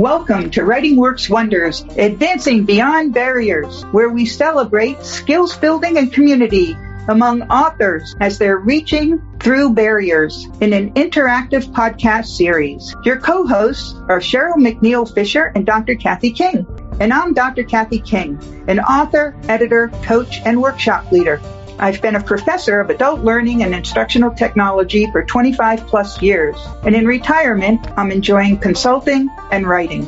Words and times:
Welcome 0.00 0.48
to 0.52 0.64
Writing 0.64 0.96
Works 0.96 1.28
Wonders, 1.28 1.82
advancing 1.98 2.64
beyond 2.64 3.12
barriers, 3.12 3.82
where 3.92 4.08
we 4.08 4.24
celebrate 4.24 5.04
skills 5.04 5.54
building 5.58 5.98
and 5.98 6.10
community 6.10 6.74
among 7.08 7.42
authors 7.50 8.16
as 8.18 8.38
they're 8.38 8.56
reaching 8.56 9.20
through 9.40 9.74
barriers 9.74 10.48
in 10.62 10.72
an 10.72 10.94
interactive 10.94 11.70
podcast 11.74 12.34
series. 12.34 12.96
Your 13.04 13.20
co-hosts 13.20 13.92
are 14.08 14.20
Cheryl 14.20 14.54
McNeil 14.54 15.12
Fisher 15.14 15.52
and 15.54 15.66
Dr. 15.66 15.96
Kathy 15.96 16.30
King. 16.30 16.66
And 16.98 17.12
I'm 17.12 17.34
Dr. 17.34 17.64
Kathy 17.64 17.98
King, 17.98 18.38
an 18.68 18.80
author, 18.80 19.38
editor, 19.48 19.88
coach, 20.02 20.40
and 20.46 20.62
workshop 20.62 21.12
leader. 21.12 21.42
I've 21.80 22.02
been 22.02 22.14
a 22.14 22.22
professor 22.22 22.78
of 22.78 22.90
adult 22.90 23.20
learning 23.20 23.62
and 23.62 23.74
instructional 23.74 24.30
technology 24.32 25.10
for 25.10 25.24
25 25.24 25.86
plus 25.86 26.20
years. 26.20 26.56
And 26.82 26.94
in 26.94 27.06
retirement, 27.06 27.80
I'm 27.96 28.12
enjoying 28.12 28.58
consulting 28.58 29.30
and 29.50 29.66
writing. 29.66 30.06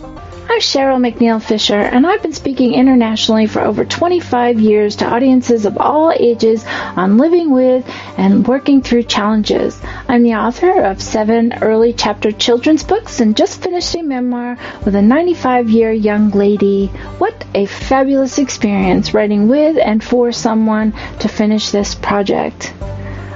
I'm 0.53 0.61
Cheryl 0.61 1.01
McNeil 1.01 1.41
Fisher, 1.41 1.79
and 1.79 2.07
I've 2.07 2.21
been 2.21 2.35
speaking 2.35 2.75
internationally 2.75 3.47
for 3.47 3.63
over 3.63 3.87
25 3.87 4.61
years 4.61 4.97
to 4.97 5.07
audiences 5.07 5.65
of 5.65 5.79
all 5.79 6.13
ages 6.15 6.63
on 6.95 7.17
living 7.17 7.51
with 7.53 7.89
and 8.19 8.47
working 8.47 8.83
through 8.83 9.05
challenges. 9.05 9.81
I'm 10.09 10.23
the 10.23 10.35
author 10.35 10.83
of 10.83 11.01
seven 11.01 11.55
early 11.63 11.95
chapter 11.95 12.33
children's 12.33 12.85
books 12.85 13.19
and 13.21 13.35
just 13.35 13.63
finished 13.63 13.95
a 13.95 14.03
memoir 14.03 14.59
with 14.85 14.95
a 14.95 15.01
95 15.01 15.71
year 15.71 15.91
young 15.91 16.29
lady. 16.33 16.89
What 17.17 17.47
a 17.55 17.65
fabulous 17.65 18.37
experience 18.37 19.15
writing 19.15 19.49
with 19.49 19.79
and 19.79 20.05
for 20.05 20.33
someone 20.33 20.93
to 21.21 21.29
finish 21.29 21.71
this 21.71 21.95
project. 21.95 22.75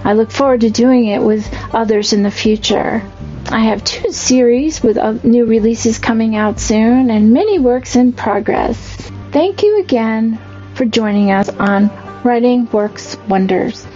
I 0.04 0.12
look 0.12 0.30
forward 0.30 0.60
to 0.60 0.70
doing 0.70 1.06
it 1.06 1.22
with 1.22 1.50
others 1.72 2.12
in 2.12 2.24
the 2.24 2.30
future. 2.30 3.02
I 3.48 3.60
have 3.60 3.84
two 3.84 4.10
series 4.10 4.82
with 4.82 4.98
uh, 4.98 5.12
new 5.22 5.44
releases 5.46 5.98
coming 6.00 6.34
out 6.34 6.58
soon 6.58 7.10
and 7.10 7.32
many 7.32 7.60
works 7.60 7.94
in 7.94 8.12
progress. 8.12 8.76
Thank 9.30 9.62
you 9.62 9.78
again 9.78 10.40
for 10.74 10.84
joining 10.84 11.30
us 11.30 11.48
on 11.48 11.88
Writing 12.24 12.68
Works 12.72 13.16
Wonders. 13.28 13.86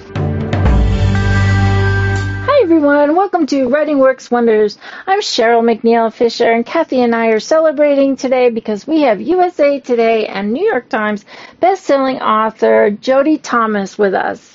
Hi 2.46 2.62
everyone, 2.62 3.16
welcome 3.16 3.46
to 3.46 3.68
Writing 3.68 3.98
Works 3.98 4.30
Wonders. 4.30 4.78
I'm 5.08 5.20
Cheryl 5.20 5.64
McNeil 5.64 6.12
Fisher 6.12 6.52
and 6.52 6.64
Kathy 6.64 7.00
and 7.02 7.12
I 7.12 7.26
are 7.28 7.40
celebrating 7.40 8.14
today 8.14 8.50
because 8.50 8.86
we 8.86 9.00
have 9.00 9.20
USA 9.20 9.80
Today 9.80 10.26
and 10.28 10.52
New 10.52 10.64
York 10.64 10.88
Times 10.88 11.24
best-selling 11.58 12.20
author 12.20 12.90
Jodi 12.90 13.38
Thomas 13.38 13.98
with 13.98 14.14
us. 14.14 14.49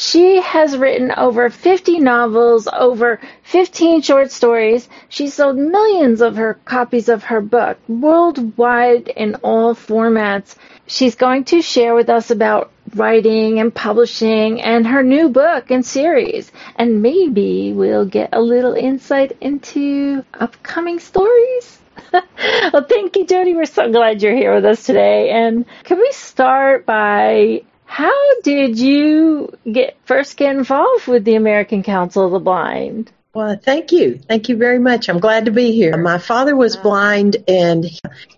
She 0.00 0.40
has 0.40 0.78
written 0.78 1.10
over 1.16 1.50
50 1.50 1.98
novels, 1.98 2.68
over 2.72 3.18
15 3.42 4.00
short 4.02 4.30
stories. 4.30 4.88
She 5.08 5.26
sold 5.26 5.56
millions 5.56 6.20
of 6.20 6.36
her 6.36 6.54
copies 6.64 7.08
of 7.08 7.24
her 7.24 7.40
book 7.40 7.78
worldwide 7.88 9.08
in 9.08 9.34
all 9.42 9.74
formats. 9.74 10.54
She's 10.86 11.16
going 11.16 11.42
to 11.46 11.60
share 11.62 11.96
with 11.96 12.08
us 12.10 12.30
about 12.30 12.70
writing 12.94 13.58
and 13.58 13.74
publishing 13.74 14.60
and 14.62 14.86
her 14.86 15.02
new 15.02 15.30
book 15.30 15.68
and 15.72 15.84
series. 15.84 16.52
And 16.76 17.02
maybe 17.02 17.72
we'll 17.72 18.06
get 18.06 18.28
a 18.32 18.40
little 18.40 18.74
insight 18.74 19.36
into 19.40 20.24
upcoming 20.32 21.00
stories. 21.00 21.80
well, 22.12 22.84
thank 22.88 23.16
you, 23.16 23.26
Jodi. 23.26 23.52
We're 23.52 23.64
so 23.66 23.90
glad 23.90 24.22
you're 24.22 24.36
here 24.36 24.54
with 24.54 24.64
us 24.64 24.84
today. 24.84 25.30
And 25.30 25.64
can 25.82 25.98
we 25.98 26.12
start 26.12 26.86
by 26.86 27.62
how 27.88 28.40
did 28.42 28.78
you 28.78 29.50
get 29.70 29.96
first 30.04 30.36
get 30.36 30.54
involved 30.54 31.06
with 31.06 31.24
the 31.24 31.36
American 31.36 31.82
Council 31.82 32.26
of 32.26 32.32
the 32.32 32.38
Blind? 32.38 33.10
Well, 33.34 33.56
thank 33.56 33.92
you. 33.92 34.18
Thank 34.18 34.50
you 34.50 34.56
very 34.56 34.78
much. 34.78 35.08
I'm 35.08 35.20
glad 35.20 35.46
to 35.46 35.50
be 35.50 35.72
here. 35.72 35.96
My 35.96 36.18
father 36.18 36.54
was 36.54 36.76
blind 36.76 37.38
and 37.48 37.84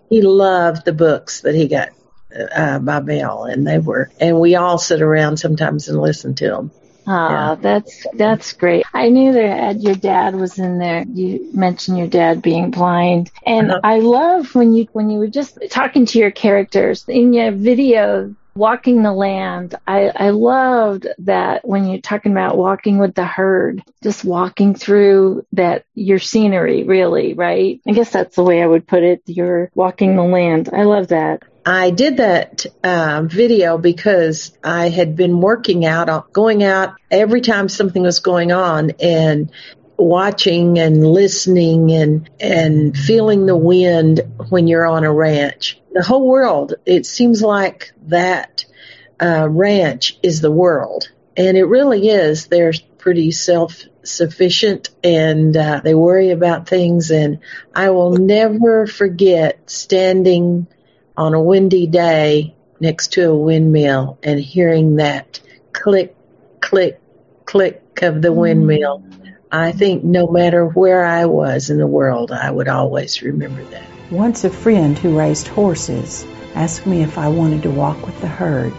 he 0.09 0.21
loved 0.21 0.85
the 0.85 0.93
books 0.93 1.41
that 1.41 1.53
he 1.53 1.67
got 1.67 1.89
uh, 2.55 2.79
by 2.79 3.01
mail 3.01 3.43
and 3.43 3.67
they 3.67 3.77
were, 3.77 4.09
and 4.19 4.39
we 4.39 4.55
all 4.55 4.77
sit 4.77 5.01
around 5.01 5.37
sometimes 5.37 5.89
and 5.89 6.01
listen 6.01 6.33
to 6.35 6.47
them. 6.47 6.71
Ah, 7.05 7.49
yeah. 7.49 7.55
that's 7.55 8.07
that's 8.13 8.53
great. 8.53 8.85
I 8.93 9.09
knew 9.09 9.33
that 9.33 9.81
your 9.81 9.95
dad 9.95 10.35
was 10.35 10.59
in 10.59 10.77
there. 10.77 11.03
You 11.03 11.49
mentioned 11.53 11.97
your 11.97 12.07
dad 12.07 12.41
being 12.41 12.71
blind, 12.71 13.31
and 13.45 13.71
uh-huh. 13.71 13.81
I 13.83 13.99
love 13.99 14.55
when 14.55 14.73
you 14.73 14.87
when 14.93 15.09
you 15.09 15.19
were 15.19 15.27
just 15.27 15.57
talking 15.71 16.05
to 16.05 16.19
your 16.19 16.31
characters 16.31 17.05
in 17.07 17.33
your 17.33 17.51
video 17.51 18.35
walking 18.61 19.01
the 19.01 19.11
land. 19.11 19.73
I, 19.87 20.11
I 20.15 20.29
loved 20.29 21.07
that 21.17 21.67
when 21.67 21.87
you're 21.87 21.99
talking 21.99 22.31
about 22.31 22.59
walking 22.59 22.99
with 22.99 23.15
the 23.15 23.25
herd, 23.25 23.81
just 24.03 24.23
walking 24.23 24.75
through 24.75 25.47
that, 25.53 25.85
your 25.95 26.19
scenery, 26.19 26.83
really, 26.83 27.33
right? 27.33 27.81
I 27.87 27.91
guess 27.93 28.11
that's 28.11 28.35
the 28.35 28.43
way 28.43 28.61
I 28.61 28.67
would 28.67 28.85
put 28.85 29.01
it. 29.01 29.23
You're 29.25 29.71
walking 29.73 30.15
the 30.15 30.21
land. 30.21 30.69
I 30.71 30.83
love 30.83 31.07
that. 31.07 31.41
I 31.65 31.89
did 31.89 32.17
that 32.17 32.67
uh, 32.83 33.23
video 33.25 33.79
because 33.79 34.55
I 34.63 34.89
had 34.89 35.15
been 35.15 35.41
working 35.41 35.83
out, 35.83 36.31
going 36.31 36.63
out 36.63 36.93
every 37.09 37.41
time 37.41 37.67
something 37.67 38.03
was 38.03 38.19
going 38.19 38.51
on 38.51 38.91
and 38.99 39.51
watching 40.01 40.79
and 40.79 41.05
listening 41.05 41.91
and 41.91 42.29
and 42.39 42.97
feeling 42.97 43.45
the 43.45 43.57
wind 43.57 44.21
when 44.49 44.67
you're 44.67 44.85
on 44.85 45.03
a 45.03 45.13
ranch. 45.13 45.79
The 45.91 46.03
whole 46.03 46.27
world, 46.27 46.75
it 46.85 47.05
seems 47.05 47.41
like 47.41 47.91
that 48.07 48.65
uh, 49.21 49.47
ranch 49.49 50.17
is 50.23 50.41
the 50.41 50.51
world, 50.51 51.09
and 51.35 51.57
it 51.57 51.65
really 51.65 52.09
is. 52.09 52.47
They're 52.47 52.73
pretty 53.01 53.31
self 53.31 53.83
sufficient 54.03 54.89
and 55.03 55.55
uh, 55.57 55.81
they 55.83 55.93
worry 55.93 56.31
about 56.31 56.67
things. 56.67 57.11
And 57.11 57.39
I 57.75 57.89
will 57.89 58.11
never 58.11 58.87
forget 58.87 59.69
standing 59.69 60.67
on 61.17 61.33
a 61.33 61.41
windy 61.41 61.87
day 61.87 62.55
next 62.79 63.13
to 63.13 63.31
a 63.31 63.35
windmill 63.35 64.17
and 64.23 64.39
hearing 64.39 64.95
that 64.97 65.39
click, 65.73 66.15
click, 66.61 67.01
click 67.45 67.83
of 68.01 68.21
the 68.21 68.31
windmill 68.31 69.03
I 69.53 69.73
think 69.73 70.05
no 70.05 70.27
matter 70.27 70.65
where 70.65 71.03
I 71.03 71.25
was 71.25 71.69
in 71.69 71.77
the 71.77 71.85
world, 71.85 72.31
I 72.31 72.49
would 72.49 72.69
always 72.69 73.21
remember 73.21 73.61
that. 73.65 73.83
Once 74.09 74.45
a 74.45 74.49
friend 74.49 74.97
who 74.97 75.17
raised 75.17 75.49
horses 75.49 76.25
asked 76.55 76.87
me 76.87 77.03
if 77.03 77.17
I 77.17 77.27
wanted 77.27 77.63
to 77.63 77.69
walk 77.69 78.05
with 78.05 78.17
the 78.21 78.29
herd. 78.29 78.71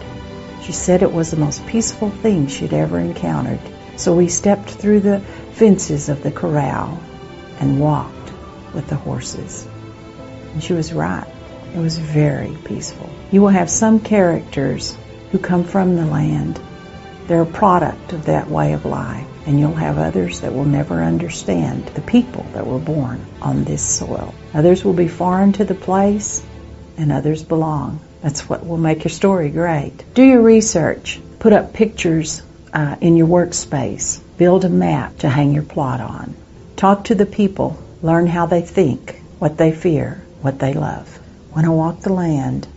She 0.63 0.71
said 0.71 1.03
it 1.03 1.13
was 1.13 1.29
the 1.29 1.37
most 1.37 1.63
peaceful 1.67 2.09
thing 2.09 2.47
she'd 2.47 2.73
ever 2.73 2.97
encountered. 2.97 3.59
So 3.97 4.15
we 4.15 4.27
stepped 4.27 4.67
through 4.67 5.01
the 5.01 5.19
fences 5.51 6.09
of 6.09 6.23
the 6.23 6.31
corral 6.31 6.99
and 7.59 7.79
walked 7.79 8.31
with 8.73 8.87
the 8.87 8.95
horses. 8.95 9.67
And 10.53 10.63
she 10.63 10.73
was 10.73 10.91
right. 10.91 11.27
It 11.75 11.79
was 11.79 11.99
very 11.99 12.57
peaceful. 12.63 13.11
You 13.31 13.41
will 13.41 13.49
have 13.49 13.69
some 13.69 13.99
characters 13.99 14.97
who 15.31 15.37
come 15.37 15.65
from 15.65 15.97
the 15.97 16.05
land. 16.07 16.59
They're 17.27 17.43
a 17.43 17.45
product 17.45 18.13
of 18.13 18.25
that 18.25 18.49
way 18.49 18.73
of 18.73 18.85
life 18.85 19.27
and 19.45 19.59
you'll 19.59 19.73
have 19.73 19.97
others 19.97 20.41
that 20.41 20.53
will 20.53 20.65
never 20.65 21.03
understand 21.03 21.85
the 21.87 22.01
people 22.01 22.45
that 22.53 22.65
were 22.65 22.79
born 22.79 23.25
on 23.41 23.63
this 23.63 23.81
soil. 23.81 24.33
Others 24.53 24.83
will 24.85 24.93
be 24.93 25.07
foreign 25.07 25.53
to 25.53 25.65
the 25.65 25.75
place, 25.75 26.43
and 26.97 27.11
others 27.11 27.43
belong. 27.43 27.99
That's 28.21 28.47
what 28.47 28.65
will 28.65 28.77
make 28.77 29.03
your 29.03 29.11
story 29.11 29.49
great. 29.49 29.91
Do 30.13 30.23
your 30.23 30.41
research. 30.41 31.19
Put 31.39 31.51
up 31.51 31.73
pictures 31.73 32.41
uh, 32.73 32.95
in 33.01 33.17
your 33.17 33.27
workspace. 33.27 34.21
Build 34.37 34.63
a 34.63 34.69
map 34.69 35.17
to 35.19 35.29
hang 35.29 35.53
your 35.53 35.63
plot 35.63 35.99
on. 35.99 36.33
Talk 36.77 37.05
to 37.05 37.15
the 37.15 37.25
people. 37.25 37.77
Learn 38.01 38.27
how 38.27 38.45
they 38.45 38.61
think, 38.61 39.21
what 39.39 39.57
they 39.57 39.71
fear, 39.71 40.23
what 40.41 40.59
they 40.59 40.73
love. 40.73 41.19
When 41.51 41.65
I 41.65 41.69
walk 41.69 41.99
the 41.99 42.13
land, 42.13 42.67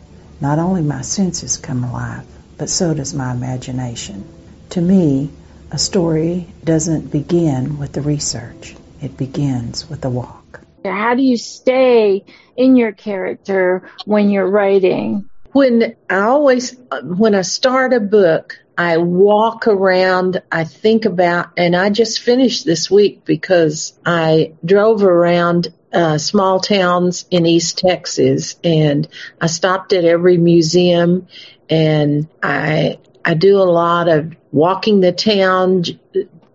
not 0.41 0.59
only 0.59 0.83
my 0.83 1.03
senses 1.03 1.57
come 1.57 1.85
alive, 1.85 2.25
but 2.59 2.69
so 2.69 2.93
does 2.93 3.15
my 3.15 3.33
imagination. 3.33 4.25
To 4.71 4.81
me, 4.81 5.31
a 5.77 5.79
story 5.79 6.47
doesn't 6.65 7.13
begin 7.13 7.79
with 7.79 7.93
the 7.93 8.01
research, 8.01 8.75
it 9.03 9.15
begins 9.19 9.87
with 9.91 10.01
the 10.01 10.09
walk. 10.09 10.63
How 10.87 11.15
do 11.15 11.23
you 11.23 11.37
stay 11.37 12.25
in 12.57 12.77
your 12.77 12.93
character 12.93 13.87
when 14.07 14.31
you're 14.31 14.49
writing? 14.49 15.29
When 15.53 15.95
I 16.09 16.21
always, 16.21 16.79
when 17.03 17.35
I 17.35 17.43
start 17.43 17.93
a 17.93 18.01
book, 18.01 18.59
I 18.79 18.97
walk 18.97 19.67
around, 19.69 20.41
I 20.51 20.65
think 20.65 21.05
about, 21.05 21.51
and 21.59 21.77
I 21.77 21.91
just 21.91 22.21
finished 22.21 22.65
this 22.65 22.91
week 22.91 23.27
because 23.27 23.99
I 24.07 24.55
drove 24.65 25.03
around 25.03 25.75
uh, 25.93 26.17
small 26.17 26.59
towns 26.59 27.27
in 27.31 27.45
East 27.45 27.77
Texas 27.77 28.57
and 28.65 29.07
I 29.39 29.49
stopped 29.49 29.93
at 29.93 30.07
every 30.07 30.39
museum 30.39 31.29
and 31.69 32.29
I 32.43 32.99
I 33.27 33.35
do 33.35 33.59
a 33.59 33.65
lot 33.65 34.09
of 34.09 34.37
walking 34.53 35.01
the 35.01 35.11
town, 35.11 35.83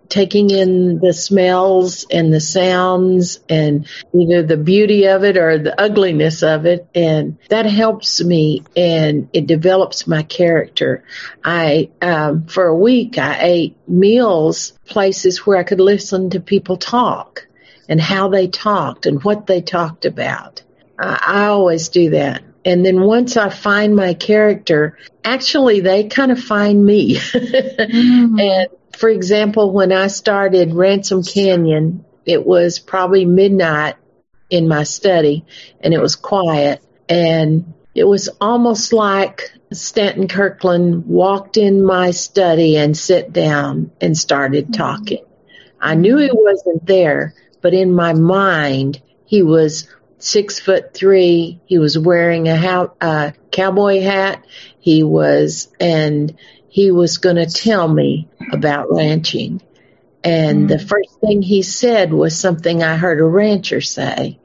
taking 0.08 0.50
in 0.50 1.00
the 1.00 1.12
smells 1.12 2.06
and 2.10 2.34
the 2.34 2.40
sounds 2.40 3.42
and 3.50 3.90
either 4.14 4.42
the 4.42 4.56
beauty 4.56 5.08
of 5.08 5.26
it 5.26 5.36
or 5.36 5.58
the 5.58 5.80
ugliness 5.80 6.44
of 6.44 6.66
it. 6.66 6.88
And 6.96 7.38
that 7.50 7.66
helps 7.66 8.24
me 8.24 8.64
and 8.74 9.30
it 9.34 9.48
develops 9.48 10.08
my 10.08 10.24
character. 10.24 11.04
I, 11.44 11.90
um, 12.02 12.46
for 12.46 12.68
a 12.68 12.78
week, 12.78 13.18
I 13.18 13.40
ate 13.42 13.78
meals, 13.86 14.72
places 14.86 15.46
where 15.46 15.58
I 15.58 15.64
could 15.64 15.82
listen 15.82 16.30
to 16.30 16.40
people 16.40 16.78
talk 16.78 17.48
and 17.90 18.00
how 18.00 18.30
they 18.30 18.48
talked 18.48 19.08
and 19.08 19.22
what 19.26 19.46
they 19.46 19.62
talked 19.62 20.06
about. 20.06 20.64
I, 20.98 21.22
I 21.22 21.46
always 21.48 21.90
do 21.90 22.12
that. 22.12 22.44
And 22.64 22.86
then 22.86 23.02
once 23.02 23.38
I 23.38 23.50
find 23.50 23.96
my 23.96 24.14
character, 24.14 24.98
actually 25.24 25.80
they 25.82 26.06
kind 26.06 26.32
of 26.32 26.40
find 26.40 26.84
me. 26.86 27.16
mm-hmm. 27.16 28.40
And 28.40 28.68
for 28.98 29.10
example, 29.10 29.72
when 29.72 29.92
I 29.92 30.08
started 30.08 30.74
Ransom 30.74 31.24
Canyon, 31.24 32.06
it 32.26 32.46
was 32.46 32.80
probably 32.80 33.26
midnight 33.26 33.96
in 34.50 34.68
my 34.68 34.84
study 34.84 35.46
and 35.80 35.94
it 35.94 36.02
was 36.02 36.16
quiet 36.16 36.84
and 37.10 37.74
it 37.96 38.04
was 38.04 38.30
almost 38.40 38.94
like 38.94 39.52
Staten 39.74 40.28
Kirkland 40.28 41.06
walked 41.08 41.58
in 41.58 41.84
my 41.84 42.12
study 42.12 42.78
and 42.78 42.96
sat 42.96 43.34
down 43.34 43.92
and 44.00 44.18
started 44.18 44.66
mm-hmm. 44.66 44.74
talking. 44.74 45.26
I 45.80 45.96
knew 45.96 46.18
he 46.18 46.30
wasn't 46.32 46.86
there, 46.86 47.34
but 47.62 47.74
in 47.74 47.94
my 47.94 48.14
mind, 48.14 49.02
he 49.26 49.42
was 49.42 49.88
six 50.24 50.60
foot 50.60 50.94
three. 50.94 51.60
He 51.66 51.78
was 51.78 51.98
wearing 51.98 52.48
a, 52.48 53.34
cowboy 53.52 54.02
hat. 54.02 54.46
He 54.80 55.04
was, 55.04 55.70
and 55.80 56.38
he 56.70 56.92
was 56.92 57.18
going 57.18 57.36
to 57.36 57.46
tell 57.46 57.88
me 57.88 58.30
about 58.52 58.92
ranching. 58.92 59.62
And 60.24 60.60
mm-hmm. 60.60 60.68
the 60.68 60.80
first 60.80 61.20
thing 61.20 61.42
he 61.42 61.62
said 61.64 62.14
was 62.14 62.40
something 62.40 62.84
I 62.84 62.96
heard 62.96 63.20
a 63.20 63.26
rancher 63.26 63.82
say 63.82 64.40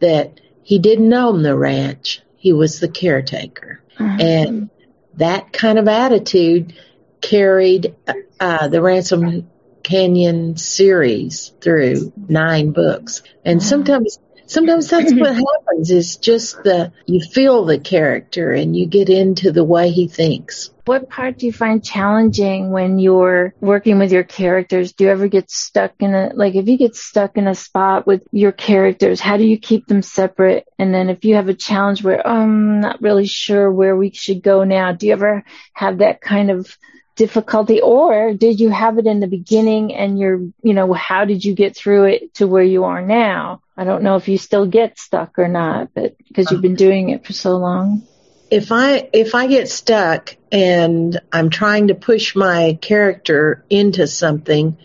that 0.00 0.40
he 0.62 0.78
didn't 0.78 1.12
own 1.12 1.42
the 1.42 1.56
ranch. 1.56 2.22
He 2.36 2.52
was 2.52 2.80
the 2.80 2.88
caretaker. 2.88 3.82
Mm-hmm. 3.98 4.20
And 4.20 4.70
that 5.14 5.52
kind 5.52 5.78
of 5.78 5.88
attitude 5.88 6.74
carried 7.20 7.94
uh, 8.38 8.68
the 8.68 8.82
Ransom 8.82 9.50
Canyon 9.82 10.56
series 10.56 11.52
through 11.60 12.12
nine 12.16 12.72
books. 12.72 13.22
And 13.44 13.62
sometimes 13.62 14.18
sometimes 14.46 14.88
that's 14.88 15.12
what 15.14 15.34
happens 15.66 15.90
is 15.90 16.16
just 16.16 16.62
the 16.62 16.92
you 17.06 17.20
feel 17.20 17.64
the 17.64 17.78
character 17.78 18.52
and 18.52 18.76
you 18.76 18.86
get 18.86 19.08
into 19.08 19.52
the 19.52 19.64
way 19.64 19.90
he 19.90 20.08
thinks. 20.08 20.70
What 20.86 21.08
part 21.08 21.38
do 21.38 21.46
you 21.46 21.52
find 21.52 21.82
challenging 21.82 22.70
when 22.70 22.98
you're 22.98 23.54
working 23.60 23.98
with 23.98 24.12
your 24.12 24.22
characters? 24.22 24.92
Do 24.92 25.04
you 25.04 25.10
ever 25.10 25.28
get 25.28 25.50
stuck 25.50 25.94
in 26.00 26.14
a 26.14 26.32
like 26.34 26.54
if 26.54 26.68
you 26.68 26.76
get 26.76 26.94
stuck 26.94 27.36
in 27.36 27.48
a 27.48 27.54
spot 27.54 28.06
with 28.06 28.26
your 28.32 28.52
characters 28.52 29.20
how 29.20 29.36
do 29.36 29.44
you 29.44 29.58
keep 29.58 29.86
them 29.86 30.02
separate? 30.02 30.66
And 30.78 30.92
then 30.92 31.08
if 31.08 31.24
you 31.24 31.36
have 31.36 31.48
a 31.48 31.54
challenge 31.54 32.02
where 32.02 32.26
oh, 32.26 32.30
i'm 32.30 32.80
not 32.80 33.00
really 33.00 33.26
sure 33.26 33.70
where 33.70 33.96
we 33.96 34.10
should 34.12 34.42
go 34.42 34.64
now 34.64 34.92
do 34.92 35.06
you 35.06 35.12
ever 35.12 35.44
have 35.72 35.98
that 35.98 36.20
kind 36.20 36.50
of 36.50 36.76
difficulty 37.16 37.80
or 37.80 38.34
did 38.34 38.58
you 38.58 38.70
have 38.70 38.98
it 38.98 39.06
in 39.06 39.20
the 39.20 39.26
beginning 39.26 39.94
and 39.94 40.18
you're 40.18 40.40
you 40.62 40.74
know 40.74 40.92
how 40.92 41.24
did 41.24 41.44
you 41.44 41.54
get 41.54 41.76
through 41.76 42.04
it 42.04 42.34
to 42.34 42.46
where 42.46 42.62
you 42.62 42.84
are 42.84 43.02
now? 43.02 43.62
I 43.76 43.84
don't 43.84 44.02
know 44.02 44.16
if 44.16 44.28
you 44.28 44.38
still 44.38 44.66
get 44.66 44.98
stuck 44.98 45.38
or 45.38 45.48
not 45.48 45.94
but 45.94 46.16
because 46.18 46.50
you've 46.50 46.62
been 46.62 46.74
doing 46.74 47.10
it 47.10 47.26
for 47.26 47.32
so 47.32 47.56
long. 47.56 48.02
If 48.50 48.72
i 48.72 49.08
if 49.12 49.34
i 49.34 49.46
get 49.46 49.68
stuck 49.68 50.36
and 50.52 51.20
i'm 51.32 51.50
trying 51.50 51.88
to 51.88 51.94
push 51.94 52.36
my 52.36 52.78
character 52.80 53.64
into 53.70 54.06
something 54.06 54.76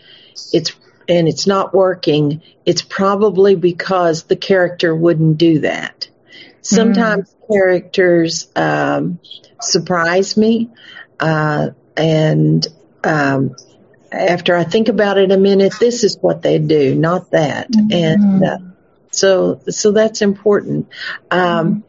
it's 0.52 0.72
and 1.08 1.28
it's 1.28 1.46
not 1.46 1.74
working 1.74 2.42
it's 2.70 2.82
probably 2.82 3.56
because 3.56 4.24
the 4.24 4.36
character 4.36 4.94
wouldn't 4.94 5.38
do 5.38 5.60
that. 5.60 6.08
Sometimes 6.62 7.28
mm. 7.28 7.52
characters 7.52 8.48
um, 8.54 9.18
surprise 9.60 10.36
me. 10.36 10.70
Uh, 11.18 11.70
and 11.96 12.66
um, 13.04 13.56
after 14.12 14.56
I 14.56 14.64
think 14.64 14.88
about 14.88 15.18
it 15.18 15.30
a 15.30 15.36
minute, 15.36 15.74
this 15.78 16.04
is 16.04 16.18
what 16.20 16.42
they 16.42 16.58
do, 16.58 16.94
not 16.94 17.30
that. 17.30 17.70
Mm-hmm. 17.70 17.92
And 17.92 18.44
uh, 18.44 18.58
so, 19.10 19.60
so 19.68 19.92
that's 19.92 20.22
important. 20.22 20.88
Um, 21.30 21.84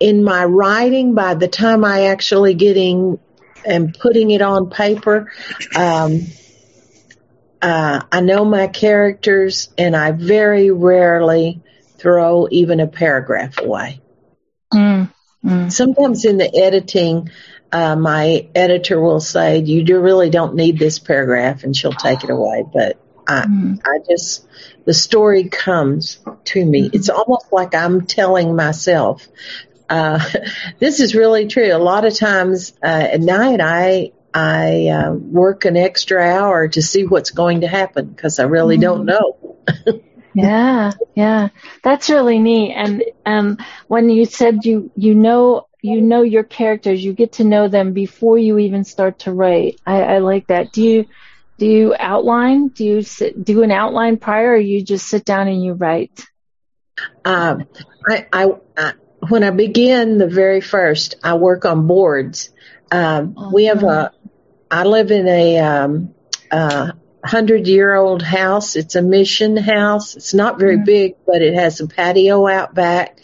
in 0.00 0.24
my 0.24 0.44
writing, 0.44 1.14
by 1.14 1.34
the 1.34 1.48
time 1.48 1.84
I 1.84 2.06
actually 2.06 2.54
getting 2.54 3.18
and 3.64 3.96
putting 3.98 4.30
it 4.30 4.42
on 4.42 4.70
paper, 4.70 5.32
um, 5.76 6.20
uh, 7.62 8.02
I 8.12 8.20
know 8.20 8.44
my 8.44 8.66
characters, 8.66 9.72
and 9.78 9.96
I 9.96 10.10
very 10.10 10.70
rarely 10.70 11.62
throw 11.96 12.46
even 12.50 12.80
a 12.80 12.86
paragraph 12.86 13.58
away. 13.58 14.02
Mm, 14.72 15.10
mm. 15.42 15.72
Sometimes 15.72 16.26
in 16.26 16.36
the 16.36 16.54
editing, 16.54 17.30
uh, 17.74 17.96
my 17.96 18.46
editor 18.54 19.00
will 19.00 19.18
say, 19.18 19.58
"You 19.58 19.82
do 19.82 19.98
really 19.98 20.30
don't 20.30 20.54
need 20.54 20.78
this 20.78 21.00
paragraph," 21.00 21.64
and 21.64 21.76
she'll 21.76 21.92
take 21.92 22.22
it 22.22 22.30
away. 22.30 22.64
But 22.72 23.00
I, 23.26 23.40
mm-hmm. 23.40 23.74
I 23.84 23.98
just 24.08 24.46
the 24.84 24.94
story 24.94 25.48
comes 25.48 26.20
to 26.44 26.64
me. 26.64 26.82
Mm-hmm. 26.82 26.96
It's 26.96 27.08
almost 27.08 27.52
like 27.52 27.74
I'm 27.74 28.06
telling 28.06 28.54
myself. 28.54 29.26
Uh, 29.90 30.24
this 30.78 31.00
is 31.00 31.16
really 31.16 31.48
true. 31.48 31.74
A 31.74 31.78
lot 31.78 32.04
of 32.04 32.16
times 32.16 32.74
uh, 32.80 32.86
at 32.86 33.20
night, 33.20 33.60
I 33.60 34.12
I 34.32 34.86
uh, 34.86 35.12
work 35.12 35.64
an 35.64 35.76
extra 35.76 36.22
hour 36.22 36.68
to 36.68 36.80
see 36.80 37.04
what's 37.04 37.32
going 37.32 37.62
to 37.62 37.66
happen 37.66 38.06
because 38.06 38.38
I 38.38 38.44
really 38.44 38.76
mm-hmm. 38.76 39.04
don't 39.04 39.06
know. 39.06 40.00
yeah, 40.34 40.92
yeah, 41.16 41.48
that's 41.82 42.08
really 42.08 42.38
neat. 42.38 42.72
And 42.72 43.02
um, 43.26 43.58
when 43.88 44.10
you 44.10 44.26
said 44.26 44.64
you 44.64 44.92
you 44.94 45.16
know 45.16 45.66
you 45.84 46.00
know 46.00 46.22
your 46.22 46.44
characters, 46.44 47.04
you 47.04 47.12
get 47.12 47.32
to 47.32 47.44
know 47.44 47.68
them 47.68 47.92
before 47.92 48.38
you 48.38 48.58
even 48.58 48.84
start 48.84 49.18
to 49.20 49.32
write. 49.34 49.78
I, 49.84 50.02
I 50.02 50.18
like 50.18 50.46
that. 50.46 50.72
Do 50.72 50.82
you 50.82 51.04
do 51.58 51.66
you 51.66 51.94
outline? 51.98 52.68
Do 52.68 52.86
you 52.86 53.02
sit, 53.02 53.44
do 53.44 53.62
an 53.62 53.70
outline 53.70 54.16
prior, 54.16 54.52
or 54.52 54.56
you 54.56 54.82
just 54.82 55.06
sit 55.06 55.26
down 55.26 55.46
and 55.46 55.62
you 55.62 55.74
write? 55.74 56.26
Um, 57.22 57.64
I, 58.08 58.26
I, 58.32 58.52
I, 58.78 58.92
when 59.28 59.44
I 59.44 59.50
begin 59.50 60.16
the 60.16 60.26
very 60.26 60.62
first, 60.62 61.16
I 61.22 61.34
work 61.34 61.66
on 61.66 61.86
boards. 61.86 62.48
Um, 62.90 63.34
uh-huh. 63.36 63.50
We 63.52 63.66
have 63.66 63.82
a. 63.82 64.12
I 64.70 64.84
live 64.84 65.10
in 65.10 65.28
a 65.28 65.58
um, 65.58 66.14
uh, 66.50 66.92
hundred 67.22 67.68
year 67.68 67.94
old 67.94 68.22
house. 68.22 68.74
It's 68.74 68.94
a 68.94 69.02
mission 69.02 69.58
house. 69.58 70.16
It's 70.16 70.32
not 70.32 70.58
very 70.58 70.76
mm-hmm. 70.76 70.84
big, 70.86 71.16
but 71.26 71.42
it 71.42 71.52
has 71.52 71.80
a 71.80 71.86
patio 71.88 72.48
out 72.48 72.74
back 72.74 73.18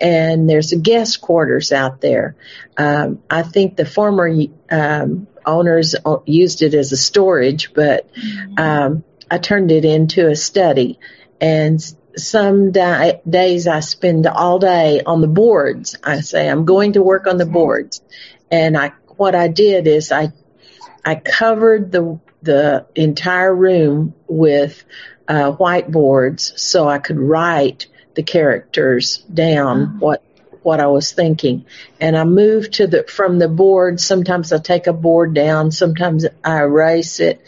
and 0.00 0.48
there's 0.48 0.72
a 0.72 0.76
guest 0.76 1.20
quarters 1.20 1.72
out 1.72 2.00
there. 2.00 2.36
Um, 2.76 3.22
I 3.28 3.42
think 3.42 3.76
the 3.76 3.84
former 3.84 4.30
um, 4.70 5.26
owners 5.44 5.94
used 6.26 6.62
it 6.62 6.74
as 6.74 6.92
a 6.92 6.96
storage, 6.96 7.72
but 7.74 8.08
um, 8.56 9.04
I 9.30 9.38
turned 9.38 9.70
it 9.70 9.84
into 9.84 10.28
a 10.28 10.36
study. 10.36 10.98
And 11.40 11.80
some 12.16 12.72
di- 12.72 13.20
days 13.28 13.66
I 13.66 13.80
spend 13.80 14.26
all 14.26 14.58
day 14.58 15.02
on 15.04 15.20
the 15.20 15.28
boards. 15.28 15.96
I 16.02 16.20
say 16.20 16.48
I'm 16.48 16.64
going 16.64 16.94
to 16.94 17.02
work 17.02 17.26
on 17.26 17.36
the 17.36 17.46
boards, 17.46 18.02
and 18.50 18.76
I 18.76 18.92
what 19.16 19.34
I 19.34 19.48
did 19.48 19.86
is 19.86 20.12
I 20.12 20.32
I 21.04 21.14
covered 21.14 21.92
the 21.92 22.20
the 22.42 22.86
entire 22.94 23.54
room 23.54 24.14
with 24.26 24.82
uh, 25.28 25.52
whiteboards 25.52 26.58
so 26.58 26.88
I 26.88 26.98
could 26.98 27.18
write 27.18 27.86
the 28.14 28.22
characters 28.22 29.18
down 29.18 29.82
uh-huh. 29.82 29.96
what 29.98 30.24
what 30.62 30.80
I 30.80 30.88
was 30.88 31.12
thinking. 31.12 31.64
And 32.00 32.16
I 32.16 32.24
move 32.24 32.70
to 32.72 32.86
the 32.86 33.04
from 33.04 33.38
the 33.38 33.48
board. 33.48 34.00
Sometimes 34.00 34.52
I 34.52 34.58
take 34.58 34.86
a 34.86 34.92
board 34.92 35.34
down, 35.34 35.70
sometimes 35.70 36.26
I 36.44 36.58
erase 36.58 37.20
it, 37.20 37.42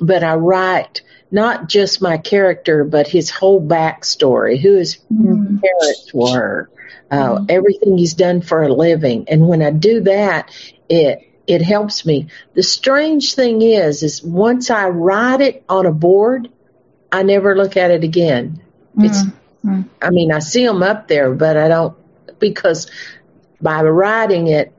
but 0.00 0.24
I 0.24 0.34
write 0.34 1.02
not 1.30 1.68
just 1.68 2.00
my 2.00 2.18
character, 2.18 2.84
but 2.84 3.06
his 3.06 3.30
whole 3.30 3.60
backstory, 3.60 4.58
who 4.58 4.74
his 4.74 4.96
mm-hmm. 5.12 5.58
parents 5.58 6.10
were, 6.14 6.70
uh, 7.10 7.16
mm-hmm. 7.16 7.44
everything 7.48 7.98
he's 7.98 8.14
done 8.14 8.40
for 8.40 8.62
a 8.62 8.72
living. 8.72 9.26
And 9.28 9.46
when 9.46 9.62
I 9.62 9.70
do 9.70 10.00
that, 10.02 10.50
it 10.88 11.24
it 11.46 11.62
helps 11.62 12.04
me. 12.04 12.28
The 12.54 12.62
strange 12.62 13.34
thing 13.34 13.62
is, 13.62 14.02
is 14.02 14.22
once 14.22 14.70
I 14.70 14.88
write 14.88 15.40
it 15.40 15.64
on 15.68 15.86
a 15.86 15.92
board, 15.92 16.50
I 17.10 17.22
never 17.22 17.56
look 17.56 17.76
at 17.76 17.90
it 17.90 18.04
again. 18.04 18.60
Mm-hmm. 18.90 19.04
It's 19.04 19.22
Mm. 19.68 19.88
I 20.00 20.10
mean, 20.10 20.32
I 20.32 20.38
see 20.38 20.66
them 20.66 20.82
up 20.82 21.08
there, 21.08 21.32
but 21.34 21.56
I 21.56 21.68
don't 21.68 21.96
because 22.38 22.90
by 23.60 23.82
writing 23.82 24.46
it, 24.46 24.72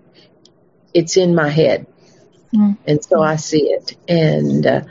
it's 0.93 1.17
in 1.17 1.35
my 1.35 1.49
head, 1.49 1.85
mm. 2.53 2.77
and 2.85 3.03
so 3.03 3.21
I 3.21 3.35
see 3.35 3.69
it, 3.69 3.95
and 4.07 4.65
uh, 4.65 4.81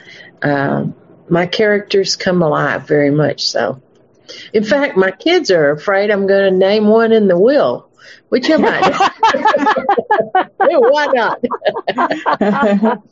uh, 0.42 0.86
my 1.28 1.46
characters 1.46 2.16
come 2.16 2.42
alive 2.42 2.86
very 2.86 3.10
much. 3.10 3.48
So, 3.48 3.82
in 4.52 4.64
fact, 4.64 4.96
my 4.96 5.10
kids 5.10 5.50
are 5.50 5.70
afraid 5.70 6.10
I'm 6.10 6.26
going 6.26 6.52
to 6.52 6.56
name 6.56 6.86
one 6.86 7.12
in 7.12 7.28
the 7.28 7.38
will. 7.38 7.88
Which 8.28 8.48
am 8.50 8.64
I? 8.64 9.10
Why 10.78 11.06
not? 11.06 11.44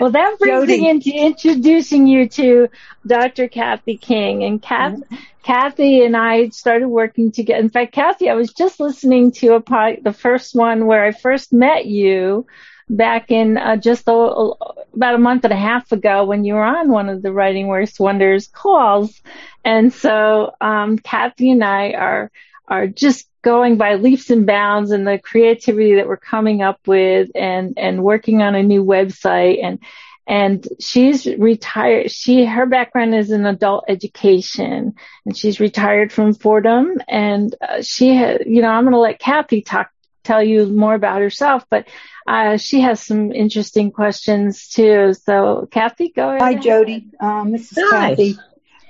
well, 0.00 0.10
that 0.10 0.36
brings 0.38 0.66
Jodi. 0.66 0.80
me 0.80 0.88
into 0.90 1.10
introducing 1.10 2.06
you 2.06 2.28
to 2.30 2.68
Dr. 3.06 3.48
Kathy 3.48 3.96
King. 3.96 4.44
And 4.44 4.62
Kath, 4.62 4.94
mm-hmm. 4.94 5.16
Kathy 5.42 6.04
and 6.04 6.16
I 6.16 6.48
started 6.50 6.88
working 6.88 7.32
together. 7.32 7.60
In 7.60 7.70
fact, 7.70 7.92
Kathy, 7.92 8.28
I 8.28 8.34
was 8.34 8.52
just 8.52 8.80
listening 8.80 9.32
to 9.32 9.54
a 9.54 9.60
pod, 9.60 9.98
the 10.02 10.12
first 10.12 10.54
one 10.54 10.86
where 10.86 11.04
I 11.04 11.12
first 11.12 11.52
met 11.52 11.86
you 11.86 12.46
back 12.90 13.30
in 13.30 13.58
uh, 13.58 13.76
just 13.76 14.08
a, 14.08 14.12
about 14.12 15.14
a 15.14 15.18
month 15.18 15.44
and 15.44 15.52
a 15.52 15.56
half 15.56 15.92
ago 15.92 16.24
when 16.24 16.44
you 16.44 16.54
were 16.54 16.64
on 16.64 16.90
one 16.90 17.08
of 17.08 17.22
the 17.22 17.32
Writing 17.32 17.66
Works 17.66 18.00
Wonders 18.00 18.46
calls. 18.46 19.20
And 19.64 19.92
so 19.92 20.52
um, 20.60 20.98
Kathy 20.98 21.50
and 21.50 21.62
I 21.62 21.92
are 21.92 22.30
are 22.66 22.86
just 22.86 23.28
going 23.48 23.78
by 23.78 23.94
leaps 23.94 24.28
and 24.28 24.44
bounds 24.46 24.90
and 24.90 25.06
the 25.06 25.18
creativity 25.18 25.94
that 25.94 26.06
we're 26.06 26.18
coming 26.18 26.60
up 26.60 26.78
with 26.86 27.30
and, 27.34 27.78
and 27.78 28.04
working 28.04 28.42
on 28.42 28.54
a 28.54 28.62
new 28.62 28.84
website 28.84 29.64
and, 29.64 29.78
and 30.26 30.68
she's 30.78 31.24
retired. 31.24 32.10
She, 32.10 32.44
her 32.44 32.66
background 32.66 33.14
is 33.14 33.30
in 33.30 33.46
adult 33.46 33.84
education 33.88 34.92
and 35.24 35.34
she's 35.34 35.60
retired 35.60 36.12
from 36.12 36.34
Fordham 36.34 36.98
and 37.08 37.54
uh, 37.66 37.80
she 37.80 38.14
had, 38.14 38.42
you 38.44 38.60
know, 38.60 38.68
I'm 38.68 38.84
going 38.84 38.92
to 38.92 38.98
let 38.98 39.18
Kathy 39.18 39.62
talk, 39.62 39.90
tell 40.24 40.42
you 40.42 40.66
more 40.66 40.92
about 40.92 41.22
herself, 41.22 41.64
but 41.70 41.88
uh, 42.26 42.58
she 42.58 42.82
has 42.82 43.00
some 43.00 43.32
interesting 43.32 43.90
questions 43.92 44.68
too. 44.68 45.14
So 45.14 45.66
Kathy, 45.70 46.10
go 46.10 46.28
ahead. 46.28 46.42
Hi, 46.42 46.54
Jodi. 46.56 47.06
Um, 47.18 47.50
this 47.52 47.72
is 47.72 47.78
Hi. 47.80 48.10
Kathy. 48.10 48.38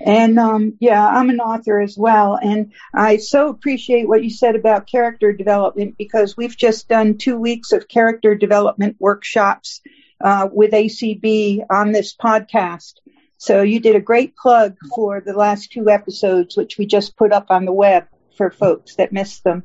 And 0.00 0.38
um, 0.38 0.74
yeah, 0.80 1.06
I'm 1.06 1.30
an 1.30 1.40
author 1.40 1.80
as 1.80 1.96
well. 1.98 2.38
And 2.40 2.72
I 2.94 3.16
so 3.16 3.48
appreciate 3.48 4.08
what 4.08 4.22
you 4.22 4.30
said 4.30 4.54
about 4.54 4.86
character 4.86 5.32
development 5.32 5.96
because 5.98 6.36
we've 6.36 6.56
just 6.56 6.88
done 6.88 7.18
two 7.18 7.36
weeks 7.36 7.72
of 7.72 7.88
character 7.88 8.34
development 8.34 8.96
workshops 8.98 9.80
uh, 10.20 10.48
with 10.52 10.72
ACB 10.72 11.64
on 11.70 11.92
this 11.92 12.14
podcast. 12.14 12.94
So 13.38 13.62
you 13.62 13.80
did 13.80 13.96
a 13.96 14.00
great 14.00 14.36
plug 14.36 14.76
for 14.94 15.20
the 15.20 15.32
last 15.32 15.72
two 15.72 15.88
episodes, 15.88 16.56
which 16.56 16.76
we 16.78 16.86
just 16.86 17.16
put 17.16 17.32
up 17.32 17.46
on 17.50 17.64
the 17.64 17.72
web 17.72 18.06
for 18.36 18.50
folks 18.50 18.96
that 18.96 19.12
missed 19.12 19.44
them. 19.44 19.64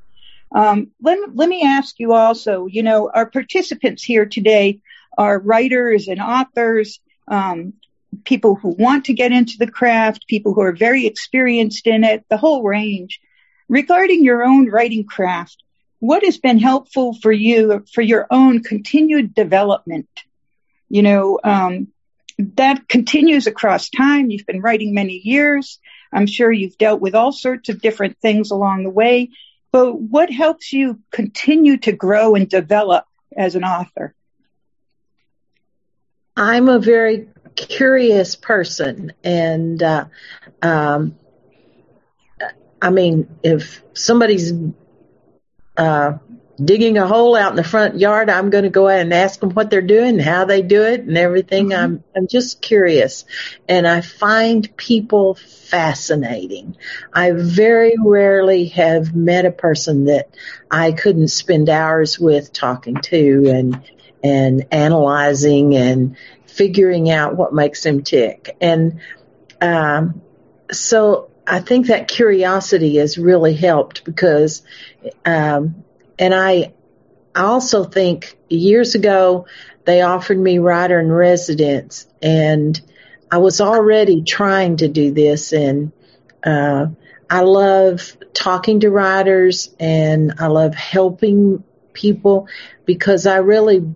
Um, 0.54 0.92
let, 1.02 1.36
let 1.36 1.50
me 1.50 1.64
ask 1.64 2.00
you 2.00 2.14
also, 2.14 2.68
you 2.68 2.84
know, 2.84 3.10
our 3.14 3.26
participants 3.26 4.04
here 4.04 4.28
today 4.28 4.82
are 5.18 5.40
writers 5.40 6.08
and 6.08 6.22
authors, 6.22 7.00
um, 7.28 7.74
people 8.24 8.56
who 8.56 8.76
want 8.78 9.06
to 9.06 9.14
get 9.14 9.32
into 9.32 9.58
the 9.58 9.70
craft, 9.70 10.28
people 10.28 10.54
who 10.54 10.62
are 10.62 10.76
very 10.76 11.06
experienced 11.06 11.88
in 11.88 12.04
it, 12.04 12.26
the 12.30 12.38
whole 12.38 12.64
range. 12.64 13.20
Regarding 13.70 14.24
your 14.24 14.44
own 14.44 14.70
writing 14.70 15.06
craft, 15.06 15.64
what 16.00 16.24
has 16.26 16.38
been 16.38 16.60
helpful 16.60 17.14
for 17.14 17.32
you 17.32 17.86
for 17.94 18.02
your 18.02 18.28
own 18.30 18.62
continued 18.62 19.34
development? 19.34 20.10
You 20.90 21.02
know, 21.02 21.40
um, 21.44 21.88
that 22.38 22.88
continues 22.88 23.48
across 23.48 23.90
time. 23.90 24.30
You've 24.30 24.46
been 24.46 24.62
writing 24.62 24.94
many 24.94 25.22
years. 25.24 25.80
I'm 26.12 26.28
sure 26.28 26.52
you've 26.52 26.78
dealt 26.78 27.02
with 27.02 27.16
all 27.16 27.32
sorts 27.32 27.70
of 27.70 27.82
different 27.82 28.18
things 28.20 28.52
along 28.52 28.84
the 28.84 28.90
way. 28.90 29.30
But 29.72 30.00
what 30.00 30.30
helps 30.30 30.72
you 30.72 31.00
continue 31.12 31.78
to 31.78 31.92
grow 31.92 32.36
and 32.36 32.48
develop 32.48 33.06
as 33.36 33.56
an 33.56 33.64
author? 33.64 34.14
I'm 36.36 36.68
a 36.70 36.80
very 36.80 37.28
curious 37.56 38.36
person, 38.36 39.14
and 39.24 39.82
uh, 39.82 40.06
um, 40.62 41.16
I 42.82 42.90
mean, 42.90 43.30
if 43.44 43.84
somebody's 43.94 44.52
uh, 45.78 46.14
digging 46.64 46.98
a 46.98 47.08
hole 47.08 47.36
out 47.36 47.52
in 47.52 47.56
the 47.56 47.64
front 47.64 48.00
yard, 48.00 48.30
I'm 48.30 48.50
going 48.50 48.64
to 48.64 48.70
go 48.70 48.88
out 48.88 49.00
and 49.00 49.14
ask 49.14 49.40
them 49.40 49.52
what 49.52 49.70
they're 49.70 49.82
doing, 49.82 50.20
how 50.20 50.46
they 50.46 50.62
do 50.64 50.84
it, 50.84 51.02
and 51.02 51.18
everything. 51.18 51.70
Mm-hmm. 51.70 51.84
I'm 51.84 52.04
I'm 52.16 52.28
just 52.28 52.62
curious, 52.62 53.26
and 53.70 53.88
I 53.88 54.02
find 54.02 54.76
people 54.76 55.36
fascinating. 55.36 56.78
I 57.14 57.32
very 57.32 57.94
rarely 58.04 58.66
have 58.70 59.16
met 59.16 59.46
a 59.46 59.52
person 59.52 60.06
that 60.06 60.30
I 60.70 60.94
couldn't 60.94 61.28
spend 61.30 61.70
hours 61.70 62.20
with 62.20 62.54
talking 62.54 62.96
to 62.96 63.50
and 63.50 63.82
and 64.24 64.66
analyzing 64.72 65.76
and 65.76 66.16
figuring 66.46 67.10
out 67.10 67.36
what 67.36 67.54
makes 67.54 67.84
them 67.84 68.04
tick. 68.04 68.56
And 68.62 69.02
um, 69.62 70.22
so 70.72 71.30
I 71.46 71.60
think 71.60 71.88
that 71.88 72.08
curiosity 72.08 72.98
has 72.98 73.18
really 73.18 73.54
helped 73.54 74.06
because 74.06 74.64
um, 75.26 75.84
and 76.18 76.34
I, 76.34 76.74
I 77.36 77.42
also 77.42 77.84
think 77.84 78.38
years 78.50 78.96
ago 78.96 79.48
they 79.86 80.02
offered 80.02 80.38
me 80.38 80.60
writer 80.60 81.00
in 81.00 81.12
residence 81.12 82.08
and 82.22 82.80
I 83.32 83.40
was 83.40 83.60
already 83.60 84.22
trying 84.22 84.78
to 84.78 84.88
do 84.88 85.12
this 85.12 85.52
and, 85.52 85.92
uh, 86.46 86.88
I 87.30 87.42
love 87.42 88.16
talking 88.34 88.82
to 88.82 88.92
writers 88.92 89.74
and 89.80 90.36
I 90.38 90.48
love 90.48 90.76
helping 90.76 91.64
people 91.94 92.48
because 92.86 93.26
I 93.26 93.38
really 93.38 93.96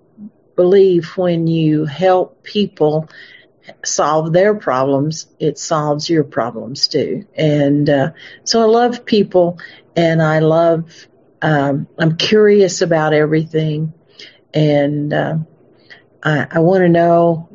believe 0.58 1.06
when 1.16 1.48
you 1.48 1.86
help 1.86 2.44
people 2.44 3.08
solve 3.86 4.34
their 4.34 4.56
problems, 4.56 5.28
it 5.40 5.58
solves 5.58 6.10
your 6.10 6.26
problems 6.26 6.90
too. 6.90 7.26
And 7.36 7.90
uh, 7.90 8.12
so 8.44 8.62
I 8.62 8.66
love 8.66 9.06
people 9.06 9.60
and 9.96 10.22
I 10.22 10.40
love 10.40 11.08
um, 11.42 11.88
I'm 11.98 12.18
curious 12.18 12.82
about 12.82 13.14
everything, 13.14 13.94
and 14.54 15.14
uh, 15.14 15.38
I, 16.24 16.48
I 16.52 16.60
want 16.60 16.82
to 16.82 16.90
know, 16.90 17.50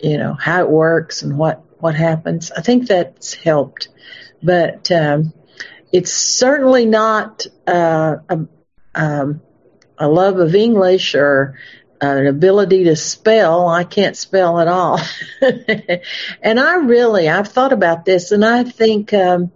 you 0.00 0.18
know, 0.18 0.34
how 0.34 0.62
it 0.62 0.70
works 0.70 1.22
and 1.22 1.36
what 1.36 1.62
what 1.78 1.94
happens. 1.94 2.50
I 2.50 2.62
think 2.62 2.88
that's 2.88 3.34
helped, 3.34 3.88
but 4.42 4.90
um, 4.90 5.32
it's 5.92 6.12
certainly 6.12 6.86
not 6.86 7.46
uh, 7.66 8.16
a, 8.28 8.46
um, 8.94 9.42
a 9.98 10.08
love 10.08 10.38
of 10.38 10.54
English 10.54 11.14
or 11.14 11.58
an 12.00 12.26
ability 12.26 12.84
to 12.84 12.96
spell. 12.96 13.68
I 13.68 13.84
can't 13.84 14.16
spell 14.16 14.58
at 14.58 14.68
all. 14.68 15.00
and 16.42 16.60
I 16.60 16.74
really, 16.76 17.28
I've 17.28 17.48
thought 17.48 17.72
about 17.72 18.04
this 18.04 18.32
and 18.32 18.44
I 18.44 18.64
think, 18.64 19.12
um, 19.12 19.52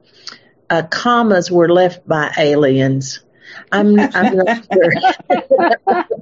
uh, 0.68 0.82
commas 0.82 1.50
were 1.50 1.68
left 1.68 2.06
by 2.06 2.32
aliens. 2.38 3.20
I'm, 3.72 3.98
I'm 3.98 4.36
not 4.36 4.66
sure. 4.72 4.92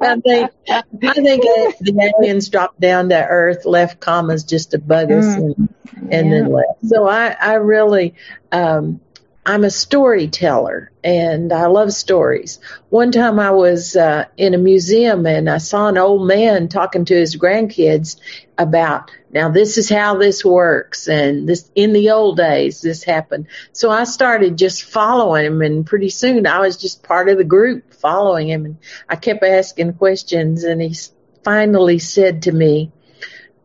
I 0.00 0.16
think, 0.20 0.50
I 0.70 0.82
think 1.12 1.42
the 1.80 2.12
aliens 2.18 2.48
dropped 2.48 2.80
down 2.80 3.10
to 3.10 3.26
earth, 3.26 3.64
left 3.64 4.00
commas 4.00 4.44
just 4.44 4.70
to 4.72 4.78
bug 4.78 5.12
us 5.12 5.26
mm. 5.26 5.36
and, 5.36 5.74
and 6.10 6.30
yeah. 6.30 6.34
then 6.34 6.52
left. 6.52 6.86
So 6.86 7.06
I, 7.06 7.28
I 7.28 7.54
really, 7.54 8.14
um, 8.50 9.00
I'm 9.48 9.64
a 9.64 9.70
storyteller 9.70 10.92
and 11.02 11.54
I 11.54 11.68
love 11.68 11.94
stories. 11.94 12.60
One 12.90 13.12
time 13.12 13.40
I 13.40 13.52
was 13.52 13.96
uh, 13.96 14.26
in 14.36 14.52
a 14.52 14.58
museum 14.58 15.24
and 15.24 15.48
I 15.48 15.56
saw 15.56 15.88
an 15.88 15.96
old 15.96 16.28
man 16.28 16.68
talking 16.68 17.06
to 17.06 17.14
his 17.14 17.34
grandkids 17.34 18.20
about 18.58 19.10
now 19.32 19.48
this 19.48 19.78
is 19.78 19.88
how 19.88 20.18
this 20.18 20.44
works 20.44 21.08
and 21.08 21.48
this 21.48 21.70
in 21.74 21.94
the 21.94 22.10
old 22.10 22.36
days 22.36 22.82
this 22.82 23.02
happened. 23.02 23.46
So 23.72 23.90
I 23.90 24.04
started 24.04 24.58
just 24.58 24.84
following 24.84 25.46
him 25.46 25.62
and 25.62 25.86
pretty 25.86 26.10
soon 26.10 26.46
I 26.46 26.58
was 26.58 26.76
just 26.76 27.02
part 27.02 27.30
of 27.30 27.38
the 27.38 27.44
group 27.44 27.94
following 27.94 28.50
him 28.50 28.66
and 28.66 28.78
I 29.08 29.16
kept 29.16 29.42
asking 29.42 29.94
questions 29.94 30.64
and 30.64 30.82
he 30.82 30.94
finally 31.42 32.00
said 32.00 32.42
to 32.42 32.52
me, 32.52 32.92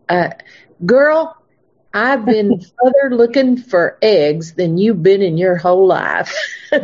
uh, 0.08 0.30
girl, 0.86 1.43
I've 1.94 2.26
been 2.26 2.60
further 2.60 3.16
looking 3.16 3.56
for 3.58 4.00
eggs 4.02 4.54
than 4.54 4.80
you've 4.80 5.04
been 5.04 5.22
in 5.22 5.38
your 5.38 5.58
whole 5.58 5.86
life. 5.86 6.34
he 6.72 6.80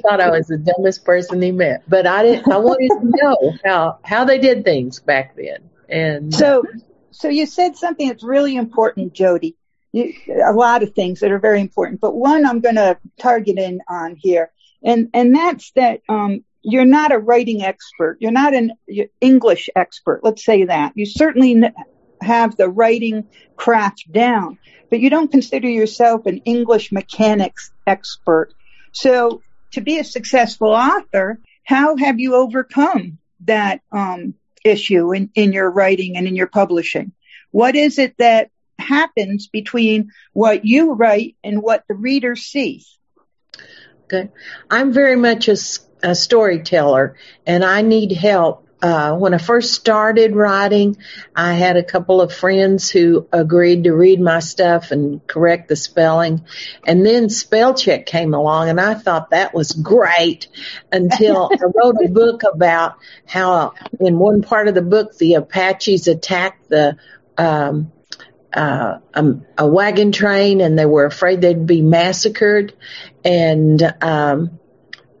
thought 0.00 0.20
I 0.20 0.30
was 0.30 0.48
the 0.48 0.58
dumbest 0.58 1.04
person 1.04 1.40
he 1.40 1.52
met, 1.52 1.84
but 1.88 2.04
I 2.04 2.24
didn't. 2.24 2.50
I 2.50 2.56
wanted 2.56 2.88
to 2.88 3.12
know 3.22 3.54
how 3.64 4.00
how 4.02 4.24
they 4.24 4.38
did 4.38 4.64
things 4.64 4.98
back 4.98 5.36
then. 5.36 5.70
And 5.88 6.34
so, 6.34 6.64
so 7.12 7.28
you 7.28 7.46
said 7.46 7.76
something 7.76 8.08
that's 8.08 8.24
really 8.24 8.56
important, 8.56 9.12
Jodi. 9.12 9.54
You, 9.92 10.12
a 10.44 10.52
lot 10.52 10.82
of 10.82 10.92
things 10.94 11.20
that 11.20 11.30
are 11.30 11.38
very 11.38 11.60
important, 11.60 12.00
but 12.00 12.12
one 12.12 12.44
I'm 12.44 12.58
going 12.60 12.74
to 12.74 12.98
target 13.20 13.56
in 13.56 13.82
on 13.88 14.16
here, 14.16 14.50
and 14.82 15.10
and 15.14 15.32
that's 15.32 15.70
that 15.76 16.00
um, 16.08 16.44
you're 16.62 16.84
not 16.84 17.12
a 17.12 17.18
writing 17.18 17.62
expert. 17.62 18.16
You're 18.20 18.32
not 18.32 18.52
an 18.52 18.72
English 19.20 19.70
expert. 19.76 20.24
Let's 20.24 20.44
say 20.44 20.64
that. 20.64 20.94
You 20.96 21.06
certainly 21.06 21.62
have 22.20 22.56
the 22.56 22.68
writing 22.68 23.24
craft 23.56 24.10
down, 24.10 24.58
but 24.90 25.00
you 25.00 25.10
don't 25.10 25.30
consider 25.30 25.68
yourself 25.68 26.26
an 26.26 26.38
English 26.38 26.92
mechanics 26.92 27.70
expert. 27.86 28.54
So 28.92 29.42
to 29.72 29.80
be 29.80 29.98
a 29.98 30.04
successful 30.04 30.68
author, 30.68 31.40
how 31.64 31.96
have 31.96 32.18
you 32.20 32.34
overcome 32.34 33.18
that 33.44 33.80
um, 33.92 34.34
issue 34.64 35.12
in, 35.12 35.30
in 35.34 35.52
your 35.52 35.70
writing 35.70 36.16
and 36.16 36.26
in 36.26 36.36
your 36.36 36.46
publishing? 36.46 37.12
What 37.50 37.76
is 37.76 37.98
it 37.98 38.16
that 38.18 38.50
happens 38.78 39.48
between 39.48 40.12
what 40.32 40.64
you 40.64 40.92
write 40.92 41.36
and 41.42 41.62
what 41.62 41.84
the 41.88 41.94
reader 41.94 42.36
sees? 42.36 42.96
Okay. 44.04 44.30
I'm 44.70 44.92
very 44.92 45.16
much 45.16 45.48
a, 45.48 45.56
a 46.02 46.14
storyteller 46.14 47.16
and 47.46 47.64
I 47.64 47.82
need 47.82 48.12
help 48.12 48.65
uh, 48.82 49.16
when 49.16 49.32
I 49.32 49.38
first 49.38 49.72
started 49.72 50.36
writing, 50.36 50.98
I 51.34 51.54
had 51.54 51.76
a 51.76 51.82
couple 51.82 52.20
of 52.20 52.32
friends 52.32 52.90
who 52.90 53.26
agreed 53.32 53.84
to 53.84 53.94
read 53.94 54.20
my 54.20 54.40
stuff 54.40 54.90
and 54.90 55.26
correct 55.26 55.68
the 55.68 55.76
spelling. 55.76 56.44
And 56.86 57.04
then 57.04 57.30
spell 57.30 57.72
check 57.74 58.04
came 58.04 58.34
along 58.34 58.68
and 58.68 58.80
I 58.80 58.94
thought 58.94 59.30
that 59.30 59.54
was 59.54 59.72
great 59.72 60.48
until 60.92 61.50
I 61.52 61.64
wrote 61.74 61.96
a 62.04 62.08
book 62.08 62.42
about 62.42 62.96
how 63.24 63.72
in 63.98 64.18
one 64.18 64.42
part 64.42 64.68
of 64.68 64.74
the 64.74 64.82
book 64.82 65.16
the 65.16 65.34
Apaches 65.34 66.06
attacked 66.06 66.68
the, 66.68 66.98
um, 67.38 67.92
uh, 68.52 68.98
a, 69.14 69.24
a, 69.58 69.66
wagon 69.66 70.12
train 70.12 70.60
and 70.60 70.78
they 70.78 70.86
were 70.86 71.04
afraid 71.04 71.40
they'd 71.40 71.66
be 71.66 71.82
massacred. 71.82 72.74
And 73.24 73.82
um, 74.00 74.58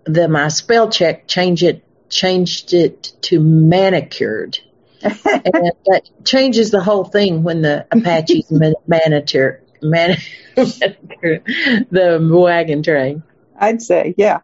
the 0.04 0.28
my 0.28 0.48
spell 0.48 0.90
check 0.90 1.26
changed 1.26 1.62
it 1.62 1.85
changed 2.08 2.74
it 2.74 3.12
to 3.22 3.40
manicured. 3.40 4.58
and 5.02 5.72
that 5.86 6.02
changes 6.24 6.70
the 6.70 6.82
whole 6.82 7.04
thing 7.04 7.42
when 7.42 7.62
the 7.62 7.86
Apaches 7.90 8.50
manicure, 8.86 9.62
man, 9.82 10.16
the 10.56 12.28
wagon 12.30 12.82
train. 12.82 13.22
I'd 13.58 13.82
say, 13.82 14.14
yeah. 14.16 14.40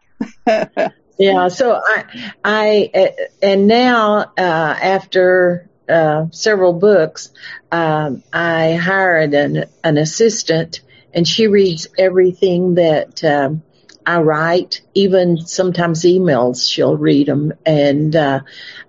yeah. 1.17 1.47
So 1.49 1.81
I, 1.83 2.05
I, 2.43 3.11
and 3.41 3.67
now 3.67 4.31
uh, 4.37 4.75
after 4.81 5.69
uh, 5.89 6.27
several 6.31 6.73
books, 6.73 7.29
um, 7.71 8.23
I 8.31 8.73
hired 8.73 9.33
an 9.33 9.65
an 9.83 9.97
assistant, 9.97 10.81
and 11.13 11.27
she 11.27 11.47
reads 11.47 11.87
everything 11.97 12.75
that. 12.75 13.23
Um, 13.23 13.63
I 14.05 14.19
write, 14.19 14.81
even 14.93 15.37
sometimes 15.37 16.03
emails, 16.03 16.69
she'll 16.69 16.97
read 16.97 17.27
them. 17.27 17.53
And, 17.65 18.15
uh, 18.15 18.41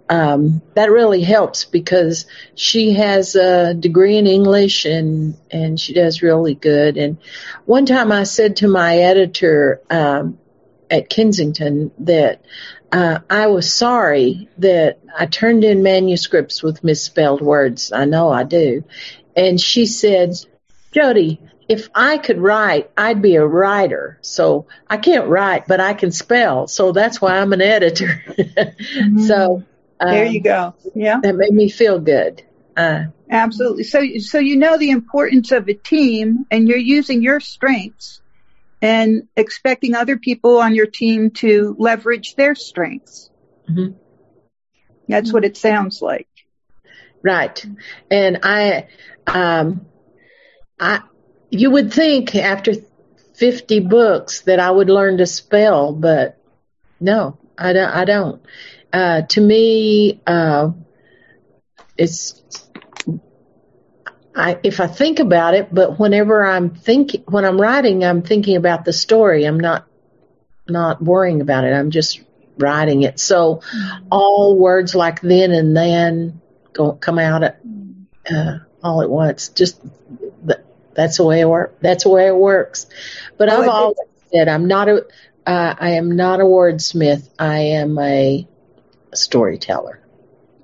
um, 0.08 0.60
that 0.74 0.90
really 0.90 1.22
helps 1.22 1.64
because 1.64 2.26
she 2.54 2.92
has 2.92 3.36
a 3.36 3.74
degree 3.74 4.18
in 4.18 4.26
English 4.26 4.84
and, 4.84 5.36
and 5.50 5.80
she 5.80 5.94
does 5.94 6.22
really 6.22 6.54
good. 6.54 6.96
And 6.98 7.18
one 7.64 7.86
time 7.86 8.12
I 8.12 8.24
said 8.24 8.56
to 8.56 8.68
my 8.68 8.98
editor, 8.98 9.80
um, 9.88 10.38
at 10.90 11.08
Kensington 11.08 11.90
that, 11.98 12.42
uh, 12.92 13.18
I 13.28 13.48
was 13.48 13.72
sorry 13.72 14.48
that 14.58 15.00
I 15.18 15.26
turned 15.26 15.64
in 15.64 15.82
manuscripts 15.82 16.62
with 16.62 16.84
misspelled 16.84 17.40
words. 17.40 17.90
I 17.90 18.04
know 18.04 18.30
I 18.30 18.44
do. 18.44 18.84
And 19.34 19.60
she 19.60 19.86
said, 19.86 20.34
Jodi, 20.92 21.40
if 21.68 21.88
I 21.94 22.18
could 22.18 22.38
write, 22.38 22.90
I'd 22.96 23.22
be 23.22 23.36
a 23.36 23.46
writer. 23.46 24.18
So 24.22 24.66
I 24.88 24.96
can't 24.96 25.28
write, 25.28 25.66
but 25.66 25.80
I 25.80 25.94
can 25.94 26.12
spell. 26.12 26.66
So 26.66 26.92
that's 26.92 27.20
why 27.20 27.38
I'm 27.38 27.52
an 27.52 27.62
editor. 27.62 28.22
mm-hmm. 28.28 29.20
So 29.20 29.64
um, 30.00 30.10
there 30.10 30.26
you 30.26 30.40
go. 30.40 30.74
Yeah, 30.94 31.20
that 31.22 31.34
made 31.34 31.52
me 31.52 31.70
feel 31.70 31.98
good. 31.98 32.42
Uh, 32.76 33.04
Absolutely. 33.30 33.84
So, 33.84 34.02
so 34.18 34.38
you 34.38 34.56
know 34.56 34.78
the 34.78 34.90
importance 34.90 35.52
of 35.52 35.68
a 35.68 35.74
team, 35.74 36.46
and 36.50 36.68
you're 36.68 36.76
using 36.76 37.22
your 37.22 37.40
strengths 37.40 38.20
and 38.82 39.28
expecting 39.36 39.94
other 39.94 40.18
people 40.18 40.58
on 40.58 40.74
your 40.74 40.86
team 40.86 41.30
to 41.30 41.74
leverage 41.78 42.34
their 42.34 42.54
strengths. 42.54 43.30
Mm-hmm. 43.68 43.96
That's 45.08 45.32
what 45.32 45.44
it 45.44 45.56
sounds 45.56 46.02
like. 46.02 46.28
Right. 47.22 47.64
And 48.10 48.40
I, 48.42 48.88
um, 49.26 49.86
I, 50.78 51.00
you 51.54 51.70
would 51.70 51.92
think 51.92 52.34
after 52.34 52.74
50 53.34 53.80
books 53.80 54.42
that 54.42 54.60
I 54.60 54.70
would 54.70 54.88
learn 54.88 55.18
to 55.18 55.26
spell, 55.26 55.92
but 55.92 56.38
no, 57.00 57.38
I 57.58 57.72
don't. 57.72 57.90
I 57.90 58.04
don't. 58.04 58.42
Uh, 58.92 59.22
to 59.22 59.40
me, 59.40 60.20
uh, 60.26 60.70
it's, 61.96 62.42
I, 64.36 64.58
if 64.62 64.80
I 64.80 64.86
think 64.86 65.18
about 65.18 65.54
it, 65.54 65.72
but 65.72 65.98
whenever 65.98 66.44
I'm 66.44 66.70
thinking, 66.70 67.24
when 67.28 67.44
I'm 67.44 67.60
writing, 67.60 68.04
I'm 68.04 68.22
thinking 68.22 68.56
about 68.56 68.84
the 68.84 68.92
story. 68.92 69.44
I'm 69.44 69.58
not, 69.58 69.86
not 70.68 71.02
worrying 71.02 71.40
about 71.40 71.64
it. 71.64 71.72
I'm 71.72 71.90
just 71.90 72.20
writing 72.56 73.02
it. 73.02 73.18
So 73.18 73.56
mm-hmm. 73.56 74.06
all 74.10 74.56
words 74.58 74.94
like 74.94 75.20
then 75.20 75.50
and 75.50 75.76
then 75.76 76.40
go, 76.72 76.92
come 76.92 77.18
out 77.18 77.42
at, 77.42 77.60
uh, 78.30 78.58
all 78.82 79.02
at 79.02 79.10
once. 79.10 79.48
Just 79.48 79.80
that's 80.94 81.16
the 81.18 81.24
way 81.24 81.40
it 81.40 81.48
works. 81.48 81.74
That's 81.80 82.04
the 82.04 82.10
way 82.10 82.26
it 82.26 82.36
works. 82.36 82.86
But 83.36 83.52
oh, 83.52 83.62
I've 83.62 83.68
always 83.68 83.96
said 84.32 84.48
I'm 84.48 84.66
not 84.66 84.88
a. 84.88 85.06
Uh, 85.46 85.74
I 85.78 85.90
am 85.90 86.16
not 86.16 86.40
a 86.40 86.44
wordsmith. 86.44 87.28
I 87.38 87.58
am 87.58 87.98
a 87.98 88.48
storyteller. 89.12 90.00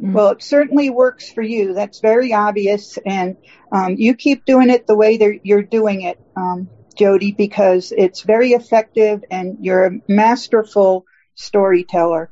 Mm-hmm. 0.01 0.15
Well, 0.15 0.31
it 0.31 0.43
certainly 0.43 0.89
works 0.89 1.31
for 1.31 1.43
you. 1.43 1.75
That's 1.75 2.01
very 2.01 2.33
obvious, 2.33 2.99
and 3.05 3.37
um, 3.71 3.97
you 3.99 4.15
keep 4.15 4.47
doing 4.47 4.71
it 4.71 4.87
the 4.87 4.97
way 4.97 5.41
you're 5.43 5.63
doing 5.63 6.03
it, 6.03 6.19
um, 6.37 6.71
Jodi, 6.97 7.33
because 7.33 7.93
it's 7.95 8.23
very 8.23 8.53
effective, 8.53 9.25
and 9.31 9.59
you're 9.61 9.85
a 9.85 10.01
masterful 10.09 11.05
storyteller. 11.35 12.31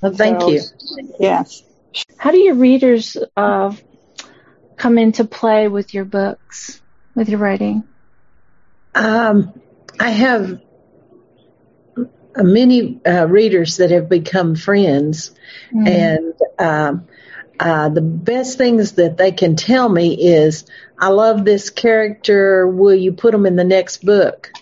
Well, 0.00 0.12
thank 0.12 0.40
so, 0.40 0.48
you. 0.50 0.60
Yes. 1.20 1.62
How 2.16 2.32
do 2.32 2.38
your 2.38 2.54
readers 2.54 3.16
uh, 3.36 3.74
come 4.76 4.98
into 4.98 5.24
play 5.24 5.68
with 5.68 5.94
your 5.94 6.04
books? 6.04 6.80
With 7.18 7.28
your 7.28 7.40
writing? 7.40 7.82
Um, 8.94 9.60
I 10.00 10.10
have 10.10 10.60
many 12.36 13.00
uh, 13.04 13.26
readers 13.26 13.78
that 13.78 13.90
have 13.90 14.08
become 14.08 14.54
friends, 14.54 15.34
mm-hmm. 15.72 15.86
and 15.86 16.34
um, 16.58 17.08
uh, 17.58 17.88
the 17.88 18.00
best 18.00 18.56
things 18.56 18.92
that 18.92 19.16
they 19.16 19.32
can 19.32 19.56
tell 19.56 19.88
me 19.88 20.14
is, 20.14 20.64
"I 20.96 21.08
love 21.08 21.44
this 21.44 21.70
character. 21.70 22.66
Will 22.66 22.94
you 22.94 23.12
put 23.12 23.32
them 23.32 23.46
in 23.46 23.56
the 23.56 23.64
next 23.64 24.04
book?" 24.04 24.52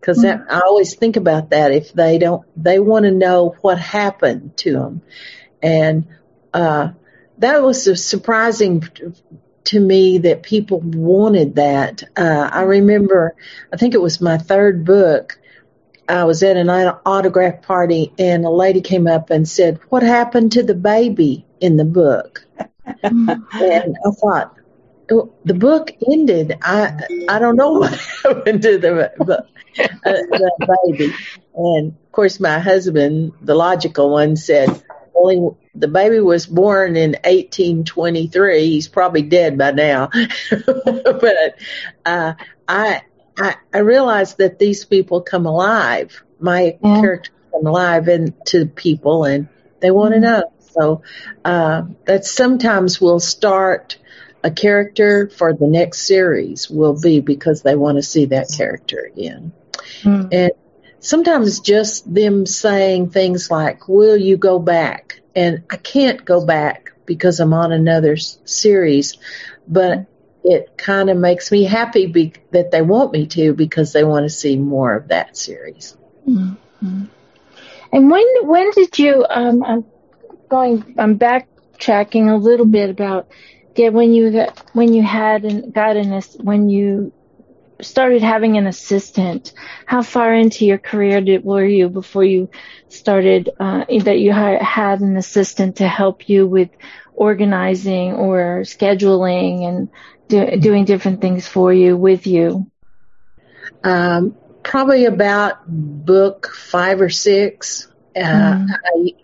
Because 0.00 0.24
mm-hmm. 0.24 0.50
I 0.50 0.60
always 0.60 0.94
think 0.94 1.16
about 1.16 1.50
that. 1.50 1.70
If 1.70 1.92
they 1.92 2.18
don't, 2.18 2.46
they 2.56 2.78
want 2.78 3.04
to 3.04 3.10
know 3.10 3.54
what 3.60 3.78
happened 3.78 4.56
to 4.58 4.72
them, 4.72 5.02
and 5.62 6.06
uh, 6.54 6.92
that 7.38 7.62
was 7.62 7.86
a 7.86 7.94
surprising 7.94 8.82
to 9.66 9.80
me 9.80 10.18
that 10.18 10.42
people 10.42 10.80
wanted 10.80 11.56
that. 11.56 12.02
Uh, 12.16 12.48
I 12.52 12.62
remember, 12.62 13.34
I 13.72 13.76
think 13.76 13.94
it 13.94 14.00
was 14.00 14.20
my 14.20 14.38
third 14.38 14.84
book. 14.84 15.38
I 16.08 16.24
was 16.24 16.42
at 16.42 16.56
an 16.56 16.70
autograph 16.70 17.62
party 17.62 18.12
and 18.18 18.44
a 18.44 18.50
lady 18.50 18.80
came 18.80 19.06
up 19.06 19.30
and 19.30 19.48
said, 19.48 19.80
what 19.88 20.02
happened 20.02 20.52
to 20.52 20.62
the 20.62 20.74
baby 20.74 21.44
in 21.60 21.76
the 21.76 21.84
book? 21.84 22.44
and 23.02 23.96
I 24.06 24.10
thought, 24.20 24.56
oh, 25.10 25.32
the 25.44 25.54
book 25.54 25.90
ended. 26.10 26.58
I 26.62 27.00
I 27.28 27.38
don't 27.38 27.56
know 27.56 27.72
what 27.80 27.94
happened 28.22 28.62
to 28.62 28.78
the, 28.78 29.12
uh, 29.28 29.42
the 30.04 30.78
baby. 30.86 31.14
And 31.54 31.88
of 31.88 32.12
course, 32.12 32.38
my 32.38 32.58
husband, 32.58 33.32
the 33.40 33.54
logical 33.54 34.10
one, 34.10 34.36
said, 34.36 34.82
"Well, 35.12 35.58
the 35.78 35.88
baby 35.88 36.20
was 36.20 36.46
born 36.46 36.96
in 36.96 37.12
1823. 37.24 38.66
He's 38.66 38.88
probably 38.88 39.22
dead 39.22 39.58
by 39.58 39.72
now. 39.72 40.10
but 40.66 41.58
uh, 42.04 42.34
I, 42.66 43.02
I 43.38 43.56
I 43.72 43.78
realized 43.78 44.38
that 44.38 44.58
these 44.58 44.84
people 44.84 45.20
come 45.20 45.46
alive. 45.46 46.22
My 46.40 46.78
yeah. 46.82 47.00
characters 47.00 47.34
come 47.52 47.66
alive 47.66 48.08
into 48.08 48.66
people, 48.66 49.24
and 49.24 49.48
they 49.80 49.90
want 49.90 50.14
to 50.14 50.20
mm-hmm. 50.20 50.40
know. 50.40 50.52
So 50.72 51.02
uh, 51.44 51.82
that 52.04 52.24
sometimes 52.24 53.00
we'll 53.00 53.20
start 53.20 53.98
a 54.42 54.50
character 54.50 55.28
for 55.28 55.52
the 55.52 55.66
next 55.66 56.06
series 56.06 56.70
will 56.70 57.00
be 57.00 57.20
because 57.20 57.62
they 57.62 57.74
want 57.74 57.96
to 57.96 58.02
see 58.02 58.26
that 58.26 58.48
character 58.54 59.10
again. 59.12 59.52
Mm. 60.02 60.28
And 60.30 60.52
sometimes 61.00 61.60
just 61.60 62.12
them 62.12 62.46
saying 62.46 63.10
things 63.10 63.50
like, 63.50 63.88
"Will 63.88 64.16
you 64.16 64.36
go 64.36 64.58
back?" 64.58 65.20
And 65.36 65.64
I 65.70 65.76
can't 65.76 66.24
go 66.24 66.44
back 66.44 66.92
because 67.04 67.38
I'm 67.38 67.52
on 67.52 67.70
another 67.70 68.16
series, 68.16 69.18
but 69.68 70.06
it 70.42 70.76
kind 70.78 71.10
of 71.10 71.16
makes 71.18 71.52
me 71.52 71.64
happy 71.64 72.06
be- 72.06 72.32
that 72.52 72.70
they 72.70 72.82
want 72.82 73.12
me 73.12 73.26
to 73.26 73.52
because 73.52 73.92
they 73.92 74.02
want 74.02 74.24
to 74.24 74.30
see 74.30 74.56
more 74.56 74.94
of 74.94 75.08
that 75.08 75.36
series. 75.36 75.96
Mm-hmm. 76.26 77.04
And 77.92 78.10
when 78.10 78.26
when 78.42 78.70
did 78.72 78.98
you? 78.98 79.24
Um, 79.28 79.62
I'm 79.62 79.84
going. 80.48 80.94
I'm 80.98 81.18
backtracking 81.18 82.32
a 82.32 82.36
little 82.36 82.66
bit 82.66 82.90
about 82.90 83.28
get 83.74 83.92
when 83.92 84.12
you 84.12 84.30
got 84.30 84.58
when 84.72 84.92
you 84.92 85.02
had 85.02 85.44
and 85.44 85.72
got 85.72 85.96
an 85.96 86.20
when 86.38 86.68
you 86.68 87.12
started 87.80 88.22
having 88.22 88.56
an 88.56 88.66
assistant, 88.66 89.52
how 89.84 90.02
far 90.02 90.34
into 90.34 90.64
your 90.64 90.78
career 90.78 91.20
did, 91.20 91.44
were 91.44 91.64
you 91.64 91.88
before 91.88 92.24
you 92.24 92.48
started 92.88 93.50
uh, 93.60 93.84
that 94.04 94.18
you 94.18 94.32
had 94.32 95.00
an 95.00 95.16
assistant 95.16 95.76
to 95.76 95.88
help 95.88 96.28
you 96.28 96.46
with 96.46 96.70
organizing 97.14 98.12
or 98.12 98.60
scheduling 98.62 99.66
and 99.68 99.88
do, 100.28 100.56
doing 100.56 100.84
different 100.84 101.20
things 101.20 101.46
for 101.46 101.72
you 101.72 101.96
with 101.96 102.26
you? 102.26 102.70
Um, 103.82 104.36
probably 104.62 105.04
about 105.04 105.58
book 105.66 106.52
five 106.54 107.00
or 107.00 107.10
six. 107.10 107.88
Uh, 108.14 108.20
mm. 108.20 108.66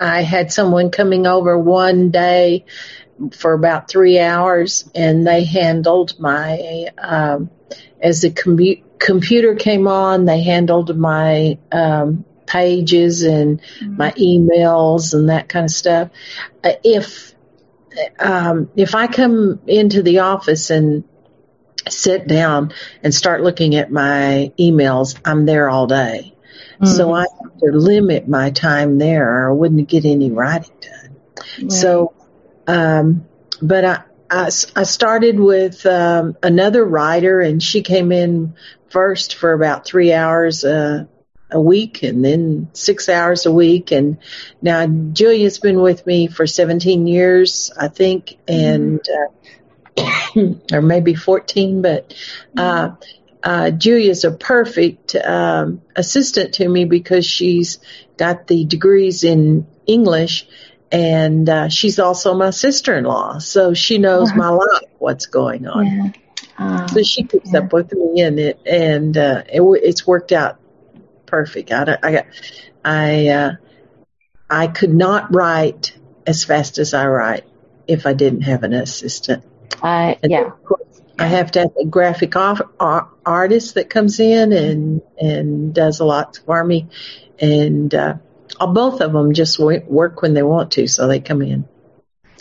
I, 0.01 0.19
I 0.19 0.23
had 0.23 0.53
someone 0.53 0.91
coming 0.91 1.27
over 1.27 1.59
one 1.59 2.11
day 2.11 2.67
for 3.33 3.53
about 3.53 3.89
three 3.89 4.19
hours, 4.19 4.89
and 4.95 5.27
they 5.27 5.45
handled 5.45 6.19
my 6.19 6.89
um, 6.99 7.51
as 8.03 8.21
the 8.21 8.31
commu- 8.31 8.83
computer 8.99 9.55
came 9.55 9.87
on, 9.87 10.25
they 10.25 10.43
handled 10.43 10.97
my 10.97 11.59
um, 11.71 12.25
pages 12.47 13.23
and 13.23 13.61
mm-hmm. 13.61 13.97
my 13.97 14.11
emails 14.13 15.15
and 15.15 15.29
that 15.29 15.49
kind 15.49 15.65
of 15.65 15.71
stuff. 15.71 16.11
Uh, 16.63 16.73
if 16.85 17.35
um, 18.19 18.71
if 18.77 18.95
I 18.95 19.07
come 19.07 19.61
into 19.67 20.03
the 20.03 20.21
office 20.21 20.71
and 20.71 21.05
sit 21.89 22.27
down 22.27 22.73
and 23.03 23.15
start 23.15 23.43
looking 23.43 23.75
at 23.75 23.91
my 23.91 24.53
emails, 24.59 25.19
I'm 25.25 25.47
there 25.47 25.69
all 25.69 25.87
day. 25.87 26.35
Mm-hmm. 26.75 26.87
So 26.87 27.13
I 27.13 27.21
have 27.21 27.59
to 27.59 27.73
limit 27.73 28.29
my 28.29 28.51
time 28.51 28.99
there 28.99 29.29
or 29.29 29.51
I 29.51 29.53
wouldn't 29.53 29.89
get 29.89 30.05
any 30.05 30.31
writing 30.31 30.75
done. 30.81 31.17
Right. 31.63 31.73
So, 31.73 32.15
um, 32.67 33.27
but 33.61 33.85
I, 33.85 34.03
I, 34.33 34.47
I 34.75 34.83
started 34.85 35.39
with 35.39 35.85
um, 35.85 36.37
another 36.43 36.85
writer 36.85 37.41
and 37.41 37.63
she 37.63 37.83
came 37.83 38.13
in 38.13 38.55
first 38.89 39.35
for 39.35 39.53
about 39.53 39.85
three 39.85 40.13
hours 40.13 40.65
uh, 40.65 41.05
a 41.51 41.61
week 41.61 42.03
and 42.03 42.25
then 42.25 42.71
six 42.73 43.11
hours 43.11 43.45
a 43.45 43.53
week. 43.53 43.93
And 43.93 44.19
now 44.63 44.87
Julia's 44.87 45.59
been 45.59 45.83
with 45.83 46.07
me 46.07 46.29
for 46.29 46.47
17 46.47 47.07
years, 47.07 47.71
I 47.79 47.89
think, 47.89 48.39
and 48.49 49.01
uh, 49.97 50.05
or 50.73 50.81
maybe 50.81 51.15
14, 51.15 51.83
but 51.83 52.15
uh, 52.57 52.93
uh, 53.43 53.71
Julia's 53.71 54.25
a 54.25 54.31
perfect 54.31 55.15
um, 55.15 55.83
assistant 55.95 56.55
to 56.55 56.67
me 56.67 56.87
because 56.87 57.27
she's 57.27 57.81
got 58.17 58.47
the 58.47 58.65
degrees 58.65 59.25
in 59.25 59.67
English 59.87 60.47
and 60.93 61.49
uh, 61.49 61.69
she's 61.71 61.99
also 61.99 62.35
my 62.35 62.51
sister-in-law, 62.51 63.39
so 63.39 63.73
she 63.73 63.97
knows 63.97 64.29
uh-huh. 64.29 64.39
my 64.39 64.49
life, 64.51 64.91
what's 64.99 65.27
going 65.27 65.67
on. 65.67 65.87
Yeah. 65.87 66.11
Uh, 66.59 66.87
so 66.87 67.03
she 67.03 67.25
keeps 67.25 67.53
yeah. 67.53 67.61
up 67.61 67.73
with 67.73 67.93
me, 67.93 68.21
and 68.21 68.39
it 68.39 68.61
and 68.67 69.17
uh, 69.17 69.43
it, 69.51 69.63
it's 69.83 70.07
worked 70.07 70.33
out 70.33 70.61
perfect. 71.25 71.73
I 71.73 71.99
I 72.03 72.25
I, 72.85 73.29
uh, 73.29 73.53
I 74.51 74.67
could 74.67 74.93
not 74.93 75.35
write 75.35 75.97
as 76.27 76.45
fast 76.45 76.77
as 76.77 76.93
I 76.93 77.07
write 77.07 77.45
if 77.89 78.05
I 78.07 78.13
didn't 78.13 78.43
have 78.43 78.63
an 78.63 78.75
assistant. 78.75 79.45
Uh, 79.83 80.15
yeah. 80.23 80.51
I 81.19 81.27
have 81.27 81.53
to 81.53 81.61
have 81.61 81.77
a 81.81 81.87
graphic 81.87 82.37
off, 82.37 82.61
artist 82.79 83.75
that 83.75 83.89
comes 83.89 84.21
in 84.21 84.53
and 84.53 85.03
and 85.19 85.75
does 85.75 86.01
a 86.01 86.05
lot 86.05 86.39
for 86.45 86.63
me, 86.63 86.89
and 87.39 87.95
uh, 87.95 88.15
both 88.59 89.01
of 89.01 89.13
them 89.13 89.33
just 89.33 89.59
work 89.59 90.23
when 90.23 90.35
they 90.35 90.43
want 90.43 90.73
to, 90.73 90.87
so 90.87 91.07
they 91.07 91.21
come 91.21 91.43
in. 91.43 91.69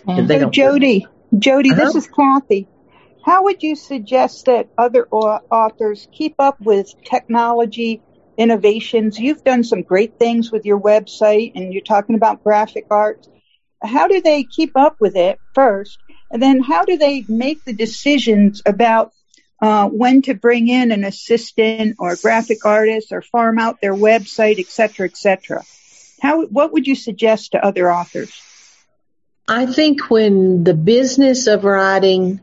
Yeah. 0.07 0.27
So 0.27 0.49
Jodi, 0.49 1.07
Jodi, 1.37 1.71
uh-huh. 1.71 1.85
this 1.85 1.95
is 1.95 2.07
Kathy. 2.07 2.67
How 3.23 3.43
would 3.43 3.61
you 3.61 3.75
suggest 3.75 4.45
that 4.45 4.69
other 4.77 5.07
authors 5.07 6.07
keep 6.11 6.35
up 6.39 6.59
with 6.59 6.91
technology 7.03 8.01
innovations? 8.35 9.19
You've 9.19 9.43
done 9.43 9.63
some 9.63 9.83
great 9.83 10.17
things 10.17 10.51
with 10.51 10.65
your 10.65 10.79
website, 10.79 11.51
and 11.55 11.71
you're 11.71 11.83
talking 11.83 12.15
about 12.15 12.43
graphic 12.43 12.87
arts. 12.89 13.29
How 13.83 14.07
do 14.07 14.21
they 14.21 14.43
keep 14.43 14.75
up 14.75 14.97
with 14.99 15.15
it 15.15 15.39
first? 15.53 15.99
And 16.31 16.41
then 16.41 16.61
how 16.61 16.85
do 16.85 16.97
they 16.97 17.23
make 17.27 17.63
the 17.63 17.73
decisions 17.73 18.61
about 18.65 19.11
uh, 19.61 19.87
when 19.87 20.23
to 20.23 20.33
bring 20.33 20.67
in 20.67 20.91
an 20.91 21.03
assistant 21.03 21.97
or 21.99 22.15
graphic 22.15 22.65
artist 22.65 23.11
or 23.11 23.21
farm 23.21 23.59
out 23.59 23.81
their 23.81 23.93
website, 23.93 24.59
et 24.59 24.67
cetera, 24.67 25.07
et 25.07 25.17
cetera? 25.17 25.63
How, 26.21 26.45
what 26.45 26.71
would 26.73 26.85
you 26.85 26.95
suggest 26.95 27.53
to 27.53 27.65
other 27.65 27.91
authors? 27.91 28.31
I 29.47 29.65
think 29.65 30.09
when 30.09 30.63
the 30.63 30.75
business 30.75 31.47
of 31.47 31.63
writing 31.63 32.39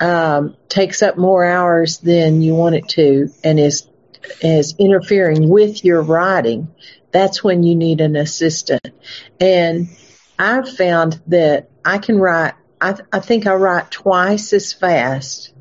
um, 0.00 0.56
takes 0.68 1.02
up 1.02 1.18
more 1.18 1.44
hours 1.44 1.98
than 1.98 2.42
you 2.42 2.54
want 2.54 2.76
it 2.76 2.88
to 2.90 3.28
and 3.42 3.58
is 3.58 3.86
is 4.40 4.74
interfering 4.78 5.48
with 5.48 5.84
your 5.84 6.02
writing, 6.02 6.68
that's 7.10 7.42
when 7.42 7.62
you 7.62 7.74
need 7.74 8.00
an 8.00 8.14
assistant. 8.16 8.86
And 9.40 9.88
I've 10.38 10.68
found 10.68 11.20
that 11.26 11.70
I 11.84 11.98
can 11.98 12.18
write 12.18 12.54
I, 12.80 12.94
I 13.12 13.18
think 13.18 13.46
I 13.46 13.54
write 13.54 13.90
twice 13.90 14.52
as 14.52 14.72
fast 14.72 15.52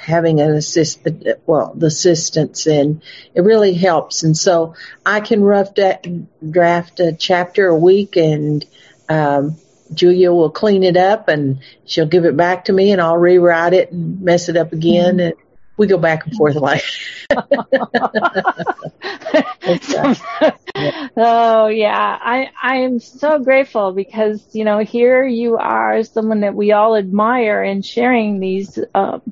having 0.00 0.40
an 0.40 0.52
assistant, 0.52 1.26
well, 1.46 1.72
the 1.74 1.86
assistants 1.86 2.66
and 2.66 3.02
it 3.34 3.42
really 3.42 3.74
helps. 3.74 4.22
And 4.22 4.36
so 4.36 4.74
I 5.04 5.20
can 5.20 5.42
rough 5.42 5.74
da- 5.74 6.00
draft 6.48 7.00
a 7.00 7.12
chapter 7.12 7.68
a 7.68 7.76
week 7.76 8.16
and, 8.16 8.64
um, 9.08 9.56
Julia 9.92 10.32
will 10.32 10.50
clean 10.50 10.84
it 10.84 10.96
up 10.96 11.28
and 11.28 11.60
she'll 11.84 12.06
give 12.06 12.24
it 12.24 12.36
back 12.36 12.66
to 12.66 12.72
me 12.72 12.92
and 12.92 13.00
I'll 13.00 13.16
rewrite 13.16 13.72
it 13.72 13.90
and 13.90 14.20
mess 14.20 14.48
it 14.48 14.56
up 14.56 14.72
again. 14.72 15.16
Mm-hmm. 15.16 15.20
And 15.20 15.34
we 15.80 15.86
go 15.86 15.98
back 15.98 16.26
and 16.26 16.36
forth 16.36 16.56
like. 16.56 16.84
oh 21.16 21.68
yeah, 21.68 22.18
I 22.20 22.50
I 22.62 22.76
am 22.76 23.00
so 23.00 23.38
grateful 23.38 23.92
because 23.92 24.46
you 24.52 24.64
know 24.64 24.80
here 24.80 25.26
you 25.26 25.56
are, 25.56 26.02
someone 26.02 26.40
that 26.40 26.54
we 26.54 26.72
all 26.72 26.96
admire, 26.96 27.62
and 27.62 27.82
sharing 27.84 28.40
these 28.40 28.78
um, 28.94 29.22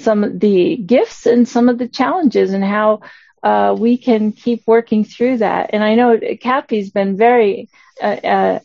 some 0.00 0.24
of 0.24 0.40
the 0.40 0.76
gifts 0.76 1.26
and 1.26 1.48
some 1.48 1.68
of 1.68 1.78
the 1.78 1.88
challenges 1.88 2.52
and 2.52 2.64
how 2.64 3.00
uh, 3.42 3.74
we 3.78 3.96
can 3.96 4.32
keep 4.32 4.62
working 4.66 5.04
through 5.04 5.38
that. 5.38 5.70
And 5.72 5.82
I 5.82 5.94
know 5.94 6.18
Kathy's 6.40 6.90
been 6.90 7.16
very 7.16 7.68
uh, 8.02 8.06
uh, 8.06 8.58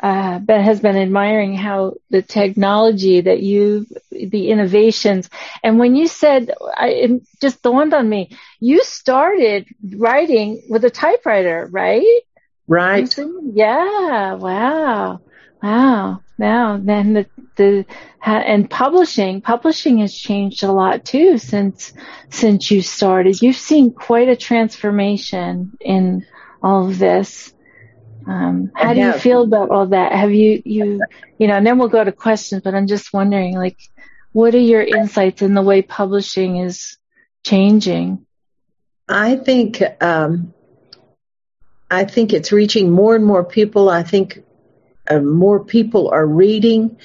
uh, 0.00 0.40
has 0.48 0.80
been 0.80 0.96
admiring 0.96 1.54
how 1.54 1.94
the 2.10 2.22
technology 2.22 3.20
that 3.20 3.40
you, 3.40 3.86
the 4.10 4.50
innovations, 4.50 5.28
and 5.62 5.78
when 5.78 5.96
you 5.96 6.06
said, 6.06 6.50
I, 6.76 6.88
it 6.88 7.10
just 7.40 7.62
dawned 7.62 7.92
on 7.92 8.08
me, 8.08 8.30
you 8.60 8.82
started 8.82 9.66
writing 9.96 10.62
with 10.70 10.84
a 10.84 10.90
typewriter, 10.90 11.68
right? 11.70 12.20
Right. 12.66 13.14
Yeah. 13.52 14.34
Wow. 14.34 15.20
Wow. 15.62 16.20
Wow. 16.40 16.80
Then 16.82 17.12
the, 17.12 17.26
the, 17.56 17.84
and 18.24 18.68
publishing, 18.68 19.42
publishing 19.42 19.98
has 19.98 20.14
changed 20.14 20.64
a 20.64 20.72
lot 20.72 21.04
too 21.04 21.36
since, 21.36 21.92
since 22.30 22.70
you 22.70 22.80
started. 22.80 23.42
You've 23.42 23.56
seen 23.56 23.92
quite 23.92 24.30
a 24.30 24.36
transformation 24.36 25.76
in 25.80 26.24
all 26.62 26.88
of 26.88 26.98
this. 26.98 27.52
Um, 28.26 28.72
how 28.74 28.94
do 28.94 29.00
you 29.00 29.12
feel 29.12 29.42
about 29.42 29.68
all 29.68 29.88
that? 29.88 30.12
Have 30.12 30.32
you, 30.32 30.62
you, 30.64 31.00
you 31.38 31.46
know, 31.46 31.56
and 31.56 31.66
then 31.66 31.76
we'll 31.76 31.88
go 31.88 32.02
to 32.02 32.12
questions, 32.12 32.62
but 32.62 32.74
I'm 32.74 32.86
just 32.86 33.12
wondering, 33.12 33.54
like, 33.56 33.76
what 34.32 34.54
are 34.54 34.58
your 34.58 34.82
insights 34.82 35.42
in 35.42 35.52
the 35.52 35.62
way 35.62 35.82
publishing 35.82 36.56
is 36.56 36.96
changing? 37.44 38.24
I 39.06 39.36
think, 39.36 39.82
um, 40.02 40.54
I 41.90 42.04
think 42.04 42.32
it's 42.32 42.50
reaching 42.50 42.90
more 42.90 43.14
and 43.14 43.26
more 43.26 43.44
people. 43.44 43.90
I 43.90 44.04
think 44.04 44.42
uh, 45.10 45.18
more 45.18 45.64
people 45.64 46.08
are 46.10 46.26
reading 46.26 46.96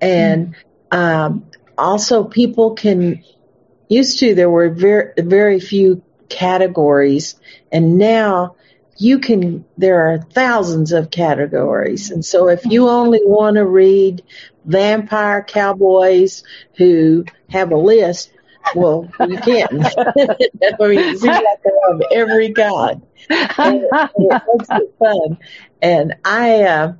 and, 0.00 0.54
mm. 0.92 0.96
um, 0.96 1.46
also 1.76 2.24
people 2.24 2.74
can, 2.74 3.24
used 3.88 4.20
to 4.20 4.34
there 4.34 4.50
were 4.50 4.70
very, 4.70 5.12
very 5.18 5.58
few 5.60 6.02
categories 6.28 7.34
and 7.72 7.98
now 7.98 8.54
you 8.96 9.18
can, 9.18 9.64
there 9.76 10.08
are 10.08 10.18
thousands 10.18 10.92
of 10.92 11.10
categories. 11.10 12.10
And 12.10 12.24
so 12.24 12.48
if 12.48 12.64
you 12.64 12.88
only 12.88 13.20
want 13.24 13.56
to 13.56 13.64
read 13.64 14.22
vampire 14.64 15.42
cowboys 15.42 16.44
who 16.76 17.24
have 17.50 17.72
a 17.72 17.76
list, 17.76 18.30
well, 18.74 19.08
you 19.28 19.36
can. 19.38 19.84
I 20.06 20.86
mean, 20.86 21.18
we 21.20 21.28
have 21.28 21.62
to 21.62 21.80
have 21.88 22.00
every 22.12 22.48
god. 22.48 23.02
And, 23.28 23.48
and 23.58 24.10
it 24.16 24.42
makes 24.46 24.68
it 24.70 24.94
fun. 24.98 25.38
And 25.82 26.14
I, 26.24 26.62
uh, 26.62 26.92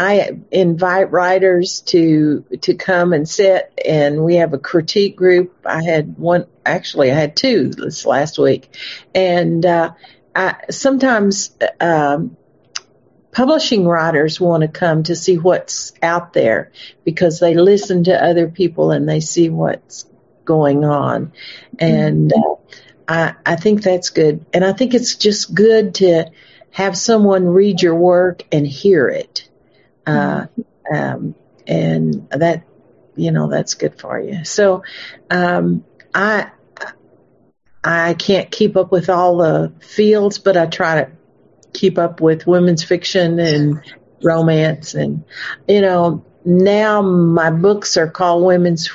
I 0.00 0.30
invite 0.50 1.12
writers 1.12 1.82
to 1.88 2.42
to 2.62 2.74
come 2.74 3.12
and 3.12 3.28
sit, 3.28 3.70
and 3.84 4.24
we 4.24 4.36
have 4.36 4.54
a 4.54 4.58
critique 4.58 5.14
group. 5.14 5.54
I 5.66 5.82
had 5.82 6.16
one, 6.16 6.46
actually, 6.64 7.12
I 7.12 7.16
had 7.16 7.36
two 7.36 7.68
this 7.68 8.06
last 8.06 8.38
week, 8.38 8.74
and 9.14 9.66
uh, 9.66 9.92
I, 10.34 10.54
sometimes 10.70 11.54
um, 11.80 12.38
publishing 13.30 13.86
writers 13.86 14.40
want 14.40 14.62
to 14.62 14.68
come 14.68 15.02
to 15.02 15.14
see 15.14 15.36
what's 15.36 15.92
out 16.00 16.32
there 16.32 16.72
because 17.04 17.38
they 17.38 17.52
listen 17.52 18.04
to 18.04 18.24
other 18.24 18.48
people 18.48 18.92
and 18.92 19.06
they 19.06 19.20
see 19.20 19.50
what's 19.50 20.06
going 20.46 20.82
on, 20.82 21.34
and 21.78 22.32
uh, 22.32 22.54
I, 23.06 23.34
I 23.44 23.56
think 23.56 23.82
that's 23.82 24.08
good. 24.08 24.46
And 24.54 24.64
I 24.64 24.72
think 24.72 24.94
it's 24.94 25.16
just 25.16 25.54
good 25.54 25.96
to 25.96 26.30
have 26.70 26.96
someone 26.96 27.44
read 27.48 27.82
your 27.82 27.96
work 27.96 28.44
and 28.50 28.66
hear 28.66 29.06
it, 29.08 29.49
uh, 30.10 30.46
um, 30.92 31.34
and 31.66 32.28
that 32.30 32.64
you 33.16 33.32
know 33.32 33.48
that's 33.48 33.74
good 33.74 34.00
for 34.00 34.20
you. 34.20 34.44
So 34.44 34.82
um, 35.30 35.84
I 36.14 36.50
I 37.82 38.14
can't 38.14 38.50
keep 38.50 38.76
up 38.76 38.92
with 38.92 39.08
all 39.08 39.38
the 39.38 39.72
fields, 39.80 40.38
but 40.38 40.56
I 40.56 40.66
try 40.66 41.04
to 41.04 41.10
keep 41.72 41.98
up 41.98 42.20
with 42.20 42.46
women's 42.46 42.84
fiction 42.84 43.38
and 43.38 43.80
romance. 44.22 44.94
And, 44.94 45.24
you 45.66 45.80
know, 45.80 46.24
now 46.44 47.00
my 47.00 47.50
books 47.50 47.96
are 47.96 48.08
called 48.08 48.44
women's 48.44 48.90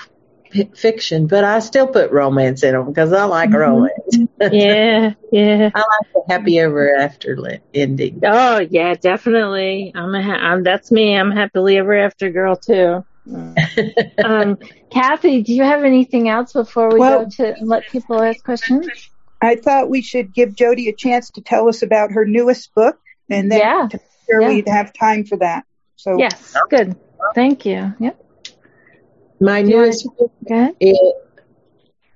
fiction, 0.76 1.28
but 1.28 1.44
I 1.44 1.60
still 1.60 1.88
put 1.88 2.12
romance 2.12 2.64
in 2.64 2.74
them 2.74 2.88
because 2.88 3.12
I 3.14 3.26
like 3.26 3.50
mm-hmm. 3.50 3.58
romance. 3.58 4.18
yeah, 4.54 5.14
yeah. 5.32 5.70
I 5.74 5.80
like 5.80 6.14
the 6.14 6.24
happy 6.28 6.60
ever 6.60 6.96
after 6.96 7.38
ending. 7.74 8.22
Oh 8.24 8.60
yeah, 8.60 8.94
definitely. 8.96 9.92
I'm 9.96 10.14
a 10.14 10.22
ha- 10.22 10.34
I'm, 10.34 10.64
that's 10.64 10.92
me. 10.92 11.16
I'm 11.18 11.32
a 11.32 11.36
happily 11.36 11.78
ever 11.78 11.98
after 11.98 12.30
girl 12.30 12.56
too. 12.56 13.06
um, 14.24 14.58
Kathy, 14.92 15.42
do 15.42 15.54
you 15.54 15.64
have 15.64 15.84
anything 15.84 16.30
else 16.30 16.54
before 16.54 16.90
we 16.90 17.00
Well- 17.00 17.26
go 17.26 17.30
to 17.38 17.56
let 17.62 17.88
people 17.88 18.22
ask 18.22 18.44
questions? 18.44 18.88
I 19.42 19.56
thought 19.56 19.90
we 19.90 20.02
should 20.02 20.34
give 20.34 20.56
Jodi 20.56 20.88
a 20.88 20.94
chance 20.94 21.30
to 21.32 21.42
tell 21.42 21.68
us 21.68 21.84
about 21.84 22.12
her 22.12 22.26
newest 22.26 22.74
book, 22.74 22.98
and 23.30 23.52
then 23.52 23.60
Yeah. 23.60 23.88
to 23.92 23.98
make 23.98 24.08
sure 24.26 24.42
Yeah. 24.42 24.48
we'd 24.48 24.68
have 24.68 24.94
time 24.94 25.26
for 25.26 25.38
that. 25.38 25.66
So 25.98 26.18
Yes, 26.18 26.56
good. 26.70 26.96
Thank 27.34 27.66
you. 27.66 27.94
Yep. 28.00 28.25
My 29.40 29.62
Do 29.62 29.70
newest 29.70 30.08
book 30.18 30.32
it, 30.80 31.16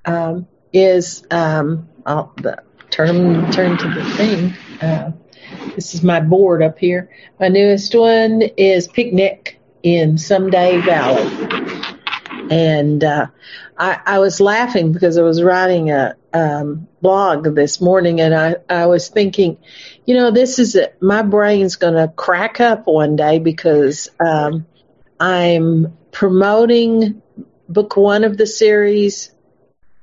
um, 0.05 0.47
is 0.71 1.23
um, 1.31 1.89
I'll 2.05 2.33
the, 2.37 2.63
turn 2.89 3.51
turn 3.51 3.77
to 3.77 3.89
the 3.89 4.03
thing. 4.15 4.53
Uh, 4.81 5.11
this 5.75 5.93
is 5.93 6.03
my 6.03 6.19
board 6.19 6.63
up 6.63 6.79
here. 6.79 7.09
My 7.39 7.49
newest 7.49 7.93
one 7.93 8.41
is 8.41 8.87
Picnic 8.87 9.59
in 9.83 10.17
Someday 10.17 10.79
Valley, 10.81 11.29
and 12.49 13.03
uh, 13.03 13.27
I, 13.77 13.99
I 14.05 14.19
was 14.19 14.39
laughing 14.39 14.93
because 14.93 15.17
I 15.17 15.21
was 15.21 15.43
writing 15.43 15.91
a 15.91 16.15
um, 16.33 16.87
blog 17.01 17.55
this 17.55 17.81
morning, 17.81 18.21
and 18.21 18.33
I 18.33 18.55
I 18.69 18.85
was 18.85 19.09
thinking, 19.09 19.57
you 20.05 20.15
know, 20.15 20.31
this 20.31 20.59
is 20.59 20.75
a, 20.75 20.91
my 21.01 21.21
brain's 21.21 21.75
going 21.75 21.95
to 21.95 22.07
crack 22.07 22.61
up 22.61 22.87
one 22.87 23.15
day 23.17 23.39
because 23.39 24.09
um, 24.19 24.65
I'm 25.19 25.97
promoting 26.11 27.21
book 27.69 27.95
one 27.95 28.23
of 28.23 28.37
the 28.37 28.47
series. 28.47 29.31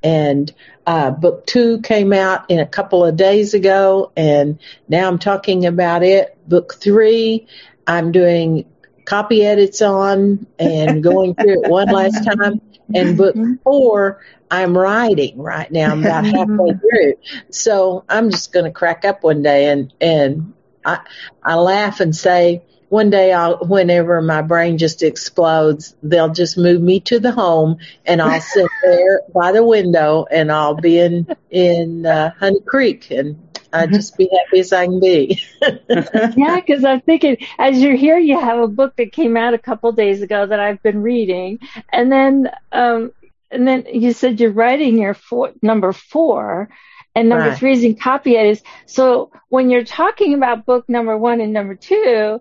And 0.03 0.53
uh, 0.87 1.11
book 1.11 1.47
two 1.47 1.81
came 1.81 2.13
out 2.13 2.51
in 2.51 2.61
a 2.61 2.67
couple 2.67 3.05
of 3.05 3.17
days 3.17 3.55
ago 3.55 4.13
and 4.17 4.61
now 4.89 5.09
i'm 5.09 5.19
talking 5.19 5.67
about 5.67 6.05
it. 6.05 6.37
Book 6.49 6.75
three 6.75 7.49
i'm 7.89 8.13
doing 8.13 8.67
copy 9.05 9.45
edits 9.45 9.83
on 9.83 10.47
and 10.59 11.03
going 11.03 11.35
through 11.35 11.65
it 11.65 11.71
one 11.71 11.89
last 11.89 12.25
time. 12.25 12.61
And 12.95 13.17
book 13.17 13.35
four 13.65 14.23
i'm 14.49 14.79
writing 14.79 15.39
right 15.39 15.71
now. 15.73 15.91
I'm 15.91 16.05
about 16.05 16.25
halfway 16.25 16.75
through. 16.75 17.15
So 17.51 18.05
i'm 18.09 18.31
just 18.31 18.53
going 18.53 18.67
to 18.67 18.71
crack 18.71 19.05
up 19.05 19.25
one 19.25 19.43
day 19.43 19.71
and 19.71 19.93
and 20.01 20.55
i 20.85 21.01
i 21.43 21.57
laugh 21.57 21.99
and 21.99 22.15
say 22.15 22.63
one 22.89 23.11
day 23.11 23.33
I'll, 23.33 23.59
whenever 23.67 24.21
my 24.23 24.43
brain 24.43 24.79
just 24.79 25.03
explodes, 25.03 25.95
they'll 26.03 26.33
just 26.33 26.57
move 26.57 26.81
me 26.81 27.01
to 27.01 27.19
the 27.19 27.33
home 27.33 27.79
and 28.05 28.23
I'll 28.23 28.41
sit 28.55 28.71
there 28.83 29.23
by 29.35 29.53
the 29.53 29.65
window 29.65 30.27
and 30.31 30.53
I'll 30.53 30.75
be 30.75 30.99
in, 30.99 31.27
in, 31.51 32.07
uh, 32.07 32.33
Honey 32.39 32.61
Creek 32.67 33.11
and 33.11 33.37
I'll 33.73 33.89
just 33.89 34.17
be 34.17 34.29
happy 34.33 34.61
as 34.61 34.73
I 34.73 34.87
can 34.87 35.01
be. 35.01 35.43
Yeah, 36.37 36.61
because 36.61 36.85
I'm 36.85 37.01
thinking 37.01 37.39
as 37.59 37.79
you're 37.81 37.97
here, 37.97 38.19
you 38.19 38.39
have 38.39 38.59
a 38.59 38.69
book 38.69 38.95
that 38.97 39.13
came 39.13 39.37
out 39.37 39.55
a 39.55 39.59
couple 39.59 39.91
days 39.93 40.23
ago 40.23 40.47
that 40.47 40.61
I've 40.61 40.83
been 40.83 41.03
reading, 41.03 41.59
and 41.91 42.13
then 42.13 42.51
um, 42.73 43.13
and 43.51 43.67
then 43.67 43.87
you 43.93 44.13
said 44.13 44.39
you're 44.41 44.51
writing 44.53 44.99
your 44.99 45.15
four, 45.15 45.53
number 45.63 45.93
four, 45.93 46.69
and 47.15 47.29
number 47.29 47.49
Right. 47.49 47.59
three 47.59 47.73
is 47.73 47.85
in 47.85 47.97
copy 47.97 48.37
edits. 48.37 48.63
So 48.87 49.31
when 49.49 49.71
you're 49.71 49.85
talking 49.85 50.35
about 50.35 50.67
book 50.67 50.89
number 50.89 51.17
one 51.17 51.41
and 51.41 51.53
number 51.53 51.75
two. 51.75 52.41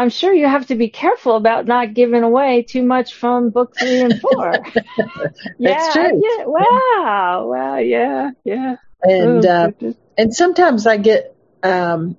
I'm 0.00 0.08
sure 0.10 0.32
you 0.32 0.46
have 0.46 0.66
to 0.68 0.74
be 0.76 0.88
careful 0.88 1.36
about 1.36 1.66
not 1.66 1.92
giving 1.94 2.22
away 2.22 2.62
too 2.62 2.82
much 2.82 3.14
from 3.14 3.50
book 3.50 3.76
three 3.78 4.00
and 4.00 4.18
four. 4.20 4.52
yeah, 5.58 5.92
true. 5.92 6.22
Yeah, 6.22 6.44
wow, 6.46 7.46
wow, 7.52 7.76
yeah, 7.76 8.30
yeah. 8.44 8.76
and, 9.02 9.44
Oh, 9.44 9.48
uh, 9.48 9.70
and 10.16 10.34
sometimes 10.34 10.86
I 10.86 10.96
get, 10.96 11.34
um, 11.62 12.16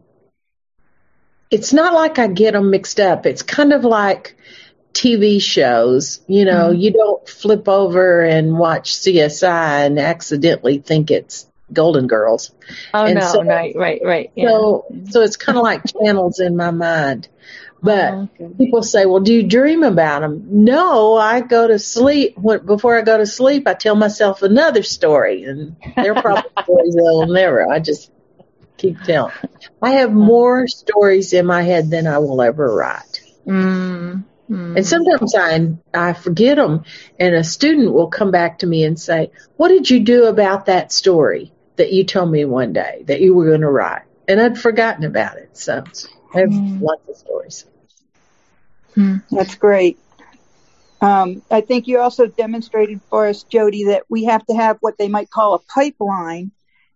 it's 1.50 1.74
not 1.74 1.94
like 1.94 2.20
I 2.20 2.28
get 2.28 2.54
them 2.54 2.70
mixed 2.70 3.00
up. 3.00 3.26
It's 3.26 3.41
kind 3.41 3.74
of 3.74 3.84
like 3.84 4.38
TV 4.94 5.41
shows. 5.41 6.22
You 6.28 6.46
know, 6.46 6.70
Mm-hmm. 6.70 6.80
you 6.82 6.91
don't 6.94 7.28
flip 7.28 7.67
over 7.67 8.22
and 8.24 8.58
watch 8.58 8.94
CSI 8.94 9.86
and 9.88 10.00
accidentally 10.00 10.78
think 10.78 11.12
it's 11.12 11.48
Golden 11.74 12.08
Girls. 12.08 12.52
oh 12.94 13.06
and 13.06 13.15
no, 13.15 13.22
so- 13.22 13.44
right, 13.44 13.76
right, 13.76 14.02
right. 14.04 14.32
Yeah. 14.36 14.50
So, 14.50 14.86
so 15.10 15.22
it's 15.22 15.38
kind 15.38 15.58
of 15.58 15.63
like 15.63 15.82
channels 15.86 16.39
in 16.39 16.56
my 16.56 16.72
mind. 16.72 17.28
But 17.82 18.13
Oh, 18.13 18.30
okay. 18.39 18.54
people 18.58 18.84
say, 18.84 19.06
"Well, 19.06 19.22
do 19.22 19.34
you 19.34 19.44
dream 19.44 19.84
about 19.84 20.22
them?" 20.22 20.46
No, 20.50 21.15
I 21.15 21.41
go 21.41 21.67
to 21.67 21.80
sleep. 21.80 22.34
When, 22.38 22.65
before 22.65 22.98
I 22.98 23.02
go 23.02 23.17
to 23.17 23.26
sleep, 23.26 23.67
I 23.67 23.74
tell 23.74 23.96
myself 23.96 24.41
another 24.44 24.84
story, 24.84 25.44
and 25.46 25.76
they're 26.00 26.15
probably 26.15 26.52
stories 26.63 26.96
that'll 26.96 27.28
never. 27.28 27.67
I 27.72 27.80
just 27.80 28.12
keep 28.78 29.02
telling. 29.04 29.34
I 29.82 29.91
have 30.02 30.13
more 30.13 30.67
stories 30.67 31.34
in 31.34 31.46
my 31.46 31.63
head 31.63 31.89
than 31.89 32.08
I 32.08 32.20
will 32.20 32.41
ever 32.41 32.74
write, 32.74 33.22
Mm, 33.48 34.26
mm. 34.50 34.78
and 34.78 34.86
sometimes 34.88 35.36
I 35.36 35.70
I 35.94 36.13
forget 36.13 36.58
them, 36.58 36.84
and 37.20 37.36
a 37.36 37.44
student 37.44 37.94
will 37.94 38.10
come 38.10 38.32
back 38.32 38.60
to 38.60 38.67
me 38.67 38.84
and 38.84 39.00
say, 39.00 39.32
"What 39.58 39.70
did 39.70 39.89
you 39.89 40.02
do 40.02 40.26
about 40.26 40.67
that 40.67 40.91
story 40.91 41.54
that 41.78 41.91
you 41.91 42.04
told 42.06 42.32
me 42.32 42.46
one 42.46 42.74
day 42.74 43.04
that 43.08 43.22
you 43.22 43.34
were 43.36 43.48
going 43.48 43.62
to 43.62 43.70
write?" 43.72 44.04
And 44.28 44.39
I'd 44.41 44.58
forgotten 44.60 45.04
about 45.06 45.38
it. 45.38 45.50
So 45.54 45.74
I 46.36 46.39
have 46.41 46.50
Mm. 46.50 46.82
lots 46.82 47.02
of 47.10 47.15
stories. 47.17 47.65
That's 49.32 49.56
great. 49.56 49.98
Um, 51.02 51.42
I 51.50 51.62
think 51.62 51.88
you 51.88 52.00
also 52.00 52.28
demonstrated 52.28 53.02
for 53.10 53.28
us, 53.28 53.44
Jodi, 53.44 53.86
that 53.86 54.04
we 54.08 54.26
have 54.26 54.46
to 54.46 54.54
have 54.54 54.78
what 54.82 54.98
they 54.98 55.08
might 55.08 55.32
call 55.32 55.56
a 55.56 55.60
pipeline 55.60 56.52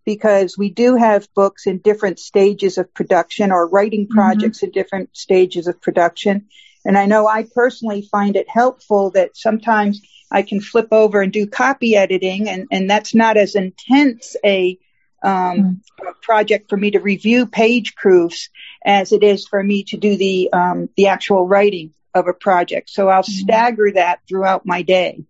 because 0.05 0.55
we 0.57 0.69
do 0.69 0.95
have 0.95 1.27
books 1.33 1.65
in 1.65 1.79
different 1.79 2.19
stages 2.19 2.77
of 2.77 2.93
production 2.93 3.51
or 3.51 3.67
writing 3.67 4.07
projects 4.07 4.61
in 4.61 4.69
different 4.69 5.09
stages 5.17 5.65
of 5.67 5.81
production. 5.81 6.45
And 6.85 6.95
I 6.95 7.07
know 7.07 7.27
I 7.27 7.47
personally 7.55 8.07
find 8.11 8.35
it 8.35 8.47
helpful 8.47 9.09
that 9.11 9.35
sometimes 9.35 10.01
I 10.31 10.43
can 10.43 10.61
flip 10.61 10.89
over 10.91 11.21
and 11.21 11.33
do 11.33 11.47
copy 11.47 11.95
editing 11.95 12.47
and, 12.47 12.67
and 12.71 12.87
that's 12.87 13.15
not 13.15 13.37
as 13.37 13.55
intense 13.55 14.35
a, 14.45 14.77
um, 15.25 15.81
a 15.99 16.13
project 16.21 16.69
for 16.69 16.77
me 16.77 16.91
to 16.91 16.99
review 16.99 17.47
page 17.47 17.95
proofs 17.95 18.49
as 18.85 19.11
it 19.11 19.23
is 19.23 19.47
for 19.47 19.61
me 19.61 19.83
to 19.85 19.97
do 19.97 20.15
the 20.15 20.49
um, 20.53 20.89
the 20.95 21.07
actual 21.07 21.47
writing 21.47 21.93
of 22.13 22.27
a 22.27 22.33
project. 22.33 22.89
So 22.89 23.09
I'll 23.09 23.23
stagger 23.23 23.91
that 23.93 24.19
throughout 24.27 24.65
my 24.65 24.83
day. 24.83 25.23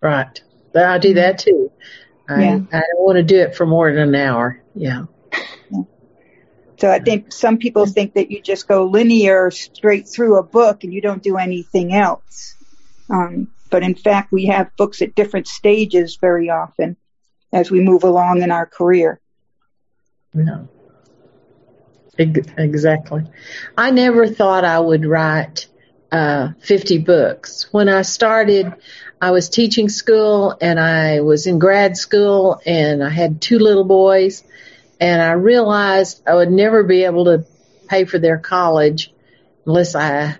Right. 0.00 0.40
But 0.72 0.84
I 0.84 0.98
do 0.98 1.14
that 1.14 1.38
too. 1.38 1.72
I, 2.28 2.42
Yeah. 2.42 2.60
I 2.72 2.80
don't 2.80 3.00
want 3.00 3.16
to 3.16 3.22
do 3.22 3.40
it 3.40 3.56
for 3.56 3.66
more 3.66 3.92
than 3.92 4.10
an 4.10 4.14
hour. 4.14 4.62
Yeah. 4.74 5.04
So 6.78 6.90
I 6.90 6.98
think 6.98 7.32
some 7.32 7.58
people 7.58 7.86
think 7.86 8.14
that 8.14 8.32
you 8.32 8.42
just 8.42 8.66
go 8.66 8.86
linear 8.86 9.52
straight 9.52 10.08
through 10.08 10.36
a 10.36 10.42
book 10.42 10.82
and 10.82 10.92
you 10.92 11.00
don't 11.00 11.22
do 11.22 11.36
anything 11.36 11.94
else. 11.94 12.56
Um, 13.08 13.52
but 13.70 13.84
in 13.84 13.94
fact, 13.94 14.32
we 14.32 14.46
have 14.46 14.74
books 14.76 15.00
at 15.00 15.14
different 15.14 15.46
stages 15.46 16.18
very 16.20 16.50
often 16.50 16.96
as 17.52 17.70
we 17.70 17.78
move 17.78 18.02
along 18.02 18.42
in 18.42 18.50
our 18.50 18.66
career. 18.66 19.20
No. 20.34 20.68
Exactly. 22.18 23.24
I 23.76 23.90
never 23.90 24.26
thought 24.26 24.64
I 24.64 24.78
would 24.78 25.04
write 25.04 25.66
uh, 26.10 26.50
50 26.60 26.98
books. 26.98 27.72
When 27.72 27.88
I 27.88 28.02
started, 28.02 28.72
I 29.20 29.30
was 29.30 29.48
teaching 29.48 29.88
school 29.88 30.56
and 30.60 30.78
I 30.78 31.20
was 31.20 31.46
in 31.46 31.58
grad 31.58 31.96
school 31.96 32.60
and 32.66 33.02
I 33.02 33.08
had 33.08 33.40
two 33.40 33.58
little 33.58 33.84
boys 33.84 34.44
and 35.00 35.22
I 35.22 35.32
realized 35.32 36.22
I 36.26 36.34
would 36.34 36.50
never 36.50 36.82
be 36.82 37.04
able 37.04 37.24
to 37.24 37.46
pay 37.88 38.04
for 38.04 38.18
their 38.18 38.38
college 38.38 39.12
unless 39.66 39.94
I 39.94 40.36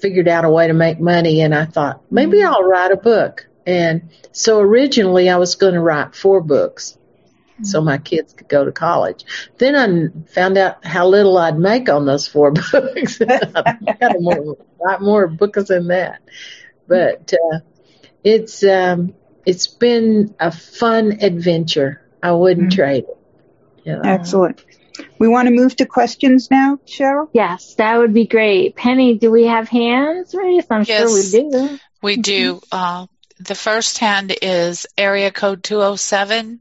figured 0.00 0.28
out 0.28 0.44
a 0.44 0.50
way 0.50 0.68
to 0.68 0.72
make 0.72 1.00
money 1.00 1.42
and 1.42 1.54
I 1.54 1.64
thought 1.64 2.02
maybe 2.10 2.42
I'll 2.42 2.62
write 2.62 2.92
a 2.92 2.96
book. 2.96 3.46
And 3.66 4.10
so 4.32 4.60
originally 4.60 5.28
I 5.28 5.36
was 5.36 5.56
going 5.56 5.74
to 5.74 5.80
write 5.80 6.14
four 6.14 6.40
books 6.40 6.96
so 7.62 7.80
my 7.80 7.98
kids 7.98 8.32
could 8.32 8.48
go 8.48 8.64
to 8.64 8.72
college. 8.72 9.24
Then 9.58 9.76
I 9.76 10.30
found 10.32 10.56
out 10.58 10.84
how 10.84 11.06
little 11.08 11.36
I'd 11.38 11.58
make 11.58 11.88
on 11.88 12.06
those 12.06 12.26
four 12.26 12.50
books. 12.72 13.20
I 13.20 13.26
got 14.00 14.16
a 14.16 14.20
more, 14.20 14.56
lot 14.84 15.02
more 15.02 15.28
books 15.28 15.68
than 15.68 15.88
that. 15.88 16.22
But 16.88 17.32
uh, 17.34 17.58
it's 18.24 18.64
um, 18.64 19.14
it's 19.46 19.66
been 19.66 20.34
a 20.40 20.50
fun 20.50 21.18
adventure. 21.20 22.02
I 22.22 22.32
wouldn't 22.32 22.72
trade 22.72 23.04
it. 23.04 23.18
You 23.84 23.92
know. 23.94 24.02
Excellent. 24.04 24.64
We 25.18 25.26
want 25.28 25.48
to 25.48 25.54
move 25.54 25.74
to 25.76 25.86
questions 25.86 26.50
now, 26.50 26.78
Cheryl? 26.86 27.28
Yes, 27.32 27.74
that 27.76 27.96
would 27.98 28.12
be 28.12 28.26
great. 28.26 28.76
Penny, 28.76 29.18
do 29.18 29.30
we 29.30 29.46
have 29.46 29.68
hands 29.68 30.34
raised? 30.34 30.66
I'm 30.70 30.84
Yes. 30.86 31.32
sure 31.32 31.42
we 31.42 31.50
do. 31.50 31.78
We 32.02 32.16
do. 32.16 32.60
Uh, 32.70 33.06
the 33.40 33.54
first 33.54 33.98
hand 33.98 34.34
is 34.42 34.86
area 34.98 35.30
code 35.30 35.64
207, 35.64 36.60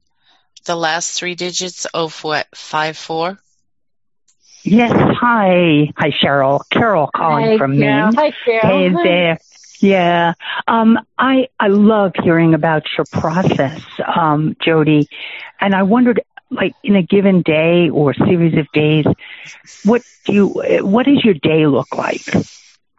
the 0.66 0.76
last 0.76 1.18
three 1.18 1.36
digits 1.36 1.86
of 1.86 2.24
what, 2.24 2.48
54? 2.56 3.40
Yes, 4.64 4.92
hi. 4.94 5.92
Hi, 5.98 6.12
Cheryl. 6.12 6.62
Carol 6.70 7.10
calling 7.16 7.46
Hi, 7.46 7.58
from 7.58 7.78
Carol. 7.78 8.06
Maine. 8.06 8.14
Hi, 8.16 8.32
Carol. 8.46 8.80
Hey 8.80 9.04
there. 9.04 9.38
Yeah. 9.80 10.34
Um, 10.68 11.00
I, 11.18 11.48
I 11.60 11.68
love 11.68 12.14
hearing 12.24 12.54
about 12.54 12.84
your 12.96 13.06
process, 13.12 13.82
um, 14.16 14.56
Jodi. 14.62 15.10
And 15.60 15.74
I 15.74 15.82
wondered, 15.84 16.22
like, 16.52 16.74
in 16.84 16.96
a 16.96 17.02
given 17.02 17.42
day 17.42 17.90
or 17.90 18.14
series 18.14 18.56
of 18.58 18.72
days, 18.72 19.06
what 19.84 20.04
do 20.26 20.34
you, 20.34 20.48
what 20.86 21.08
does 21.08 21.24
your 21.24 21.34
day 21.34 21.66
look 21.66 21.96
like? 21.96 22.22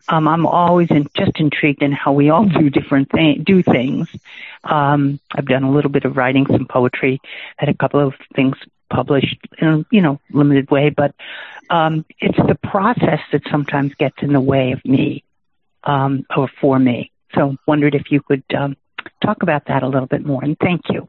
um, 0.09 0.29
I'm 0.29 0.47
always 0.47 0.91
in, 0.91 1.09
just 1.17 1.39
intrigued 1.39 1.83
in 1.83 1.93
how 1.93 2.13
we 2.13 2.31
all 2.31 2.45
do 2.45 2.71
different 2.71 3.11
things, 3.11 3.45
do 3.45 3.63
things. 3.63 4.09
Um, 4.65 5.21
I've 5.35 5.47
done 5.47 5.65
a 5.65 5.71
little 5.71 5.91
bit 5.91 6.05
of 6.05 6.17
writing, 6.17 6.47
some 6.47 6.67
poetry, 6.67 7.21
had 7.57 7.69
a 7.69 7.75
couple 7.75 8.07
of 8.07 8.15
things 8.35 8.57
published 8.91 9.39
in 9.59 9.69
a, 9.69 9.85
you 9.91 10.03
know, 10.03 10.21
limited 10.31 10.71
way, 10.71 10.91
but, 10.91 11.15
um, 11.71 12.05
it's 12.21 12.37
the 12.37 12.59
process 12.63 13.21
that 13.33 13.43
sometimes 13.51 13.95
gets 13.95 14.17
in 14.23 14.33
the 14.33 14.41
way 14.41 14.73
of 14.73 14.85
me, 14.85 15.25
um, 15.85 16.25
or 16.37 16.49
for 16.61 16.79
me. 16.79 17.11
So 17.35 17.57
wondered 17.67 17.95
if 17.95 18.11
you 18.11 18.21
could, 18.21 18.45
um, 18.57 18.77
talk 19.25 19.43
about 19.43 19.67
that 19.67 19.83
a 19.83 19.89
little 19.89 20.07
bit 20.07 20.25
more 20.25 20.45
and 20.45 20.57
thank 20.59 20.83
you. 20.91 21.09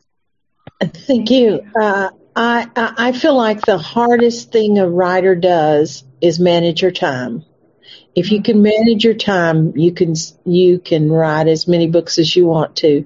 Thank 0.81 1.29
you. 1.29 1.61
Uh, 1.79 2.09
I, 2.35 2.67
I 2.75 3.11
feel 3.11 3.35
like 3.35 3.61
the 3.61 3.77
hardest 3.77 4.51
thing 4.51 4.79
a 4.79 4.89
writer 4.89 5.35
does 5.35 6.03
is 6.21 6.39
manage 6.39 6.81
your 6.81 6.91
time. 6.91 7.45
If 8.15 8.31
you 8.31 8.43
can 8.43 8.61
manage 8.61 9.03
your 9.03 9.15
time, 9.15 9.75
you 9.75 9.91
can 9.91 10.13
you 10.45 10.79
can 10.79 11.11
write 11.11 11.47
as 11.47 11.67
many 11.67 11.87
books 11.87 12.19
as 12.19 12.35
you 12.35 12.45
want 12.45 12.75
to, 12.77 13.05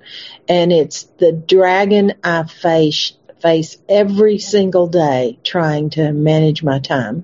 and 0.49 0.71
it's 0.71 1.03
the 1.17 1.31
dragon 1.31 2.13
I 2.23 2.43
face 2.43 3.13
face 3.41 3.77
every 3.87 4.39
single 4.39 4.87
day 4.87 5.37
trying 5.43 5.91
to 5.91 6.11
manage 6.11 6.63
my 6.63 6.79
time, 6.79 7.23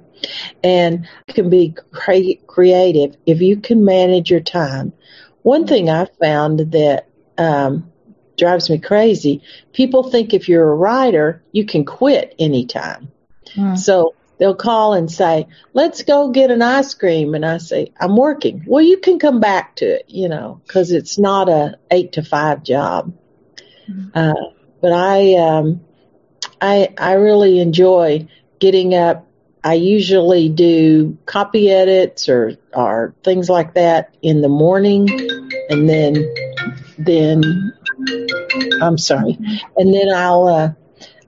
and 0.63 1.08
can 1.28 1.50
be 1.50 1.76
cre- 1.91 2.39
creative 2.48 3.17
if 3.26 3.41
you 3.41 3.58
can 3.58 3.84
manage 3.84 4.32
your 4.32 4.39
time. 4.39 4.93
One 5.41 5.67
thing 5.67 5.89
I 5.89 6.06
found 6.06 6.72
that 6.72 7.10
um, 7.38 7.91
drives 8.38 8.69
me 8.69 8.78
crazy. 8.78 9.43
People 9.74 10.10
think 10.10 10.34
if 10.34 10.48
you're 10.48 10.72
a 10.72 10.76
writer, 10.76 11.43
you 11.52 11.65
can 11.65 11.84
quit 11.84 12.34
anytime. 12.39 13.12
Mm. 13.56 13.78
So 13.78 14.15
they'll 14.44 14.54
call 14.54 14.94
and 14.94 15.10
say, 15.10 15.48
let's 15.72 16.02
go 16.02 16.28
get 16.28 16.52
an 16.52 16.62
ice 16.62 16.96
cream. 16.96 17.34
And 17.34 17.46
I 17.46 17.60
say, 17.60 17.94
I'm 17.98 18.18
working. 18.18 18.66
Well, 18.68 18.84
you 18.84 18.98
can 18.98 19.18
come 19.18 19.40
back 19.40 19.78
to 19.78 19.86
it, 19.86 20.04
you 20.10 20.28
know, 20.28 20.60
cause 20.68 20.92
it's 20.92 21.18
not 21.18 21.48
a 21.48 21.78
eight 21.90 22.12
to 22.14 22.24
five 22.24 22.62
job. 22.62 23.14
Mm. 23.90 24.12
Uh, 24.14 24.52
but 24.82 24.92
I, 24.92 25.36
um, 25.36 25.86
I, 26.60 26.94
I 26.98 27.14
really 27.14 27.62
enjoy 27.62 28.28
getting 28.60 28.94
up. 28.94 29.26
I 29.64 29.76
usually 29.76 30.50
do 30.50 31.18
copy 31.26 31.72
edits 31.72 32.28
or, 32.28 32.58
or 32.74 33.16
things 33.24 33.50
like 33.50 33.76
that 33.76 34.14
in 34.22 34.42
the 34.42 34.50
morning 34.50 35.08
and 35.70 35.88
then, 35.88 36.34
then 36.98 37.72
I'm 38.82 38.98
sorry. 38.98 39.40
And 39.78 39.94
then 39.94 40.14
I'll, 40.14 40.48
uh, 40.48 40.74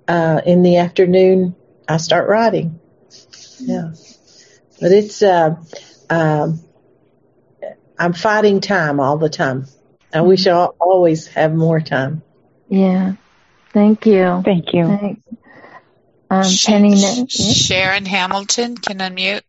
uh, 0.06 0.42
in 0.46 0.64
the 0.64 0.80
afternoon, 0.80 1.56
I 1.88 1.96
start 1.96 2.28
writing. 2.28 2.82
Yeah. 3.66 3.92
But 4.80 4.92
it's, 4.92 5.22
uh, 5.22 5.56
um, 6.10 6.60
I'm 7.98 8.14
fighting 8.14 8.62
time 8.62 9.00
all 9.00 9.18
the 9.18 9.30
time. 9.30 9.66
I 10.14 10.22
wish 10.22 10.48
I 10.48 10.66
always 10.66 11.28
have 11.28 11.54
more 11.54 11.80
time. 11.80 12.22
Yeah. 12.70 13.16
Thank 13.74 14.06
you. 14.06 14.42
Thank 14.44 14.74
you. 14.74 14.86
Thanks. 14.86 15.22
Um, 16.30 16.52
Penny, 16.66 17.28
Sharon 17.28 18.06
Hamilton 18.06 18.78
can 18.78 18.98
unmute. 19.00 19.42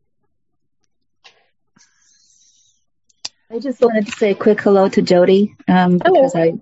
I 3.50 3.60
just 3.60 3.80
wanted 3.80 4.06
to 4.06 4.12
say 4.12 4.32
a 4.32 4.34
quick 4.34 4.60
hello 4.60 4.88
to 4.88 5.02
Jodi 5.02 5.54
um, 5.68 5.98
because 5.98 6.34
I 6.34 6.54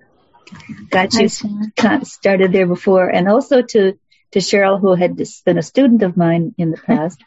got 0.91 1.15
you 1.15 1.29
started 1.29 2.53
there 2.53 2.67
before, 2.67 3.09
and 3.09 3.29
also 3.29 3.63
to 3.63 3.99
to 4.33 4.39
Cheryl, 4.39 4.81
who 4.81 4.95
had 4.95 5.17
been 5.17 5.59
a 5.59 5.63
student 5.63 6.03
of 6.03 6.17
mine 6.17 6.55
in 6.59 6.71
the 6.71 6.77
past. 6.77 7.23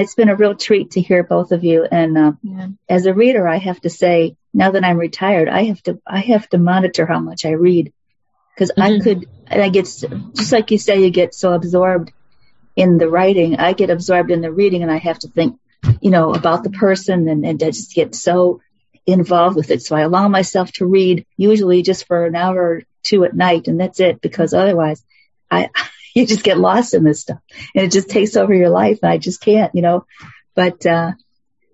It's 0.00 0.14
been 0.14 0.28
a 0.28 0.36
real 0.36 0.54
treat 0.54 0.92
to 0.92 1.00
hear 1.00 1.22
both 1.22 1.52
of 1.52 1.64
you. 1.64 1.84
And 1.84 2.16
uh, 2.16 2.32
yeah. 2.42 2.68
as 2.88 3.06
a 3.06 3.14
reader, 3.14 3.46
I 3.46 3.58
have 3.58 3.80
to 3.82 3.90
say, 3.90 4.36
now 4.54 4.70
that 4.70 4.84
I'm 4.84 4.98
retired, 4.98 5.48
I 5.48 5.64
have 5.64 5.82
to 5.84 6.00
I 6.06 6.20
have 6.20 6.48
to 6.50 6.58
monitor 6.58 7.06
how 7.06 7.20
much 7.20 7.44
I 7.44 7.50
read 7.50 7.92
because 8.54 8.70
mm-hmm. 8.70 9.00
I 9.00 9.00
could 9.00 9.28
and 9.46 9.62
I 9.62 9.68
get 9.68 9.84
just 9.84 10.52
like 10.52 10.70
you 10.70 10.78
say, 10.78 11.02
you 11.02 11.10
get 11.10 11.34
so 11.34 11.52
absorbed 11.52 12.12
in 12.74 12.98
the 12.98 13.08
writing. 13.08 13.56
I 13.56 13.72
get 13.74 13.90
absorbed 13.90 14.30
in 14.30 14.40
the 14.40 14.52
reading, 14.52 14.82
and 14.82 14.90
I 14.90 14.98
have 14.98 15.18
to 15.20 15.28
think, 15.28 15.58
you 16.00 16.10
know, 16.10 16.34
about 16.34 16.64
the 16.64 16.70
person, 16.70 17.28
and, 17.28 17.44
and 17.44 17.62
I 17.62 17.70
just 17.70 17.94
get 17.94 18.14
so 18.14 18.60
involved 19.06 19.56
with 19.56 19.70
it. 19.70 19.82
So 19.82 19.96
I 19.96 20.02
allow 20.02 20.28
myself 20.28 20.72
to 20.72 20.86
read 20.86 21.26
usually 21.36 21.82
just 21.82 22.06
for 22.06 22.24
an 22.24 22.36
hour 22.36 22.62
or 22.62 22.82
two 23.02 23.24
at 23.24 23.34
night 23.34 23.66
and 23.66 23.80
that's 23.80 24.00
it 24.00 24.20
because 24.20 24.54
otherwise 24.54 25.04
I, 25.50 25.70
you 26.14 26.26
just 26.26 26.44
get 26.44 26.58
lost 26.58 26.94
in 26.94 27.04
this 27.04 27.20
stuff 27.20 27.38
and 27.74 27.84
it 27.84 27.92
just 27.92 28.08
takes 28.08 28.36
over 28.36 28.54
your 28.54 28.70
life 28.70 29.00
and 29.02 29.10
I 29.10 29.18
just 29.18 29.40
can't, 29.40 29.74
you 29.74 29.82
know, 29.82 30.06
but, 30.54 30.84
uh, 30.86 31.12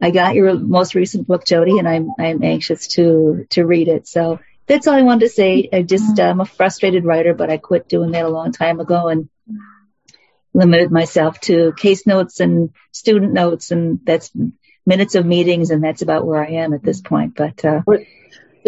I 0.01 0.13
got 0.13 0.37
your 0.37 0.57
most 0.57 0.95
recent 0.95 1.27
book, 1.27 1.45
Jodi, 1.45 1.79
and 1.79 1.89
I'm, 1.89 2.11
I'm 2.21 2.45
anxious 2.45 2.87
to, 2.89 3.47
to 3.51 3.67
read 3.67 3.89
it. 3.89 4.07
So 4.07 4.39
that's 4.67 4.87
all 4.87 4.95
I 4.95 5.03
wanted 5.03 5.27
to 5.27 5.29
say. 5.29 5.69
I 5.73 5.83
just, 5.83 6.21
I'm 6.21 6.41
a 6.41 6.45
frustrated 6.45 7.05
writer, 7.05 7.35
but 7.35 7.51
I 7.51 7.57
quit 7.57 7.89
doing 7.89 8.13
that 8.13 8.25
a 8.25 8.29
long 8.29 8.53
time 8.53 8.79
ago 8.79 9.09
and 9.09 9.29
limited 10.55 10.93
myself 10.93 11.41
to 11.41 11.73
case 11.77 12.07
notes 12.07 12.39
and 12.39 12.71
student 12.93 13.33
notes 13.33 13.73
and 13.73 13.99
that's 14.05 14.31
minutes 14.89 15.15
of 15.15 15.27
meetings, 15.27 15.71
and 15.71 15.85
that's 15.85 16.03
about 16.03 16.27
where 16.27 16.43
I 16.43 16.53
am 16.63 16.73
at 16.73 16.83
this 16.83 17.01
point. 17.01 17.37
But 17.37 17.65
uh, 17.65 17.83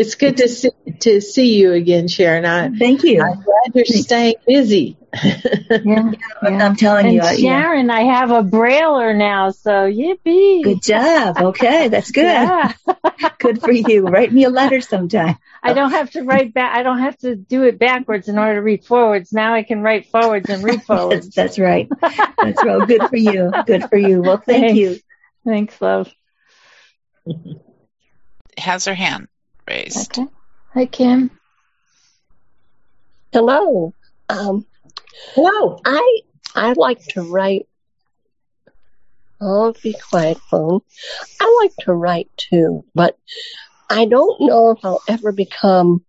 it's 0.00 0.14
good 0.14 0.38
to 0.38 0.48
see 0.48 0.70
to 1.00 1.20
see 1.20 1.58
you 1.58 1.72
again, 1.72 2.08
Sharon. 2.08 2.46
I, 2.46 2.70
Thank 2.70 3.04
you. 3.04 3.20
I'm 3.22 3.42
glad 3.42 3.74
you're 3.74 3.84
staying 3.84 4.36
busy. 4.46 4.96
yeah, 5.12 5.42
yeah, 5.70 6.12
I'm 6.42 6.74
telling 6.76 7.06
and 7.06 7.14
you, 7.14 7.20
uh, 7.20 7.34
Sharon, 7.34 7.86
yeah. 7.88 7.94
I 7.94 8.00
have 8.02 8.30
a 8.30 8.42
brailer 8.42 9.14
now, 9.14 9.50
so 9.50 9.70
yippee! 9.70 10.62
Good 10.62 10.82
job. 10.82 11.36
Okay, 11.38 11.88
that's 11.88 12.12
good. 12.12 12.24
Yeah. 12.24 12.72
good 13.38 13.60
for 13.60 13.72
you. 13.72 14.06
Write 14.06 14.32
me 14.32 14.44
a 14.44 14.50
letter 14.50 14.80
sometime. 14.80 15.36
I 15.62 15.74
don't 15.74 15.90
have 15.90 16.10
to 16.12 16.22
write 16.22 16.54
back. 16.54 16.74
I 16.74 16.82
don't 16.82 17.00
have 17.00 17.18
to 17.18 17.36
do 17.36 17.64
it 17.64 17.78
backwards 17.78 18.28
in 18.28 18.38
order 18.38 18.54
to 18.54 18.62
read 18.62 18.84
forwards. 18.84 19.34
Now 19.34 19.52
I 19.52 19.64
can 19.64 19.82
write 19.82 20.06
forwards 20.06 20.48
and 20.48 20.64
read 20.64 20.82
forwards. 20.86 21.26
that's, 21.26 21.36
that's 21.36 21.58
right. 21.58 21.90
That's 22.00 22.64
right. 22.64 22.88
Good 22.88 23.08
for 23.10 23.16
you. 23.16 23.52
Good 23.66 23.90
for 23.90 23.98
you. 23.98 24.22
Well, 24.22 24.38
thank 24.38 24.64
Thanks. 24.64 24.78
you. 24.78 24.98
Thanks, 25.44 25.80
love. 25.82 26.10
Has 28.56 28.86
her 28.86 28.94
hand 28.94 29.28
raised. 29.70 30.18
Okay. 30.18 30.28
Hi, 30.74 30.86
Kim. 30.86 31.30
Hello. 33.32 33.94
Um, 34.28 34.66
Hello. 35.34 35.80
I 35.84 36.20
I 36.54 36.72
like 36.72 37.02
to 37.14 37.22
write. 37.22 37.66
Oh, 39.40 39.72
be 39.82 39.96
quiet, 40.10 40.38
phone. 40.50 40.80
I 41.40 41.60
like 41.62 41.74
to 41.86 41.94
write 41.94 42.28
too, 42.36 42.84
but 42.94 43.16
I 43.88 44.04
don't 44.04 44.40
know 44.40 44.70
if 44.72 44.84
I'll 44.84 45.02
ever 45.08 45.32
become 45.32 46.04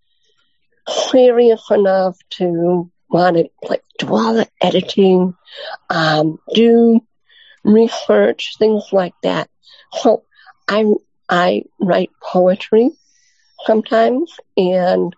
serious 0.87 1.63
enough 1.71 2.17
to 2.31 2.91
want 3.09 3.37
to 3.37 3.49
like 3.69 3.83
do 3.99 4.07
all 4.07 4.33
the 4.33 4.47
editing, 4.61 5.33
um, 5.89 6.39
do 6.53 7.01
research, 7.63 8.55
things 8.57 8.89
like 8.91 9.13
that. 9.23 9.49
So 9.93 10.23
I 10.67 10.85
I 11.29 11.63
write 11.79 12.11
poetry 12.21 12.91
sometimes, 13.65 14.33
and 14.57 15.15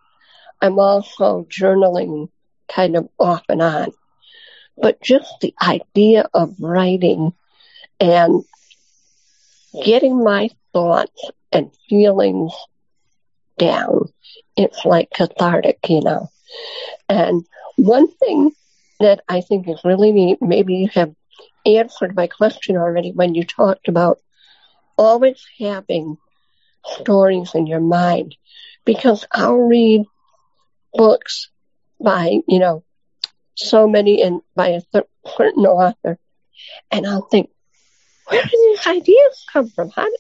I'm 0.62 0.80
also 0.80 1.46
journaling 1.50 2.30
kind 2.68 2.96
of 2.96 3.10
off 3.20 3.44
and 3.50 3.62
on. 3.62 3.92
But 4.78 5.02
just 5.02 5.32
the 5.42 5.54
idea 5.62 6.28
of 6.34 6.56
writing 6.60 7.34
and 8.00 8.44
getting 9.84 10.24
my 10.24 10.50
thoughts 10.74 11.30
and 11.52 11.72
feelings 11.90 12.54
down, 13.58 14.10
it's 14.58 14.84
like 14.86 15.10
cathartic, 15.12 15.80
you 15.90 16.02
know. 16.02 16.30
And 17.10 17.46
one 17.78 18.08
thing 18.08 18.52
that 19.00 19.22
I 19.28 19.42
think 19.42 19.68
is 19.68 19.82
really 19.84 20.12
neat, 20.12 20.42
maybe 20.42 20.76
you 20.76 20.90
have 20.94 21.14
answered 21.66 22.16
my 22.16 22.28
question 22.28 22.78
already 22.78 23.12
when 23.12 23.36
you 23.36 23.44
talked 23.44 23.88
about 23.88 24.20
always 24.98 25.46
having 25.60 26.18
stories 26.86 27.56
in 27.56 27.68
your 27.68 27.80
mind 27.80 28.36
because 28.86 29.26
I'll 29.32 29.58
read 29.58 30.06
books 30.94 31.50
by, 32.00 32.40
you 32.48 32.60
know, 32.60 32.84
so 33.56 33.88
many 33.88 34.22
and 34.22 34.42
by 34.56 34.70
a 34.70 34.82
certain 35.38 35.66
author 35.66 36.18
and 36.92 37.06
I'll 37.06 37.28
think, 37.30 37.50
where 38.28 38.44
do 38.44 38.50
these 38.52 38.88
ideas 38.88 39.46
come 39.52 39.70
from? 39.70 39.90
How 39.90 40.06
do, 40.06 40.18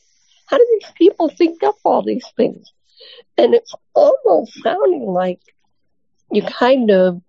how 0.47 0.57
do 0.57 0.67
these 0.79 0.91
people 0.95 1.29
think 1.29 1.63
up 1.63 1.75
all 1.83 2.03
these 2.03 2.25
things? 2.35 2.71
And 3.37 3.53
it's 3.53 3.73
almost 3.93 4.61
sounding 4.61 5.05
like 5.05 5.39
you 6.31 6.41
kind 6.43 6.89
of 6.91 7.21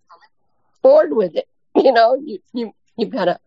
bored 0.83 1.13
with 1.13 1.37
it. 1.37 1.49
You 1.77 1.93
know, 1.93 2.15
you, 2.15 2.39
you, 2.53 2.73
you've 2.97 3.11
got 3.11 3.27
a 3.27 3.41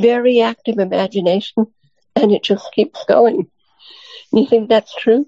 very 0.00 0.40
active 0.40 0.78
imagination 0.78 1.66
and 2.14 2.30
it 2.30 2.44
just 2.44 2.72
keeps 2.72 3.04
going. 3.06 3.50
You 4.32 4.46
think 4.46 4.68
that's 4.68 4.94
true? 4.94 5.26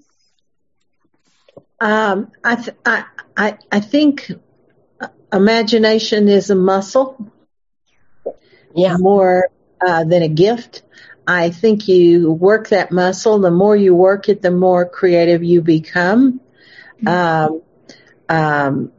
Um, 1.81 2.31
I, 2.43 2.55
th- 2.55 2.77
I, 2.85 3.05
I, 3.37 3.57
I 3.71 3.79
think 3.79 4.31
imagination 5.31 6.27
is 6.27 6.49
a 6.49 6.55
muscle. 6.55 7.31
Yeah. 8.75 8.97
More 8.97 9.49
uh, 9.85 10.03
than 10.03 10.21
a 10.23 10.27
gift. 10.27 10.83
I 11.25 11.51
think 11.51 11.87
you 11.87 12.31
work 12.31 12.69
that 12.69 12.91
muscle. 12.91 13.39
The 13.39 13.51
more 13.51 13.75
you 13.75 13.95
work 13.95 14.29
it, 14.29 14.41
the 14.41 14.51
more 14.51 14.87
creative 14.87 15.43
you 15.43 15.61
become. 15.61 16.41
Um, 17.05 17.61
um, 18.27 18.91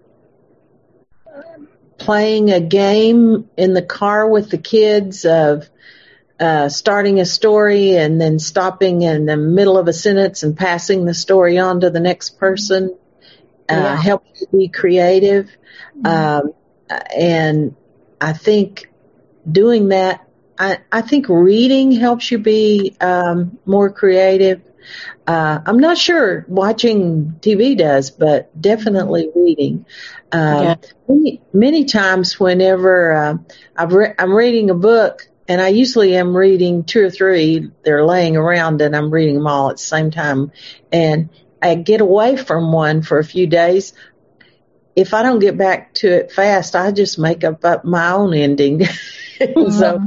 playing 1.98 2.50
a 2.50 2.60
game 2.60 3.48
in 3.56 3.74
the 3.74 3.82
car 3.82 4.28
with 4.28 4.50
the 4.50 4.58
kids 4.58 5.24
of 5.24 5.68
uh, 6.40 6.70
starting 6.70 7.20
a 7.20 7.26
story 7.26 7.96
and 7.96 8.18
then 8.18 8.38
stopping 8.38 9.02
in 9.02 9.26
the 9.26 9.36
middle 9.36 9.76
of 9.76 9.88
a 9.88 9.92
sentence 9.92 10.42
and 10.42 10.56
passing 10.56 11.04
the 11.04 11.12
story 11.12 11.58
on 11.58 11.80
to 11.80 11.90
the 11.90 12.00
next 12.00 12.38
person 12.38 12.96
uh, 13.68 13.74
yeah. 13.74 13.96
help 13.96 14.24
you 14.40 14.46
be 14.50 14.68
creative. 14.68 15.50
Mm-hmm. 15.98 16.06
Um, 16.06 16.54
and 17.14 17.76
I 18.20 18.32
think 18.32 18.90
doing 19.50 19.88
that, 19.88 20.26
I, 20.58 20.78
I 20.90 21.02
think 21.02 21.28
reading 21.28 21.92
helps 21.92 22.30
you 22.30 22.38
be 22.38 22.96
um, 23.00 23.58
more 23.64 23.90
creative. 23.90 24.62
Uh, 25.26 25.60
I'm 25.64 25.78
not 25.78 25.96
sure 25.96 26.44
watching 26.48 27.36
TV 27.40 27.76
does, 27.76 28.10
but 28.10 28.60
definitely 28.60 29.28
reading. 29.34 29.86
Um, 30.32 30.64
yeah. 30.64 30.74
many, 31.08 31.42
many 31.52 31.84
times, 31.84 32.40
whenever 32.40 33.12
uh, 33.12 33.34
I've 33.76 33.92
re- 33.92 34.14
I'm 34.18 34.32
reading 34.32 34.70
a 34.70 34.74
book, 34.74 35.29
and 35.50 35.60
I 35.60 35.66
usually 35.66 36.14
am 36.14 36.36
reading 36.36 36.84
two 36.84 37.04
or 37.04 37.10
three, 37.10 37.72
they're 37.82 38.04
laying 38.04 38.36
around, 38.36 38.80
and 38.82 38.94
I'm 38.94 39.10
reading 39.10 39.34
them 39.34 39.48
all 39.48 39.68
at 39.70 39.78
the 39.78 39.82
same 39.82 40.12
time. 40.12 40.52
And 40.92 41.28
I 41.60 41.74
get 41.74 42.00
away 42.00 42.36
from 42.36 42.70
one 42.70 43.02
for 43.02 43.18
a 43.18 43.24
few 43.24 43.48
days. 43.48 43.92
If 44.94 45.12
I 45.12 45.24
don't 45.24 45.40
get 45.40 45.58
back 45.58 45.92
to 45.94 46.06
it 46.08 46.30
fast, 46.30 46.76
I 46.76 46.92
just 46.92 47.18
make 47.18 47.42
up, 47.42 47.64
up 47.64 47.84
my 47.84 48.12
own 48.12 48.32
ending. 48.32 48.78
Mm-hmm. 48.78 49.70
so, 49.76 49.98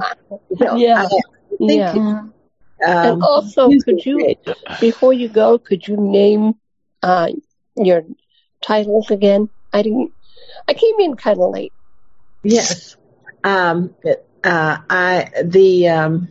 you 0.49 0.65
know, 0.65 0.75
yeah, 0.77 1.07
yeah. 1.59 1.91
Um, 1.91 2.31
and 2.79 3.21
also, 3.21 3.69
could 3.83 4.05
you, 4.05 4.35
before 4.79 5.11
you 5.11 5.27
go, 5.27 5.57
could 5.57 5.85
you 5.85 5.97
name 5.97 6.53
uh, 7.01 7.27
your 7.75 8.05
titles 8.61 9.11
again? 9.11 9.49
I 9.73 9.81
didn't. 9.81 10.13
I 10.69 10.73
came 10.73 10.95
in 10.99 11.17
kind 11.17 11.37
of 11.37 11.51
late. 11.51 11.73
Yes. 12.43 12.95
Um, 13.43 13.93
uh, 14.43 14.77
I 14.89 15.29
the 15.43 15.87
um, 15.89 16.29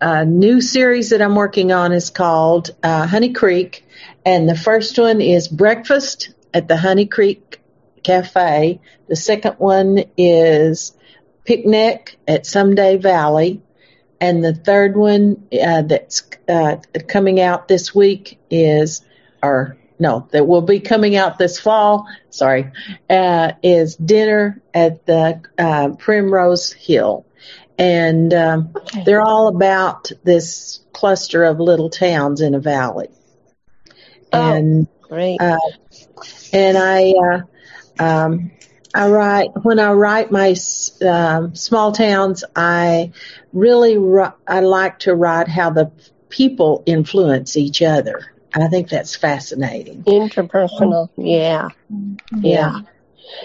uh, 0.00 0.24
new 0.24 0.60
series 0.60 1.10
that 1.10 1.22
I'm 1.22 1.34
working 1.34 1.72
on 1.72 1.92
is 1.92 2.10
called 2.10 2.70
uh, 2.82 3.06
Honey 3.06 3.32
Creek, 3.32 3.84
and 4.24 4.48
the 4.48 4.56
first 4.56 4.98
one 4.98 5.20
is 5.20 5.48
Breakfast 5.48 6.30
at 6.52 6.68
the 6.68 6.76
Honey 6.76 7.06
Creek 7.06 7.60
Cafe. 8.02 8.80
The 9.08 9.16
second 9.16 9.54
one 9.58 10.04
is 10.16 10.92
Picnic 11.44 12.18
at 12.26 12.46
Someday 12.46 12.96
Valley. 12.96 13.62
And 14.20 14.42
the 14.42 14.54
third 14.54 14.96
one 14.96 15.46
uh, 15.52 15.82
that's 15.82 16.22
uh, 16.48 16.76
coming 17.06 17.40
out 17.40 17.68
this 17.68 17.94
week 17.94 18.38
is, 18.50 19.04
or 19.42 19.76
no, 19.98 20.26
that 20.32 20.46
will 20.46 20.62
be 20.62 20.80
coming 20.80 21.16
out 21.16 21.38
this 21.38 21.60
fall, 21.60 22.06
sorry, 22.30 22.72
uh, 23.10 23.52
is 23.62 23.94
Dinner 23.96 24.62
at 24.72 25.04
the 25.04 25.42
uh, 25.58 25.90
Primrose 25.98 26.72
Hill. 26.72 27.25
And 27.78 28.32
um, 28.32 28.70
okay. 28.74 29.02
they're 29.04 29.20
all 29.20 29.48
about 29.48 30.10
this 30.24 30.80
cluster 30.92 31.44
of 31.44 31.60
little 31.60 31.90
towns 31.90 32.40
in 32.40 32.54
a 32.54 32.60
valley. 32.60 33.08
Oh, 34.32 34.54
and 34.54 34.88
great. 35.02 35.40
Uh, 35.40 35.58
and 36.52 36.78
I, 36.78 37.12
uh, 37.12 38.02
um, 38.02 38.50
I 38.94 39.08
write 39.10 39.50
when 39.62 39.78
I 39.78 39.92
write 39.92 40.30
my 40.30 40.54
um, 41.06 41.54
small 41.54 41.92
towns. 41.92 42.44
I 42.54 43.12
really 43.52 43.96
I 44.46 44.60
like 44.60 45.00
to 45.00 45.14
write 45.14 45.48
how 45.48 45.68
the 45.68 45.92
people 46.30 46.82
influence 46.86 47.58
each 47.58 47.82
other. 47.82 48.32
I 48.54 48.68
think 48.68 48.88
that's 48.88 49.14
fascinating. 49.14 50.02
Interpersonal, 50.04 51.10
yeah, 51.16 51.68
yeah. 52.38 52.80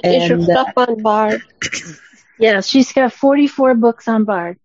And, 0.04 0.24
Is 0.24 0.30
your 0.30 0.42
stuff 0.42 0.70
uh, 0.78 0.86
on 0.88 1.02
Bard? 1.02 1.44
Yeah, 2.42 2.62
she's 2.62 2.92
got 2.92 3.14
forty-four 3.14 3.76
books 3.76 4.08
on 4.08 4.26
Bard. 4.26 4.58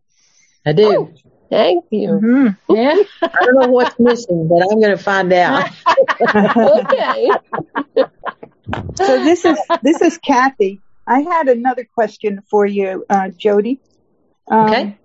I 0.64 0.72
do. 0.72 0.84
Oh, 0.84 1.14
Thank 1.48 1.84
you. 1.90 2.08
Mm-hmm. 2.08 2.74
Yeah. 2.74 2.96
I 3.22 3.44
don't 3.44 3.54
know 3.60 3.68
what's 3.68 3.98
missing, 3.98 4.48
but 4.48 4.62
I'm 4.62 4.80
going 4.80 4.96
to 4.96 5.02
find 5.02 5.32
out. 5.32 5.70
okay. 6.20 7.30
so 8.96 9.24
this 9.24 9.44
is 9.44 9.58
this 9.82 10.02
is 10.02 10.18
Kathy. 10.18 10.80
I 11.06 11.20
had 11.20 11.48
another 11.48 11.86
question 11.94 12.42
for 12.50 12.66
you, 12.66 13.04
uh, 13.08 13.28
Jodi. 13.28 13.80
Um, 14.50 14.66
okay. 14.66 14.98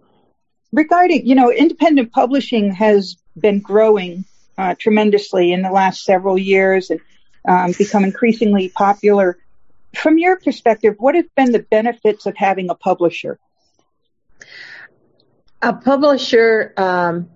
Regarding, 0.72 1.28
you 1.28 1.36
know, 1.36 1.52
independent 1.52 2.12
publishing 2.12 2.72
has 2.74 3.18
been 3.38 3.60
growing 3.60 4.26
uh, 4.58 4.76
tremendously 4.80 5.52
in 5.52 5.62
the 5.62 5.72
last 5.72 6.04
several 6.04 6.38
years 6.38 6.90
and 6.90 7.00
um, 7.48 7.74
become 7.78 8.04
increasingly 8.04 8.70
popular. 8.70 9.38
From 9.96 10.18
your 10.18 10.40
perspective, 10.40 10.96
what 10.98 11.16
have 11.16 11.34
been 11.36 11.52
the 11.52 11.66
benefits 11.70 12.26
of 12.26 12.36
having 12.38 12.70
a 12.70 12.76
publisher? 12.76 13.40
a 15.62 15.74
publisher 15.74 16.74
um, 16.78 17.30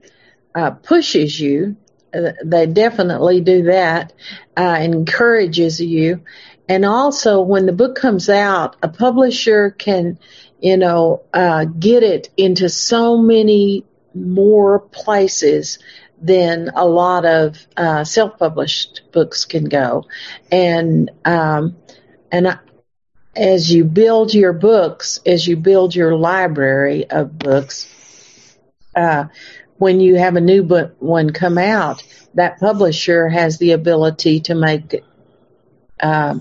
uh, 0.54 0.72
pushes 0.72 1.40
you. 1.40 1.78
Uh, 2.14 2.32
they 2.44 2.66
definitely 2.66 3.42
do 3.42 3.64
that. 3.64 4.14
Uh, 4.58 4.78
encourages 4.82 5.80
you, 5.80 6.24
and 6.68 6.86
also 6.86 7.42
when 7.42 7.66
the 7.66 7.74
book 7.74 7.96
comes 7.96 8.30
out, 8.30 8.76
a 8.82 8.88
publisher 8.88 9.72
can, 9.72 10.18
you 10.62 10.78
know, 10.78 11.24
uh, 11.34 11.66
get 11.66 12.04
it 12.04 12.30
into 12.38 12.70
so 12.70 13.18
many 13.18 13.86
more 14.14 14.80
places 14.80 15.78
than 16.22 16.72
a 16.74 16.86
lot 16.86 17.26
of 17.26 17.68
uh, 17.76 18.06
self-published 18.06 19.02
books 19.12 19.44
can 19.44 19.66
go, 19.66 20.06
and 20.50 21.12
um, 21.26 21.76
and 22.32 22.60
as 23.36 23.74
you 23.74 23.84
build 23.84 24.34
your 24.34 24.54
books, 24.54 25.20
as 25.26 25.48
you 25.48 25.58
build 25.58 25.96
your 25.96 26.16
library 26.16 27.10
of 27.10 27.38
books, 27.38 27.92
uh, 28.96 29.26
when 29.78 30.00
you 30.00 30.16
have 30.16 30.36
a 30.36 30.42
new 30.42 30.64
book 30.64 30.96
one 31.00 31.32
come 31.32 31.58
out, 31.58 32.04
that 32.34 32.60
publisher 32.60 33.28
has 33.28 33.58
the 33.58 33.72
ability 33.72 34.42
to 34.42 34.56
make 34.56 34.94
it 34.94 35.04
uh, 36.02 36.36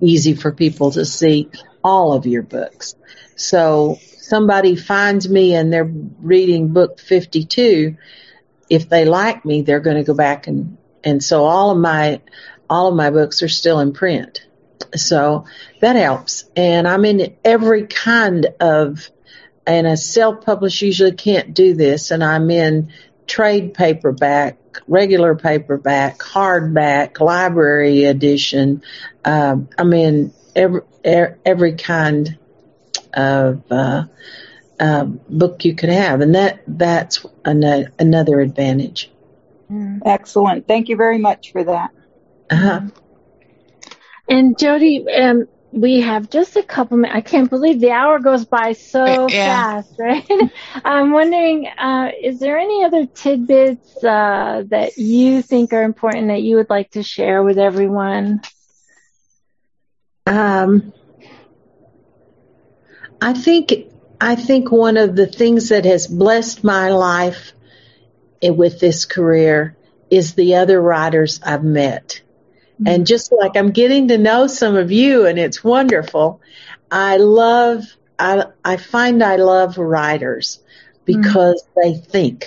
easy 0.00 0.34
for 0.34 0.52
people 0.52 0.90
to 0.92 1.04
see 1.04 1.48
all 1.82 2.12
of 2.12 2.26
your 2.26 2.42
books. 2.42 2.94
So 3.36 3.98
somebody 4.00 4.76
finds 4.76 5.28
me 5.28 5.54
and 5.54 5.72
they're 5.72 5.90
reading 6.20 6.72
book 6.72 7.00
52. 7.00 7.96
If 8.68 8.88
they 8.88 9.04
like 9.04 9.44
me, 9.44 9.62
they're 9.62 9.80
going 9.80 9.96
to 9.96 10.04
go 10.04 10.14
back 10.14 10.46
and, 10.46 10.76
and 11.02 11.22
so 11.22 11.44
all 11.44 11.70
of 11.70 11.78
my, 11.78 12.20
all 12.68 12.88
of 12.88 12.94
my 12.94 13.10
books 13.10 13.42
are 13.42 13.48
still 13.48 13.80
in 13.80 13.92
print. 13.92 14.47
So 14.94 15.44
that 15.80 15.96
helps. 15.96 16.44
And 16.56 16.86
I'm 16.86 17.04
in 17.04 17.36
every 17.44 17.86
kind 17.86 18.46
of 18.60 19.08
and 19.68 19.86
a 19.86 19.98
self-published 19.98 20.80
usually 20.80 21.12
can't 21.12 21.52
do 21.52 21.74
this, 21.74 22.10
and 22.10 22.24
I'm 22.24 22.50
in 22.50 22.90
trade 23.26 23.74
paperback, 23.74 24.56
regular 24.86 25.34
paperback, 25.34 26.18
hardback, 26.18 27.20
library 27.20 28.04
edition. 28.04 28.82
Um, 29.26 29.68
I'm 29.76 29.92
in 29.92 30.32
every 30.56 30.80
every 31.04 31.74
kind 31.74 32.38
of 33.12 33.62
uh, 33.70 34.04
uh, 34.80 35.04
book 35.04 35.66
you 35.66 35.74
could 35.74 35.90
have, 35.90 36.22
and 36.22 36.34
that 36.34 36.62
that's 36.66 37.26
an, 37.44 37.92
another 37.98 38.40
advantage. 38.40 39.10
Mm, 39.70 40.00
excellent. 40.06 40.66
Thank 40.66 40.88
you 40.88 40.96
very 40.96 41.18
much 41.18 41.52
for 41.52 41.62
that. 41.64 41.90
Uh-huh. 42.48 42.80
And 44.28 44.58
Jodi, 44.58 45.06
um, 45.10 45.46
we 45.72 46.00
have 46.00 46.30
just 46.30 46.56
a 46.56 46.62
couple 46.62 46.96
minutes. 46.96 47.16
I 47.16 47.20
can't 47.20 47.50
believe 47.50 47.80
the 47.80 47.90
hour 47.90 48.18
goes 48.18 48.44
by 48.44 48.72
so 48.72 49.28
yeah. 49.28 49.82
fast, 49.82 49.94
right? 49.98 50.26
I'm 50.84 51.12
wondering, 51.12 51.66
uh, 51.66 52.10
is 52.22 52.40
there 52.40 52.58
any 52.58 52.84
other 52.84 53.06
tidbits 53.06 54.02
uh, 54.04 54.64
that 54.68 54.96
you 54.96 55.42
think 55.42 55.72
are 55.72 55.82
important 55.82 56.28
that 56.28 56.42
you 56.42 56.56
would 56.56 56.70
like 56.70 56.90
to 56.92 57.02
share 57.02 57.42
with 57.42 57.58
everyone? 57.58 58.40
Um, 60.26 60.92
I 63.20 63.32
think 63.32 63.72
I 64.20 64.34
think 64.34 64.70
one 64.70 64.96
of 64.96 65.16
the 65.16 65.26
things 65.26 65.70
that 65.70 65.84
has 65.84 66.06
blessed 66.06 66.64
my 66.64 66.90
life 66.90 67.52
with 68.42 68.80
this 68.80 69.04
career 69.04 69.76
is 70.10 70.34
the 70.34 70.56
other 70.56 70.80
writers 70.80 71.40
I've 71.42 71.64
met. 71.64 72.20
And 72.86 73.06
just 73.06 73.32
like 73.32 73.56
I'm 73.56 73.70
getting 73.70 74.08
to 74.08 74.18
know 74.18 74.46
some 74.46 74.76
of 74.76 74.92
you 74.92 75.26
and 75.26 75.38
it's 75.38 75.64
wonderful, 75.64 76.40
I 76.90 77.16
love, 77.16 77.84
I, 78.18 78.46
I 78.64 78.76
find 78.76 79.22
I 79.22 79.36
love 79.36 79.78
writers 79.78 80.60
because 81.04 81.62
mm-hmm. 81.62 81.80
they 81.80 81.98
think. 81.98 82.46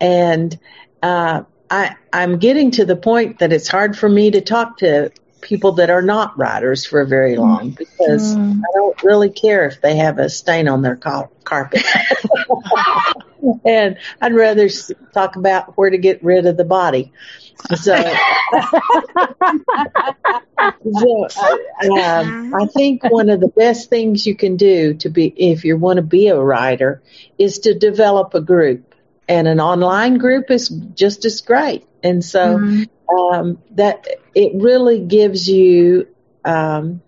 And, 0.00 0.58
uh, 1.02 1.44
I, 1.70 1.96
I'm 2.12 2.38
getting 2.38 2.72
to 2.72 2.84
the 2.84 2.96
point 2.96 3.38
that 3.38 3.52
it's 3.52 3.68
hard 3.68 3.96
for 3.96 4.08
me 4.08 4.32
to 4.32 4.42
talk 4.42 4.78
to 4.78 5.10
people 5.40 5.72
that 5.72 5.90
are 5.90 6.02
not 6.02 6.38
writers 6.38 6.84
for 6.84 7.04
very 7.04 7.36
long 7.36 7.70
because 7.70 8.36
mm. 8.36 8.58
I 8.58 8.72
don't 8.74 9.02
really 9.02 9.30
care 9.30 9.66
if 9.66 9.80
they 9.80 9.96
have 9.96 10.18
a 10.18 10.28
stain 10.28 10.68
on 10.68 10.82
their 10.82 10.96
car- 10.96 11.30
carpet. 11.44 11.82
and 13.64 13.98
I'd 14.20 14.34
rather 14.34 14.68
talk 15.12 15.36
about 15.36 15.76
where 15.76 15.90
to 15.90 15.98
get 15.98 16.22
rid 16.22 16.46
of 16.46 16.56
the 16.56 16.64
body. 16.64 17.12
So, 17.74 17.94
so 21.28 21.58
um, 21.92 22.54
I 22.54 22.66
think 22.74 23.04
one 23.04 23.28
of 23.30 23.40
the 23.40 23.52
best 23.54 23.90
things 23.90 24.26
you 24.26 24.34
can 24.34 24.56
do 24.56 24.94
to 24.94 25.10
be, 25.10 25.26
if 25.26 25.64
you 25.64 25.76
want 25.76 25.98
to 25.98 26.02
be 26.02 26.28
a 26.28 26.40
writer, 26.40 27.02
is 27.38 27.60
to 27.60 27.78
develop 27.78 28.34
a 28.34 28.40
group. 28.40 28.94
And 29.28 29.46
an 29.46 29.60
online 29.60 30.18
group 30.18 30.50
is 30.50 30.68
just 30.68 31.24
as 31.24 31.40
great. 31.40 31.86
And 32.02 32.24
so 32.24 32.58
mm-hmm. 32.58 33.14
um, 33.14 33.62
that 33.72 34.08
it 34.34 34.60
really 34.60 35.00
gives 35.00 35.48
you 35.48 36.08
um, 36.44 37.00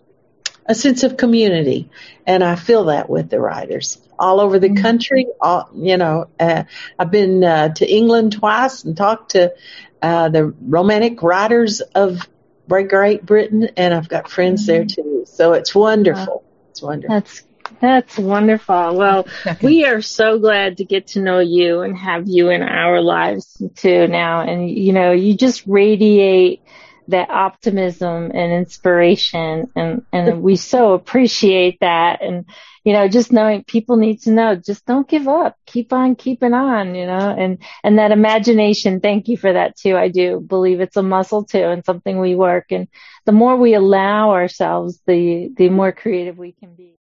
a 0.66 0.74
sense 0.74 1.03
of 1.03 1.16
community. 1.16 1.91
And 2.26 2.45
I 2.45 2.55
feel 2.55 2.85
that 2.85 3.11
with 3.11 3.28
the 3.30 3.41
writers 3.41 3.99
all 4.18 4.40
over 4.40 4.58
the 4.58 4.68
mm-hmm. 4.68 4.82
country. 4.82 5.26
All, 5.40 5.68
you 5.74 5.96
know, 5.96 6.28
uh, 6.38 6.64
I've 6.98 7.10
been 7.10 7.44
uh, 7.44 7.68
to 7.74 7.90
England 7.90 8.32
twice 8.32 8.84
and 8.84 8.96
talked 8.96 9.32
to 9.32 9.54
uh, 10.02 10.28
the 10.28 10.44
romantic 10.44 11.22
writers 11.22 11.80
of 11.80 12.28
Great 12.68 13.24
Britain, 13.24 13.70
and 13.76 13.94
I've 13.94 14.08
got 14.08 14.30
friends 14.30 14.66
there 14.66 14.84
mm-hmm. 14.84 15.02
too. 15.02 15.24
So 15.26 15.52
it's 15.52 15.74
wonderful. 15.74 16.44
It's 16.70 16.82
wonderful. 16.82 17.14
That's 17.14 17.44
that's 17.80 18.18
wonderful. 18.18 18.96
Well, 18.96 19.26
we 19.62 19.84
are 19.84 20.02
so 20.02 20.38
glad 20.38 20.78
to 20.78 20.84
get 20.84 21.08
to 21.08 21.20
know 21.20 21.38
you 21.38 21.80
and 21.80 21.96
have 21.96 22.28
you 22.28 22.50
in 22.50 22.62
our 22.62 23.00
lives 23.00 23.60
too 23.76 24.06
now. 24.06 24.40
And 24.40 24.70
you 24.70 24.92
know, 24.92 25.12
you 25.12 25.36
just 25.36 25.66
radiate 25.66 26.62
that 27.08 27.30
optimism 27.30 28.30
and 28.34 28.52
inspiration 28.52 29.70
and 29.76 30.06
and 30.12 30.42
we 30.42 30.56
so 30.56 30.94
appreciate 30.94 31.80
that 31.80 32.22
and 32.22 32.46
you 32.85 32.93
know, 32.93 33.09
just 33.09 33.32
knowing 33.32 33.64
people 33.64 33.97
need 33.97 34.20
to 34.22 34.30
know, 34.30 34.57
just 34.57 34.85
don't 34.85 35.09
give 35.09 35.26
up. 35.26 35.57
Keep 35.64 35.95
on 35.95 36.16
keeping 36.16 36.53
on, 36.53 36.95
you 36.95 37.07
know, 37.07 37.35
and, 37.37 37.59
and 37.82 37.99
that 37.99 38.12
imagination. 38.12 39.01
Thank 39.01 39.28
you 39.28 39.39
for 39.39 39.51
that 39.51 39.76
too. 39.76 39.97
I 39.97 40.09
do 40.09 40.39
believe 40.39 40.80
it's 40.80 40.99
a 40.99 41.03
muscle 41.03 41.45
too 41.45 41.64
and 41.64 41.85
something 41.85 42.20
we 42.20 42.35
work. 42.35 42.66
And 42.70 42.89
the 43.24 43.32
more 43.32 43.57
we 43.57 43.72
allow 43.72 44.32
ourselves, 44.32 45.01
the, 45.07 45.51
the 45.57 45.70
more 45.70 45.93
creative 45.93 46.37
we 46.37 46.53
can 46.53 46.74
be. 46.74 46.99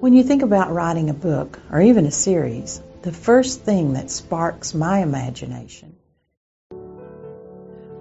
When 0.00 0.12
you 0.12 0.22
think 0.22 0.42
about 0.42 0.72
writing 0.72 1.08
a 1.08 1.14
book 1.14 1.58
or 1.72 1.80
even 1.80 2.04
a 2.04 2.10
series, 2.10 2.82
the 3.00 3.12
first 3.12 3.62
thing 3.62 3.94
that 3.94 4.10
sparks 4.10 4.74
my 4.74 4.98
imagination 4.98 5.95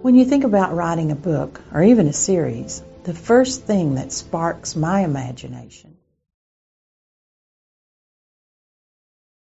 when 0.06 0.14
you 0.14 0.24
think 0.24 0.44
about 0.44 0.76
writing 0.76 1.12
a 1.12 1.16
book 1.16 1.60
or 1.74 1.82
even 1.82 2.08
a 2.08 2.14
series, 2.14 2.84
the 3.06 3.14
first 3.16 3.64
thing 3.64 3.96
that 3.96 4.12
sparks 4.12 4.76
my 4.76 5.00
imagination. 5.00 5.98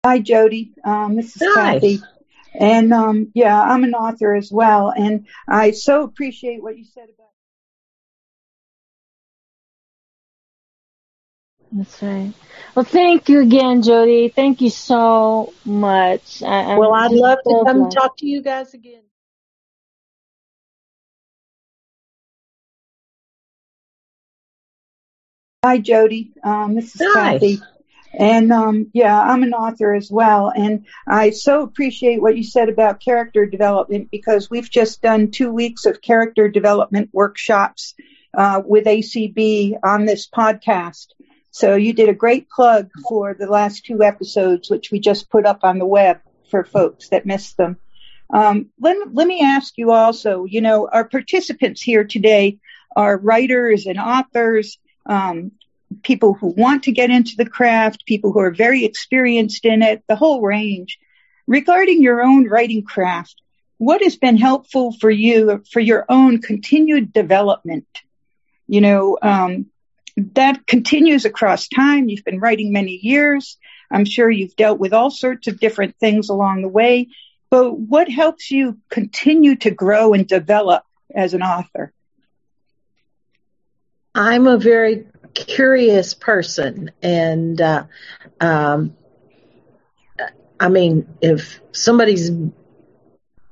Hi, 0.05 0.19
Jodi. 0.19 0.71
Um, 0.85 1.17
this 1.17 1.35
is 1.35 1.43
Hi. 1.45 1.73
Kathy. 1.73 1.99
And 2.57 2.93
um, 2.93 3.29
yeah, 3.33 3.61
I'm 3.61 3.83
an 3.83 3.93
author 3.93 4.33
as 4.35 4.53
well. 4.53 4.93
And 4.95 5.27
I 5.49 5.71
so 5.71 6.03
appreciate 6.03 6.63
what 6.63 6.77
you 6.77 6.85
said 6.85 7.09
about. 7.13 7.27
That's 11.73 12.01
right. 12.01 12.31
Well, 12.73 12.85
thank 12.85 13.27
you 13.27 13.41
again, 13.41 13.81
Jodi. 13.81 14.29
Thank 14.29 14.61
you 14.61 14.69
so 14.69 15.53
much. 15.65 16.41
I, 16.41 16.77
well, 16.77 16.93
I'd 16.93 17.11
love 17.11 17.39
to 17.49 17.63
come 17.65 17.89
talk 17.89 18.15
to 18.19 18.25
you 18.25 18.41
guys 18.41 18.73
again. 18.73 19.01
Hi, 25.63 25.77
Jodi. 25.77 26.33
Um, 26.43 26.75
this 26.75 26.93
is 26.93 27.01
Hi. 27.13 27.33
Kathy. 27.33 27.61
And 28.19 28.51
um, 28.51 28.91
yeah, 28.93 29.17
I'm 29.17 29.43
an 29.43 29.53
author 29.53 29.93
as 29.93 30.11
well. 30.11 30.51
And 30.53 30.85
I 31.07 31.29
so 31.29 31.63
appreciate 31.63 32.21
what 32.21 32.35
you 32.35 32.43
said 32.43 32.67
about 32.67 32.99
character 32.99 33.45
development 33.45 34.11
because 34.11 34.49
we've 34.49 34.69
just 34.69 35.01
done 35.01 35.31
two 35.31 35.53
weeks 35.53 35.85
of 35.85 36.01
character 36.01 36.49
development 36.49 37.11
workshops 37.13 37.95
uh, 38.33 38.61
with 38.65 38.87
ACB 38.87 39.77
on 39.81 40.03
this 40.03 40.27
podcast. 40.29 41.07
So 41.51 41.75
you 41.75 41.93
did 41.93 42.09
a 42.09 42.13
great 42.13 42.49
plug 42.49 42.89
for 43.07 43.33
the 43.33 43.47
last 43.47 43.85
two 43.85 44.03
episodes, 44.03 44.69
which 44.69 44.91
we 44.91 44.99
just 44.99 45.29
put 45.29 45.45
up 45.45 45.59
on 45.63 45.79
the 45.79 45.85
web 45.85 46.19
for 46.51 46.65
folks 46.65 47.07
that 47.09 47.25
missed 47.25 47.55
them. 47.55 47.77
Um, 48.33 48.67
let, 48.81 48.97
let 49.13 49.27
me 49.27 49.39
ask 49.41 49.77
you 49.77 49.91
also, 49.91 50.43
you 50.43 50.59
know, 50.59 50.89
our 50.91 51.07
participants 51.07 51.81
here 51.81 52.03
today 52.03 52.57
are 52.97 53.17
writers 53.17 53.85
and 53.85 53.97
authors 53.97 54.77
um, 55.05 55.51
people 56.03 56.33
who 56.33 56.47
want 56.47 56.83
to 56.83 56.91
get 56.91 57.09
into 57.09 57.35
the 57.37 57.45
craft, 57.45 58.05
people 58.05 58.31
who 58.31 58.39
are 58.39 58.51
very 58.51 58.85
experienced 58.85 59.65
in 59.65 59.81
it, 59.81 60.03
the 60.07 60.15
whole 60.15 60.41
range. 60.41 60.97
Regarding 61.45 62.01
your 62.01 62.21
own 62.21 62.47
writing 62.47 62.83
craft, 62.83 63.35
what 63.77 64.01
has 64.01 64.15
been 64.15 64.37
helpful 64.37 64.93
for 64.93 65.09
you 65.09 65.63
for 65.71 65.79
your 65.79 66.05
own 66.07 66.41
continued 66.41 67.11
development? 67.11 67.87
You 68.67 68.81
know, 68.81 69.17
um, 69.21 69.65
that 70.15 70.65
continues 70.65 71.25
across 71.25 71.67
time. 71.67 72.07
You've 72.07 72.23
been 72.23 72.39
writing 72.39 72.71
many 72.71 72.99
years. 73.01 73.57
I'm 73.91 74.05
sure 74.05 74.29
you've 74.29 74.55
dealt 74.55 74.79
with 74.79 74.93
all 74.93 75.11
sorts 75.11 75.47
of 75.47 75.59
different 75.59 75.97
things 75.99 76.29
along 76.29 76.61
the 76.61 76.67
way. 76.67 77.09
But 77.49 77.77
what 77.77 78.09
helps 78.09 78.49
you 78.49 78.79
continue 78.89 79.55
to 79.57 79.71
grow 79.71 80.13
and 80.13 80.27
develop 80.27 80.83
as 81.13 81.33
an 81.33 81.43
author? 81.43 81.93
I'm 84.15 84.47
a 84.47 84.57
very 84.57 85.07
curious 85.33 86.13
person, 86.13 86.91
and 87.01 87.59
uh, 87.59 87.85
um, 88.39 88.95
I 90.59 90.69
mean, 90.69 91.07
if 91.21 91.59
somebody's 91.71 92.31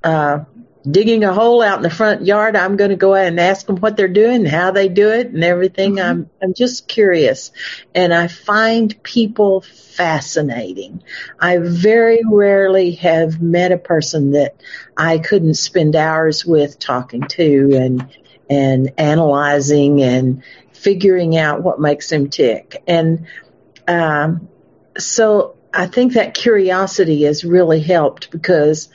uh, 0.04 0.46
digging 0.90 1.24
a 1.24 1.34
hole 1.34 1.62
out 1.62 1.78
in 1.78 1.84
the 1.84 1.90
front 1.90 2.26
yard, 2.26 2.56
I'm 2.56 2.78
going 2.78 2.92
to 2.92 2.96
go 2.96 3.16
out 3.16 3.26
and 3.26 3.40
ask 3.40 3.66
them 3.66 3.78
what 3.78 3.98
they're 3.98 4.08
doing, 4.08 4.46
how 4.46 4.72
they 4.72 4.88
do 4.88 5.10
it, 5.10 5.28
and 5.28 5.44
everything. 5.44 5.96
Mm-hmm. 5.96 6.10
I'm 6.10 6.30
I'm 6.42 6.54
just 6.54 6.88
curious, 6.88 7.52
and 7.96 8.14
I 8.14 8.28
find 8.28 9.02
people 9.02 9.62
fascinating. 9.62 11.04
I 11.40 11.58
very 11.58 12.22
rarely 12.30 12.92
have 12.92 13.42
met 13.42 13.72
a 13.72 13.78
person 13.78 14.32
that 14.32 14.62
I 14.96 15.18
couldn't 15.18 15.56
spend 15.56 15.96
hours 15.96 16.46
with 16.46 16.78
talking 16.78 17.24
to, 17.24 17.76
and 17.76 18.08
and 18.52 18.92
analyzing 18.98 20.02
and 20.02 20.44
figuring 20.74 21.38
out 21.38 21.64
what 21.64 21.80
makes 21.80 22.10
them 22.10 22.30
tick. 22.30 22.84
And 22.86 23.26
um, 23.88 24.50
so 24.98 25.56
I 25.74 25.88
think 25.88 26.14
that 26.14 26.34
curiosity 26.34 27.24
has 27.24 27.46
really 27.46 27.80
helped 27.80 28.30
because, 28.30 28.90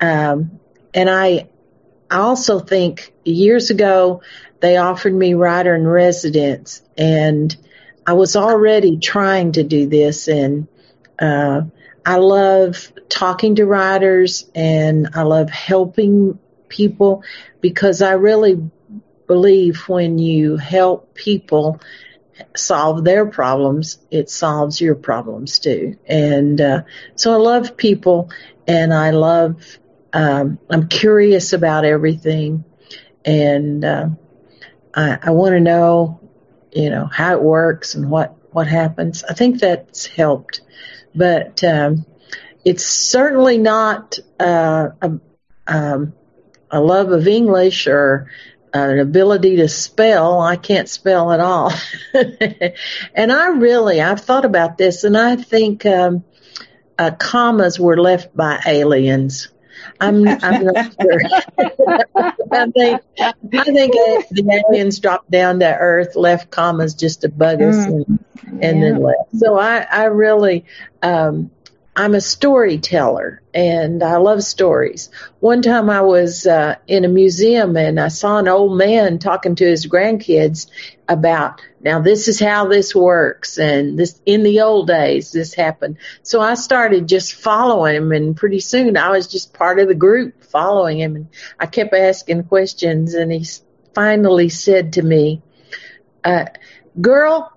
um, 0.00 0.60
and 0.94 1.08
I, 1.08 1.48
also 2.10 2.58
think 2.58 3.12
years 3.24 3.70
ago 3.70 4.22
they 4.58 4.76
offered 4.76 5.14
me 5.14 5.34
writer 5.34 5.74
in 5.74 5.86
residence, 5.86 6.82
and 6.98 7.56
I 8.04 8.14
was 8.14 8.34
already 8.34 8.98
trying 8.98 9.52
to 9.52 9.62
do 9.62 9.86
this, 9.86 10.26
and 10.26 10.66
uh, 11.20 11.62
I 12.04 12.16
love 12.16 12.92
talking 13.08 13.54
to 13.54 13.64
writers, 13.64 14.50
and 14.54 15.10
I 15.14 15.22
love 15.22 15.50
helping 15.50 16.38
people 16.68 17.22
because 17.60 18.02
I 18.02 18.12
really 18.14 18.70
believe 19.30 19.88
when 19.88 20.18
you 20.18 20.56
help 20.56 21.14
people 21.14 21.80
solve 22.56 23.04
their 23.04 23.26
problems, 23.26 23.98
it 24.10 24.28
solves 24.28 24.80
your 24.80 24.96
problems 24.96 25.60
too. 25.60 25.96
And 26.04 26.60
uh, 26.60 26.82
so 27.14 27.32
I 27.32 27.36
love 27.36 27.76
people, 27.76 28.30
and 28.66 28.92
I 28.92 29.10
love. 29.10 29.78
Um, 30.12 30.58
I'm 30.68 30.88
curious 30.88 31.52
about 31.52 31.84
everything, 31.84 32.64
and 33.24 33.84
uh, 33.84 34.08
I, 34.92 35.18
I 35.22 35.30
want 35.30 35.52
to 35.52 35.60
know, 35.60 36.18
you 36.72 36.90
know, 36.90 37.06
how 37.06 37.34
it 37.34 37.40
works 37.40 37.94
and 37.94 38.10
what 38.10 38.36
what 38.50 38.66
happens. 38.66 39.22
I 39.22 39.34
think 39.34 39.60
that's 39.60 40.06
helped, 40.06 40.60
but 41.14 41.62
um, 41.62 42.04
it's 42.64 42.84
certainly 42.84 43.58
not 43.58 44.18
uh, 44.40 44.88
a, 45.00 45.20
um, 45.68 46.14
a 46.68 46.80
love 46.80 47.12
of 47.12 47.28
English 47.28 47.86
or 47.86 48.28
an 48.72 48.98
ability 48.98 49.56
to 49.56 49.68
spell. 49.68 50.40
I 50.40 50.56
can't 50.56 50.88
spell 50.88 51.32
at 51.32 51.40
all. 51.40 51.72
and 53.14 53.32
I 53.32 53.48
really, 53.48 54.00
I've 54.00 54.20
thought 54.20 54.44
about 54.44 54.78
this 54.78 55.04
and 55.04 55.16
I 55.16 55.36
think, 55.36 55.86
um, 55.86 56.24
uh, 56.98 57.10
commas 57.12 57.80
were 57.80 57.98
left 57.98 58.36
by 58.36 58.60
aliens. 58.66 59.48
I'm, 59.98 60.26
I'm 60.28 60.64
not 60.64 60.94
sure. 61.00 61.20
I 62.52 62.66
think, 62.70 63.02
I 63.18 63.64
think 63.64 63.92
the 64.30 64.62
aliens 64.68 64.98
dropped 64.98 65.30
down 65.30 65.60
to 65.60 65.74
earth, 65.74 66.16
left 66.16 66.50
commas 66.50 66.94
just 66.94 67.22
to 67.22 67.28
bug 67.28 67.62
us 67.62 67.76
mm. 67.76 67.86
and, 67.86 68.18
and 68.62 68.80
yeah. 68.80 68.84
then 68.84 69.02
left. 69.02 69.36
So 69.36 69.58
I, 69.58 69.78
I 69.80 70.04
really, 70.04 70.66
um, 71.02 71.50
I'm 71.96 72.14
a 72.14 72.20
storyteller 72.20 73.42
and 73.52 74.02
I 74.02 74.16
love 74.18 74.44
stories. 74.44 75.10
One 75.40 75.60
time 75.60 75.90
I 75.90 76.02
was 76.02 76.46
uh, 76.46 76.76
in 76.86 77.04
a 77.04 77.08
museum 77.08 77.76
and 77.76 77.98
I 77.98 78.08
saw 78.08 78.38
an 78.38 78.46
old 78.46 78.78
man 78.78 79.18
talking 79.18 79.56
to 79.56 79.66
his 79.66 79.86
grandkids 79.86 80.68
about 81.08 81.60
now 81.80 82.00
this 82.00 82.28
is 82.28 82.38
how 82.38 82.68
this 82.68 82.94
works 82.94 83.58
and 83.58 83.98
this 83.98 84.20
in 84.24 84.44
the 84.44 84.60
old 84.60 84.86
days 84.86 85.32
this 85.32 85.52
happened. 85.52 85.98
So 86.22 86.40
I 86.40 86.54
started 86.54 87.08
just 87.08 87.34
following 87.34 87.96
him 87.96 88.12
and 88.12 88.36
pretty 88.36 88.60
soon 88.60 88.96
I 88.96 89.10
was 89.10 89.26
just 89.26 89.52
part 89.52 89.80
of 89.80 89.88
the 89.88 89.94
group 89.94 90.44
following 90.44 91.00
him 91.00 91.16
and 91.16 91.28
I 91.58 91.66
kept 91.66 91.92
asking 91.92 92.44
questions 92.44 93.14
and 93.14 93.32
he 93.32 93.44
finally 93.94 94.48
said 94.48 94.92
to 94.92 95.02
me, 95.02 95.42
uh, 96.22 96.46
girl, 97.00 97.52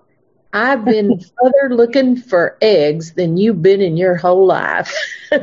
I've 0.54 0.84
been 0.84 1.18
further 1.18 1.74
looking 1.74 2.16
for 2.16 2.56
eggs 2.62 3.14
than 3.14 3.36
you've 3.36 3.60
been 3.60 3.80
in 3.80 3.96
your 3.96 4.14
whole 4.14 4.46
life. 4.46 4.94
he 5.32 5.38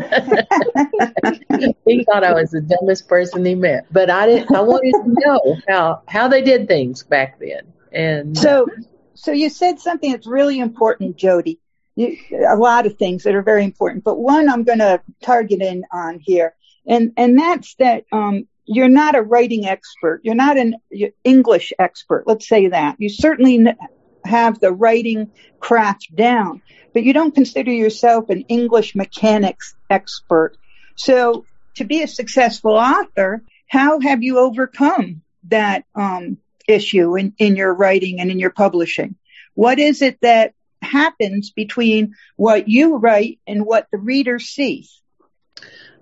thought 2.06 2.24
I 2.24 2.32
was 2.34 2.52
the 2.52 2.66
dumbest 2.66 3.10
person 3.10 3.44
he 3.44 3.54
met, 3.54 3.88
but 3.92 4.10
I 4.10 4.26
didn't. 4.26 4.56
I 4.56 4.62
wanted 4.62 4.94
to 4.94 5.04
know 5.06 5.58
how 5.68 6.02
how 6.08 6.30
they 6.30 6.42
did 6.42 6.70
things 6.70 7.04
back 7.04 7.40
then. 7.40 7.74
And 7.92 8.38
so, 8.38 8.68
so 9.14 9.34
you 9.34 9.50
said 9.50 9.82
something 9.82 10.14
that's 10.14 10.28
really 10.28 10.60
important, 10.60 11.18
Jodi. 11.18 11.60
You, 11.96 12.18
a 12.48 12.56
lot 12.56 12.86
of 12.86 12.96
things 12.96 13.24
that 13.24 13.36
are 13.36 13.44
very 13.44 13.66
important, 13.66 14.06
but 14.06 14.18
one 14.18 14.48
I'm 14.48 14.64
going 14.64 14.80
to 14.80 15.02
target 15.22 15.62
in 15.62 15.84
on 15.92 16.20
here, 16.22 16.56
and 16.88 17.12
and 17.18 17.38
that's 17.38 17.76
that 17.76 18.06
um, 18.14 18.48
you're 18.64 18.88
not 18.88 19.16
a 19.16 19.22
writing 19.22 19.66
expert. 19.66 20.22
You're 20.24 20.36
not 20.36 20.58
an 20.58 20.76
English 21.26 21.74
expert. 21.78 22.24
Let's 22.28 22.48
say 22.48 22.70
that. 22.70 22.96
You 22.98 23.10
certainly 23.10 23.62
have 24.32 24.60
the 24.60 24.72
writing 24.72 25.32
craft 25.60 26.16
down, 26.16 26.62
but 26.94 27.04
you 27.04 27.14
don't 27.14 27.36
consider 27.36 27.72
yourself 27.72 28.30
an 28.30 28.42
English 28.48 28.96
mechanics 28.96 29.76
expert. 29.90 30.58
So 30.96 31.46
to 31.76 31.84
be 31.84 32.02
a 32.02 32.08
successful 32.08 32.74
author, 32.74 33.44
how 33.68 34.00
have 34.00 34.24
you 34.24 34.40
overcome 34.40 35.22
that 35.50 35.84
um, 35.96 36.38
issue 36.68 37.18
in, 37.18 37.34
in 37.38 37.56
your 37.56 37.74
writing 37.74 38.20
and 38.20 38.32
in 38.32 38.40
your 38.40 38.52
publishing? 38.52 39.16
What 39.54 39.80
is 39.80 40.02
it 40.02 40.18
that 40.22 40.54
happens 40.82 41.52
between 41.52 42.16
what 42.36 42.68
you 42.68 42.98
write 42.98 43.40
and 43.46 43.66
what 43.66 43.88
the 43.92 43.98
reader 43.98 44.40
sees? 44.40 45.02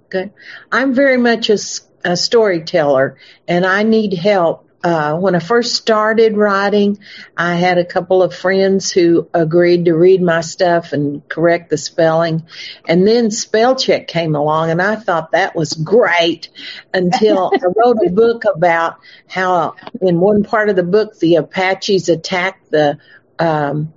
Okay. 0.05 0.31
I'm 0.71 0.93
very 0.93 1.17
much 1.17 1.49
a, 1.49 1.57
a 2.03 2.15
storyteller 2.15 3.17
and 3.47 3.65
I 3.65 3.83
need 3.83 4.13
help 4.13 4.68
uh, 4.81 5.17
when 5.17 5.35
I 5.35 5.39
first 5.39 5.75
started 5.75 6.37
writing, 6.37 6.99
I 7.35 7.55
had 7.55 7.77
a 7.77 7.85
couple 7.85 8.23
of 8.23 8.33
friends 8.33 8.91
who 8.91 9.27
agreed 9.33 9.85
to 9.85 9.93
read 9.93 10.21
my 10.21 10.39
stuff 10.39 10.93
and 10.93 11.27
correct 11.27 11.69
the 11.69 11.77
spelling. 11.77 12.45
And 12.87 13.05
then 13.05 13.29
spell 13.29 13.75
check 13.75 14.07
came 14.07 14.35
along 14.35 14.71
and 14.71 14.81
I 14.81 14.95
thought 14.95 15.31
that 15.31 15.53
was 15.53 15.73
great 15.73 16.49
until 16.93 17.51
I 17.53 17.65
wrote 17.75 17.97
a 18.05 18.09
book 18.09 18.43
about 18.45 18.99
how 19.27 19.75
in 20.01 20.19
one 20.21 20.43
part 20.43 20.69
of 20.69 20.77
the 20.77 20.83
book 20.83 21.19
the 21.19 21.35
Apaches 21.35 22.07
attacked 22.07 22.71
the, 22.71 22.99
um, 23.37 23.93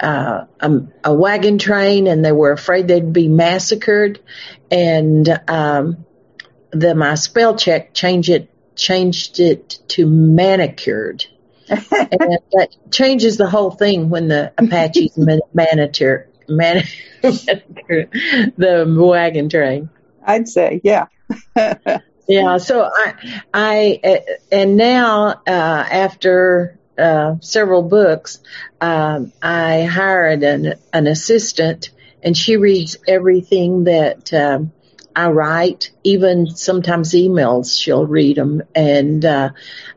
uh, 0.00 0.46
um, 0.58 0.90
a 1.04 1.12
wagon 1.12 1.58
train 1.58 2.06
and 2.06 2.24
they 2.24 2.32
were 2.32 2.52
afraid 2.52 2.88
they'd 2.88 3.12
be 3.12 3.28
massacred. 3.28 4.20
And, 4.70 5.28
um, 5.48 6.06
the, 6.70 6.94
my 6.94 7.14
spell 7.14 7.56
check 7.56 7.92
changed 7.92 8.30
it 8.30 8.50
changed 8.76 9.40
it 9.40 9.78
to 9.88 10.06
manicured. 10.06 11.26
and 11.68 11.78
that 12.52 12.76
changes 12.90 13.36
the 13.36 13.48
whole 13.48 13.70
thing 13.70 14.10
when 14.10 14.28
the 14.28 14.52
Apaches 14.58 15.16
manicure, 15.54 16.28
manicure 16.46 16.88
the 17.22 18.94
wagon 18.98 19.48
train. 19.48 19.88
I'd 20.22 20.48
say, 20.48 20.80
yeah. 20.84 21.06
yeah. 22.28 22.58
So 22.58 22.90
I, 22.92 23.42
I, 23.52 24.20
and 24.52 24.76
now, 24.76 25.28
uh, 25.28 25.40
after, 25.46 26.78
uh, 26.98 27.36
several 27.40 27.82
books, 27.82 28.40
um, 28.80 29.32
I 29.42 29.84
hired 29.84 30.42
an, 30.42 30.74
an 30.92 31.06
assistant 31.06 31.90
and 32.22 32.36
she 32.36 32.56
reads 32.56 32.98
everything 33.08 33.84
that, 33.84 34.32
um, 34.34 34.72
I 35.16 35.28
write, 35.28 35.90
even 36.02 36.48
sometimes 36.48 37.12
emails, 37.12 37.80
she'll 37.80 38.06
read 38.06 38.36
them. 38.36 38.62
And, 38.74 39.24
uh, 39.24 39.50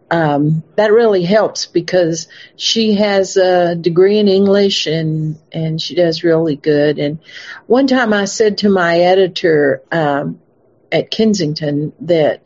um, 0.10 0.64
that 0.76 0.94
really 0.94 1.24
helps 1.24 1.66
because 1.66 2.28
she 2.56 2.94
has 2.96 3.36
a 3.36 3.76
degree 3.76 4.20
in 4.20 4.28
English 4.28 4.88
and, 4.88 5.38
and 5.52 5.82
she 5.82 5.96
does 5.96 6.24
really 6.24 6.56
good. 6.56 6.98
And 6.98 7.20
one 7.66 7.88
time 7.88 8.14
I 8.14 8.26
said 8.26 8.60
to 8.60 8.70
my 8.70 9.00
editor, 9.00 9.82
um, 9.92 10.40
at 10.92 11.12
Kensington 11.12 11.94
that, 12.02 12.44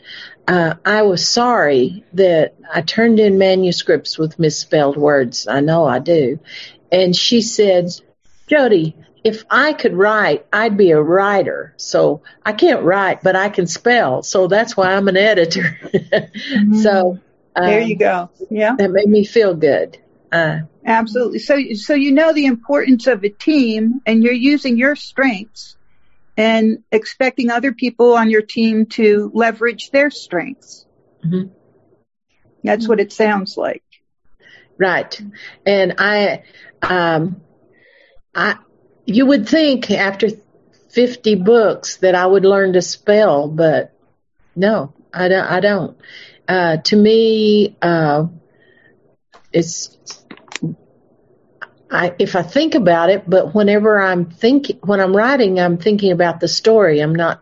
uh, 0.48 0.76
I 0.84 1.04
was 1.04 1.28
sorry 1.28 2.04
that 2.14 2.56
I 2.74 2.82
turned 2.82 3.20
in 3.20 3.38
manuscripts 3.38 4.18
with 4.18 4.40
misspelled 4.40 4.98
words. 4.98 5.48
I 5.48 5.60
know 5.62 5.86
I 5.86 6.00
do. 6.00 6.40
And 6.92 7.16
she 7.16 7.42
said, 7.42 7.90
Jodi, 8.48 8.96
if 9.24 9.44
I 9.50 9.74
could 9.74 9.94
write, 9.94 10.46
I'd 10.52 10.78
be 10.78 10.92
a 10.92 11.02
writer. 11.02 11.74
So 11.78 12.24
I 12.46 12.54
can't 12.54 12.84
write, 12.84 13.22
but 13.22 13.36
I 13.36 13.50
can 13.50 13.68
spell. 13.68 14.24
So 14.24 14.48
that's 14.48 14.76
why 14.76 14.94
I'm 14.94 15.08
an 15.08 15.18
editor. 15.18 15.62
mm-hmm. 15.84 16.76
So 16.80 17.20
um, 17.56 17.66
there 17.66 17.82
you 17.82 17.98
go. 17.98 18.30
Yeah, 18.50 18.76
that 18.78 18.92
made 18.92 19.08
me 19.08 19.26
feel 19.26 19.54
good. 19.54 19.98
Uh, 20.32 20.62
Absolutely. 20.86 21.40
So, 21.40 21.60
so 21.74 21.94
you 21.94 22.12
know 22.12 22.34
the 22.34 22.46
importance 22.46 23.08
of 23.08 23.24
a 23.24 23.30
team, 23.30 24.02
and 24.06 24.24
you're 24.24 24.34
using 24.34 24.78
your 24.78 24.96
strengths 24.96 25.76
and 26.38 26.84
expecting 26.92 27.52
other 27.52 27.74
people 27.74 28.14
on 28.14 28.30
your 28.30 28.42
team 28.42 28.86
to 28.88 29.30
leverage 29.34 29.92
their 29.92 30.10
strengths. 30.10 30.86
Mm-hmm. 31.24 31.50
That's 32.64 32.88
what 32.88 33.00
it 33.00 33.12
sounds 33.12 33.58
like. 33.58 33.84
Right. 34.78 35.22
And 35.66 35.96
I, 35.98 36.44
um, 36.82 37.42
I, 38.34 38.58
you 39.06 39.26
would 39.26 39.48
think 39.48 39.90
after 39.92 40.30
50 40.90 41.36
books 41.36 41.98
that 41.98 42.16
I 42.16 42.26
would 42.26 42.46
learn 42.46 42.74
to 42.74 42.82
spell, 42.82 43.48
but 43.48 43.94
no, 44.56 44.94
I 45.14 45.28
don't. 45.28 45.46
I 45.46 45.60
don't. 45.60 45.98
Uh, 46.48 46.78
to 46.78 46.96
me, 46.96 47.78
uh, 47.82 48.26
it's, 49.54 49.98
I, 51.90 52.14
if 52.20 52.36
I 52.36 52.44
think 52.44 52.76
about 52.76 53.10
it, 53.10 53.30
but 53.30 53.54
whenever 53.54 54.02
I'm 54.02 54.26
thinking, 54.26 54.80
when 54.82 55.00
I'm 55.00 55.16
writing, 55.16 55.60
I'm 55.60 55.78
thinking 55.78 56.12
about 56.12 56.40
the 56.40 56.48
story. 56.48 57.00
I'm 57.00 57.16
not, 57.16 57.42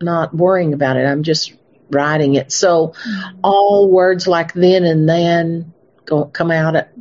not 0.00 0.34
worrying 0.34 0.74
about 0.74 0.96
it. 0.96 1.04
I'm 1.04 1.22
just 1.22 1.54
writing 1.90 2.34
it. 2.34 2.52
So 2.52 2.94
all 3.42 3.90
words 3.90 4.26
like 4.26 4.52
then 4.52 4.84
and 4.84 5.08
then 5.08 5.72
go, 6.04 6.26
come 6.26 6.50
out 6.50 6.76
at, 6.76 6.92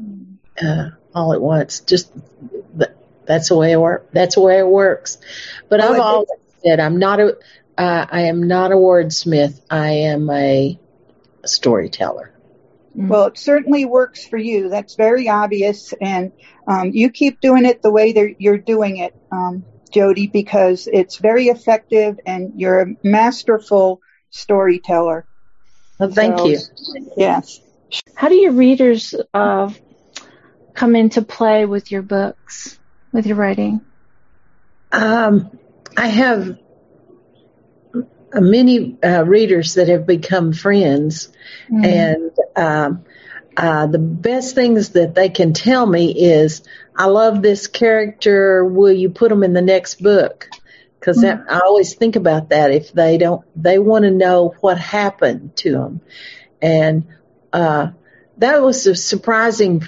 uh, 0.62 0.90
all 1.14 1.34
at 1.34 1.42
once. 1.42 1.82
Just 1.82 2.12
that's 3.28 3.50
the 3.50 3.58
way 3.58 3.72
it 3.72 3.80
works. 3.80 4.08
That's 4.14 4.36
the 4.36 4.42
way 4.42 4.60
it 4.60 4.68
works. 4.68 5.18
But 5.70 5.82
oh, 5.82 5.94
I've 5.94 6.00
always 6.00 6.30
said 6.64 6.80
I'm 6.80 6.98
not 6.98 7.20
a. 7.20 7.38
Uh, 7.78 8.08
I 8.10 8.22
am 8.22 8.48
not 8.48 8.72
a 8.72 8.76
wordsmith. 8.76 9.62
I 9.70 9.90
am 9.90 10.30
a 10.32 10.80
storyteller. 11.46 12.34
Mm-hmm. 12.98 13.10
Well, 13.10 13.28
it 13.28 13.38
certainly 13.38 13.86
works 13.86 14.26
for 14.26 14.38
you. 14.38 14.70
That's 14.70 14.96
very 14.96 15.30
obvious, 15.30 15.94
and 16.02 16.32
um, 16.68 16.92
you 16.92 17.12
keep 17.12 17.40
doing 17.40 17.66
it 17.66 17.84
the 17.84 17.92
way 17.92 18.14
that 18.14 18.42
you're 18.42 18.58
doing 18.58 18.98
it, 18.98 19.16
um, 19.32 19.64
Jodi, 19.92 20.26
because 20.28 20.88
it's 20.92 21.18
very 21.18 21.46
effective, 21.48 22.20
and 22.26 22.54
you're 22.60 22.82
a 22.82 22.96
masterful 23.04 24.02
storyteller. 24.32 25.26
Well, 26.00 26.12
thank 26.12 26.40
so, 26.40 26.48
you. 26.48 26.58
Yes. 27.16 27.62
How 28.16 28.30
do 28.30 28.36
your 28.36 28.52
readers 28.52 29.16
uh, 29.34 29.72
come 30.74 30.96
into 30.96 31.22
play 31.22 31.66
with 31.66 31.92
your 31.92 32.02
books? 32.02 32.77
With 33.18 33.26
your 33.26 33.36
writing? 33.36 33.82
Um, 34.92 35.60
I 35.98 36.08
have 36.08 36.60
many 38.32 38.96
uh, 39.04 39.26
readers 39.26 39.74
that 39.74 39.88
have 39.88 40.06
become 40.06 40.54
friends, 40.54 41.30
mm-hmm. 41.68 41.84
and 41.84 42.32
um, 42.56 43.06
uh, 43.58 43.88
the 43.88 43.98
best 43.98 44.54
things 44.54 44.90
that 44.90 45.16
they 45.16 45.30
can 45.30 45.54
tell 45.54 45.84
me 45.84 46.12
is, 46.12 46.62
"I 46.96 47.08
love 47.08 47.42
this 47.42 47.66
character. 47.66 48.64
Will 48.64 48.94
you 48.94 49.10
put 49.10 49.30
them 49.30 49.44
in 49.44 49.54
the 49.54 49.64
next 49.64 50.00
book?" 50.00 50.48
Because 51.00 51.18
mm-hmm. 51.18 51.50
I 51.50 51.62
always 51.62 51.96
think 51.96 52.18
about 52.18 52.50
that. 52.50 52.70
If 52.70 52.94
they 52.94 53.18
don't, 53.18 53.44
they 53.56 53.80
want 53.80 54.04
to 54.04 54.12
know 54.12 54.54
what 54.62 54.78
happened 54.78 55.56
to 55.58 55.72
them, 55.72 56.02
and 56.62 57.08
uh, 57.52 57.88
that 58.38 58.62
was 58.62 58.86
a 58.86 58.94
surprising 58.94 59.82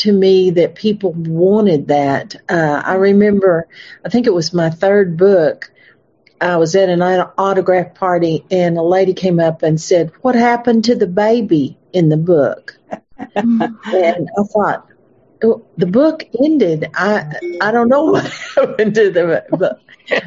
to 0.00 0.12
me 0.12 0.50
that 0.50 0.74
people 0.74 1.12
wanted 1.12 1.88
that. 1.88 2.36
Uh, 2.48 2.82
I 2.84 2.94
remember, 2.94 3.68
I 4.04 4.08
think 4.08 4.26
it 4.26 4.34
was 4.34 4.52
my 4.52 4.70
third 4.70 5.16
book. 5.16 5.70
I 6.40 6.56
was 6.56 6.74
at 6.74 6.88
an 6.88 7.02
autograph 7.02 7.94
party 7.94 8.44
and 8.50 8.78
a 8.78 8.82
lady 8.82 9.12
came 9.12 9.40
up 9.40 9.62
and 9.62 9.80
said, 9.80 10.12
what 10.22 10.34
happened 10.34 10.84
to 10.84 10.94
the 10.94 11.06
baby 11.06 11.78
in 11.92 12.08
the 12.08 12.16
book? 12.16 12.78
and 13.36 13.62
I 14.38 14.42
thought, 14.52 14.86
the 15.40 15.86
book 15.86 16.24
ended. 16.42 16.90
I 16.94 17.32
I 17.60 17.70
don't 17.72 17.88
know 17.88 18.04
what 18.12 18.26
happened 18.54 18.94
to 18.94 19.10
the, 19.10 19.44
uh, 19.60 19.74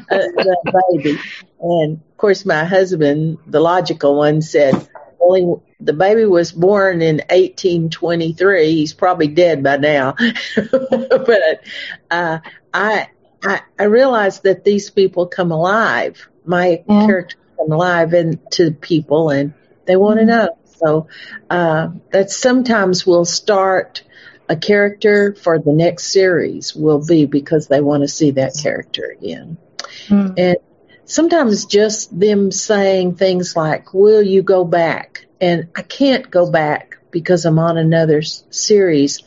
the 0.09 0.84
baby. 0.91 1.19
And 1.61 2.01
of 2.09 2.17
course, 2.17 2.45
my 2.45 2.65
husband, 2.65 3.38
the 3.45 3.59
logical 3.59 4.17
one, 4.17 4.41
said, 4.41 4.88
"Only 5.19 5.61
the 5.84 5.93
baby 5.93 6.25
was 6.25 6.51
born 6.51 7.01
in 7.01 7.17
1823. 7.17 8.71
He's 8.71 8.93
probably 8.93 9.27
dead 9.27 9.63
by 9.63 9.77
now." 9.77 10.15
but 10.55 11.63
uh, 12.11 12.39
I 12.73 13.07
I 13.43 13.61
I 13.77 13.84
realized 13.84 14.43
that 14.43 14.63
these 14.63 14.89
people 14.89 15.27
come 15.27 15.51
alive. 15.51 16.27
My 16.45 16.84
yeah. 16.88 17.05
characters 17.05 17.41
come 17.57 17.71
alive 17.71 18.13
into 18.13 18.71
people, 18.71 19.29
and 19.29 19.53
they 19.86 19.95
want 19.95 20.19
to 20.19 20.25
mm-hmm. 20.25 20.29
know. 20.29 20.57
So 20.77 21.07
uh, 21.49 21.89
that 22.11 22.29
sometimes 22.29 23.05
we'll 23.05 23.25
start 23.25 24.03
a 24.49 24.55
character 24.55 25.34
for 25.36 25.59
the 25.59 25.71
next 25.71 26.11
series 26.11 26.75
will 26.75 27.05
be 27.05 27.25
because 27.25 27.67
they 27.67 27.81
want 27.81 28.01
to 28.01 28.07
see 28.07 28.31
that 28.31 28.53
character 28.61 29.15
again. 29.17 29.57
Mm. 30.07 30.34
And 30.38 30.57
sometimes 31.05 31.65
just 31.65 32.17
them 32.17 32.51
saying 32.51 33.15
things 33.15 33.55
like, 33.55 33.93
will 33.93 34.21
you 34.21 34.41
go 34.41 34.63
back? 34.65 35.25
And 35.43 35.67
I 35.75 35.81
can't 35.81 36.31
go 36.31 36.49
back 36.49 36.99
because 37.11 37.43
I'm 37.43 37.59
on 37.59 37.77
another 37.77 38.21
series, 38.21 39.21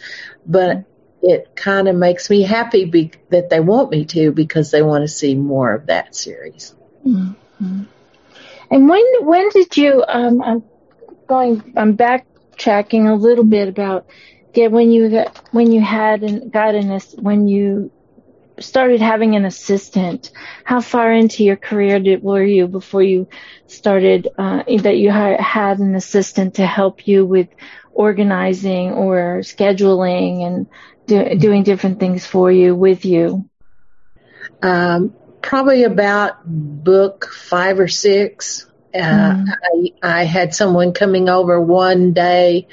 but 0.46 0.84
it 1.20 1.54
kind 1.54 1.88
of 1.88 1.94
makes 1.94 2.30
me 2.30 2.40
happy 2.40 2.86
be- 2.86 3.12
that 3.28 3.50
they 3.50 3.60
want 3.60 3.90
me 3.90 4.06
to 4.06 4.32
because 4.32 4.70
they 4.70 4.80
want 4.80 5.02
to 5.02 5.08
see 5.08 5.34
more 5.34 5.74
of 5.74 5.86
that 5.86 6.14
series. 6.16 6.74
Mm-hmm. 7.06 7.82
And 8.70 8.88
when 8.88 9.04
when 9.26 9.50
did 9.50 9.76
you? 9.76 10.02
Um, 10.08 10.40
I'm 10.40 10.64
going. 11.26 11.74
I'm 11.76 11.98
backtracking 11.98 13.10
a 13.10 13.14
little 13.14 13.44
bit 13.44 13.68
about 13.68 14.06
get 14.54 14.72
when 14.72 14.90
you 14.90 15.10
got 15.10 15.36
when 15.52 15.70
you 15.70 15.82
had 15.82 16.22
and 16.22 16.50
got 16.50 16.74
an 16.74 16.98
when 17.16 17.46
you 17.46 17.90
started 18.58 19.00
having 19.00 19.36
an 19.36 19.44
assistant 19.44 20.30
how 20.64 20.80
far 20.80 21.12
into 21.12 21.44
your 21.44 21.56
career 21.56 22.00
did 22.00 22.22
were 22.22 22.42
you 22.42 22.66
before 22.66 23.02
you 23.02 23.28
started 23.66 24.28
uh, 24.38 24.62
that 24.80 24.96
you 24.96 25.10
had 25.10 25.78
an 25.78 25.94
assistant 25.94 26.54
to 26.54 26.66
help 26.66 27.06
you 27.06 27.24
with 27.24 27.48
organizing 27.92 28.92
or 28.92 29.40
scheduling 29.40 30.46
and 30.46 30.66
do, 31.06 31.38
doing 31.38 31.62
different 31.62 32.00
things 32.00 32.24
for 32.24 32.50
you 32.50 32.74
with 32.74 33.04
you 33.04 33.48
um, 34.62 35.14
probably 35.42 35.84
about 35.84 36.36
book 36.44 37.30
five 37.32 37.78
or 37.78 37.88
six 37.88 38.66
uh, 38.94 38.98
mm. 38.98 39.46
I, 40.02 40.20
I 40.20 40.24
had 40.24 40.54
someone 40.54 40.92
coming 40.92 41.28
over 41.28 41.60
one 41.60 42.12
day 42.12 42.68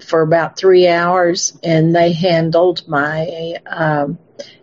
for 0.00 0.22
about 0.22 0.56
three 0.56 0.88
hours, 0.88 1.58
and 1.62 1.94
they 1.94 2.12
handled 2.12 2.86
my 2.88 3.56
um, 3.66 4.18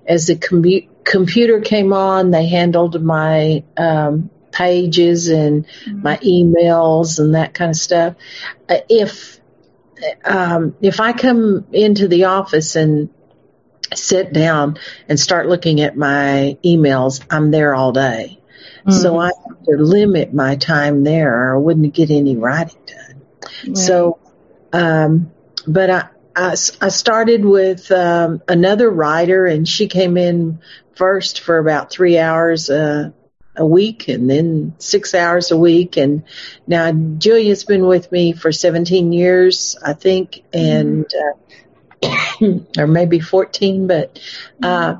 as 0.10 0.26
the 0.26 0.36
commu- 0.36 0.90
computer 1.04 1.62
came 1.62 1.94
on, 1.94 2.32
they 2.32 2.48
handled 2.48 3.02
my 3.02 3.64
um, 3.78 4.30
pages 4.52 5.30
and 5.30 5.66
mm-hmm. 5.66 6.02
my 6.02 6.18
emails 6.18 7.20
and 7.20 7.36
that 7.36 7.54
kind 7.54 7.70
of 7.70 7.78
stuff. 7.78 8.16
Uh, 8.68 8.80
if 8.90 9.40
um, 10.26 10.76
if 10.82 11.00
I 11.00 11.14
come 11.14 11.68
into 11.72 12.08
the 12.08 12.26
office 12.26 12.76
and 12.76 13.10
sit 13.94 14.34
down 14.34 14.78
and 15.08 15.20
start 15.20 15.48
looking 15.48 15.82
at 15.82 15.96
my 15.96 16.58
emails, 16.66 17.24
I'm 17.30 17.52
there 17.52 17.76
all 17.76 17.92
day. 17.92 18.40
Mm-hmm. 18.80 18.92
So 18.92 19.20
I 19.20 19.28
have 19.28 19.64
to 19.66 19.78
limit 19.78 20.34
my 20.34 20.56
time 20.56 21.04
there 21.04 21.34
or 21.34 21.56
I 21.56 21.60
wouldn't 21.60 21.94
get 21.94 22.10
any 22.10 22.36
writing 22.36 22.82
done. 22.86 23.22
Right. 23.68 23.78
So 23.78 24.20
um, 24.74 25.32
but 25.68 25.90
I, 25.90 26.10
I, 26.40 26.52
I, 26.82 26.90
started 26.90 27.44
with 27.44 27.92
um, 27.92 28.42
another 28.48 28.90
writer, 28.90 29.46
and 29.46 29.68
she 29.68 29.88
came 29.88 30.16
in 30.16 30.60
first 30.96 31.42
for 31.42 31.58
about 31.58 31.92
three 31.92 32.18
hours 32.18 32.70
uh, 32.70 33.12
a 33.58 33.66
week, 33.66 34.08
and 34.08 34.30
then 34.30 34.74
six 34.78 35.14
hours 35.14 35.52
a 35.52 35.58
week. 35.58 35.98
And 35.98 36.24
now 36.66 36.94
Julia's 36.94 37.66
been 37.66 37.86
with 37.86 38.10
me 38.12 38.32
for 38.32 38.54
17 38.54 39.12
years, 39.12 39.78
I 39.84 39.92
think, 39.94 40.44
and 40.54 41.06
uh, 42.02 42.48
or 42.78 42.88
maybe 42.88 43.20
14. 43.20 43.88
But 43.88 44.18
uh, 44.64 44.96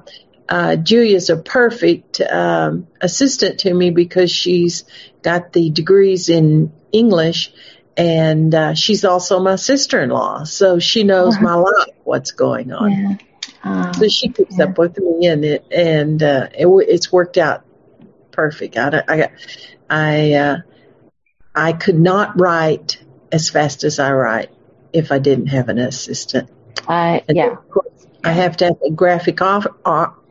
uh, 0.50 0.76
Julia's 0.76 1.30
a 1.30 1.38
perfect 1.38 2.20
um, 2.20 2.88
assistant 3.00 3.62
to 3.62 3.74
me 3.74 3.92
because 3.92 4.30
she's 4.30 4.84
got 5.22 5.54
the 5.54 5.70
degrees 5.70 6.28
in 6.28 6.74
English 6.92 7.54
and 8.00 8.56
uh, 8.56 8.74
she's 8.76 9.04
also 9.04 9.42
my 9.42 9.58
sister-in-law, 9.58 10.46
so 10.46 10.80
she 10.80 11.04
knows 11.04 11.36
uh-huh. 11.36 11.44
my 11.44 11.56
life, 11.56 11.96
what's 12.06 12.32
going 12.32 12.72
on. 12.72 12.92
Yeah. 12.92 13.16
Uh, 13.62 13.92
so 13.92 14.08
she 14.08 14.30
keeps 14.30 14.58
yeah. 14.58 14.66
up 14.66 14.78
with 14.78 14.98
me, 14.98 15.28
and 15.28 15.44
it 15.44 15.66
and 15.70 16.24
uh, 16.24 16.48
it, 16.58 16.66
it's 16.88 17.12
worked 17.12 17.38
out 17.38 17.66
perfect. 18.32 18.78
I 18.78 19.04
I 19.06 19.30
I, 19.90 20.34
uh, 20.34 20.58
I 21.54 21.74
could 21.74 22.00
not 22.00 22.40
write 22.40 23.04
as 23.34 23.50
fast 23.50 23.84
as 23.84 24.00
I 24.00 24.14
write 24.14 24.50
if 24.94 25.12
I 25.12 25.20
didn't 25.20 25.48
have 25.48 25.68
an 25.68 25.78
assistant. 25.78 26.50
I 26.88 27.22
and 27.28 27.38
yeah. 27.38 27.58
I 28.24 28.32
have 28.32 28.56
to 28.58 28.66
have 28.66 28.82
a 28.86 28.92
graphic 28.92 29.42
off, 29.42 29.68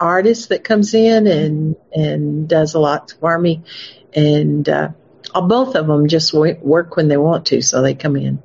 artist 0.01 0.49
that 0.49 0.64
comes 0.64 0.95
in 0.95 1.27
and 1.27 1.77
and 1.95 2.49
does 2.49 2.73
a 2.73 2.79
lot 2.79 3.12
for 3.21 3.39
me, 3.39 3.62
and 4.14 4.66
uh, 4.66 4.89
uh, 5.35 5.41
both 5.41 5.74
of 5.74 5.87
them 5.87 6.09
just 6.09 6.33
work 6.33 6.97
when 6.97 7.09
they 7.09 7.16
want 7.16 7.47
to, 7.47 7.62
so 7.62 7.83
they 7.83 7.95
come 7.95 8.16
in. 8.16 8.43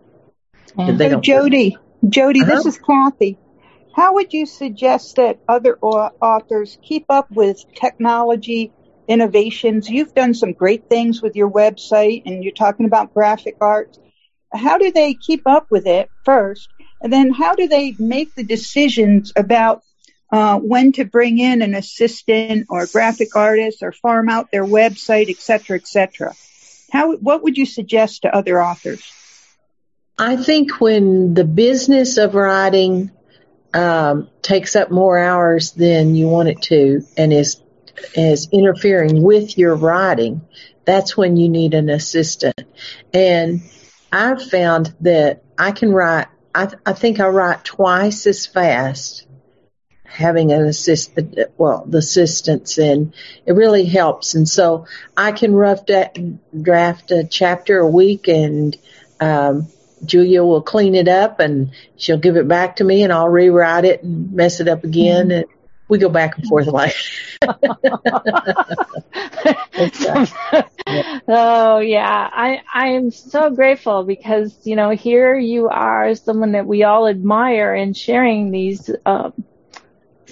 They 0.76 1.10
hey, 1.10 1.20
Jodi, 1.20 1.78
Jodi, 2.08 2.42
uh-huh. 2.42 2.56
this 2.56 2.66
is 2.66 2.78
Kathy. 2.80 3.38
How 3.96 4.16
would 4.16 4.34
you 4.34 4.48
suggest 4.48 5.18
that 5.18 5.40
other 5.48 5.78
authors 5.80 6.80
keep 6.82 7.06
up 7.10 7.30
with 7.30 7.64
technology 7.76 8.72
innovations? 9.08 9.88
You've 9.88 10.16
done 10.16 10.34
some 10.34 10.54
great 10.54 10.90
things 10.90 11.22
with 11.22 11.36
your 11.36 11.50
website, 11.50 12.24
and 12.26 12.44
you're 12.44 12.54
talking 12.54 12.88
about 12.88 13.14
graphic 13.14 13.58
arts. 13.62 14.00
How 14.52 14.80
do 14.80 14.92
they 14.92 15.14
keep 15.14 15.44
up 15.46 15.68
with 15.70 15.86
it 15.86 16.10
first, 16.26 16.70
and 17.02 17.14
then 17.14 17.32
how 17.32 17.54
do 17.54 17.68
they 17.68 17.96
make 18.00 18.34
the 18.34 18.44
decisions 18.44 19.32
about 19.36 19.84
uh, 20.32 20.58
when 20.58 20.92
to 20.94 21.06
bring 21.06 21.38
in 21.38 21.62
an 21.62 21.76
assistant 21.76 22.66
or 22.70 22.84
a 22.84 22.88
graphic 22.88 23.36
artist 23.36 23.84
or 23.84 23.92
farm 23.92 24.28
out 24.28 24.50
their 24.52 24.66
website, 24.66 25.30
et 25.30 25.38
cetera, 25.38 25.78
et 25.78 25.88
cetera? 25.88 26.34
How, 26.94 27.16
what 27.16 27.42
would 27.42 27.58
you 27.58 27.66
suggest 27.66 28.22
to 28.22 28.34
other 28.34 28.64
authors? 28.64 29.12
I 30.20 30.36
think 30.36 30.80
when 30.80 31.34
the 31.34 31.44
business 31.44 32.18
of 32.18 32.36
writing 32.36 33.10
um, 33.74 34.30
takes 34.44 34.76
up 34.76 34.92
more 34.92 35.18
hours 35.18 35.72
than 35.72 36.14
you 36.14 36.28
want 36.28 36.50
it 36.50 36.62
to 36.64 37.02
and 37.18 37.34
is 37.34 37.60
is 38.16 38.48
interfering 38.52 39.24
with 39.24 39.58
your 39.58 39.76
writing, 39.76 40.42
that's 40.86 41.18
when 41.18 41.36
you 41.36 41.50
need 41.50 41.74
an 41.74 41.90
assistant. 41.90 42.62
And 43.12 43.62
I've 44.12 44.44
found 44.44 44.94
that 45.02 45.44
I 45.58 45.72
can 45.72 45.92
write. 45.92 46.28
I, 46.54 46.68
th- 46.68 46.82
I 46.86 46.94
think 46.94 47.20
I 47.20 47.30
write 47.30 47.64
twice 47.64 48.28
as 48.28 48.46
fast 48.46 49.26
having 50.06 50.52
an 50.52 50.66
assistant, 50.66 51.40
well, 51.58 51.86
the 51.88 52.00
assistance 52.00 52.78
and 52.78 53.14
it 53.46 53.54
really 53.54 53.86
helps. 53.86 54.36
And 54.36 54.48
so 54.48 54.88
I 55.16 55.32
can 55.32 55.54
rough 55.54 55.86
da- 55.86 56.12
draft 56.60 57.12
a 57.12 57.24
chapter 57.24 57.80
a 57.80 57.88
week, 57.88 58.28
and 58.28 58.76
um, 59.20 59.68
Julia 60.04 60.44
will 60.44 60.62
clean 60.62 60.96
it 60.96 61.08
up, 61.08 61.40
and 61.40 61.72
she'll 61.96 62.18
give 62.18 62.38
it 62.38 62.48
back 62.48 62.78
to 62.78 62.84
me, 62.84 63.04
and 63.04 63.14
I'll 63.14 63.30
rewrite 63.30 63.86
it 63.86 64.04
and 64.04 64.34
mess 64.34 64.60
it 64.60 64.68
up 64.68 64.84
again, 64.84 65.32
and 65.32 65.46
we 65.88 66.00
go 66.00 66.10
back 66.10 66.38
and 66.38 66.48
forth 66.48 66.68
like. 66.68 66.96
oh 71.28 71.80
yeah, 71.80 72.30
I 72.32 72.62
I 72.74 72.88
am 72.90 73.12
so 73.12 73.50
grateful 73.50 74.04
because 74.04 74.58
you 74.64 74.76
know 74.76 74.92
here 74.92 75.38
you 75.38 75.70
are, 75.70 76.16
someone 76.16 76.54
that 76.54 76.66
we 76.66 76.84
all 76.84 77.08
admire, 77.08 77.74
and 77.74 77.96
sharing 77.96 78.52
these. 78.52 78.90
Um, 79.06 79.34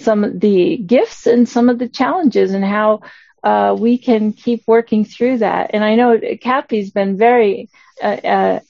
some 0.02 0.24
of 0.24 0.40
the 0.40 0.76
gifts 0.76 1.26
and 1.26 1.48
some 1.48 1.68
of 1.68 1.78
the 1.78 1.88
challenges 1.88 2.52
and 2.52 2.64
how 2.64 3.00
uh, 3.42 3.74
we 3.78 3.98
can 3.98 4.32
keep 4.32 4.62
working 4.66 5.04
through 5.04 5.38
that. 5.38 5.70
And 5.74 5.84
I 5.84 5.94
know 5.96 6.18
Kathy's 6.40 6.90
been 6.90 7.16
very, 7.16 7.68
uh, 8.02 8.06
uh, 8.06 8.60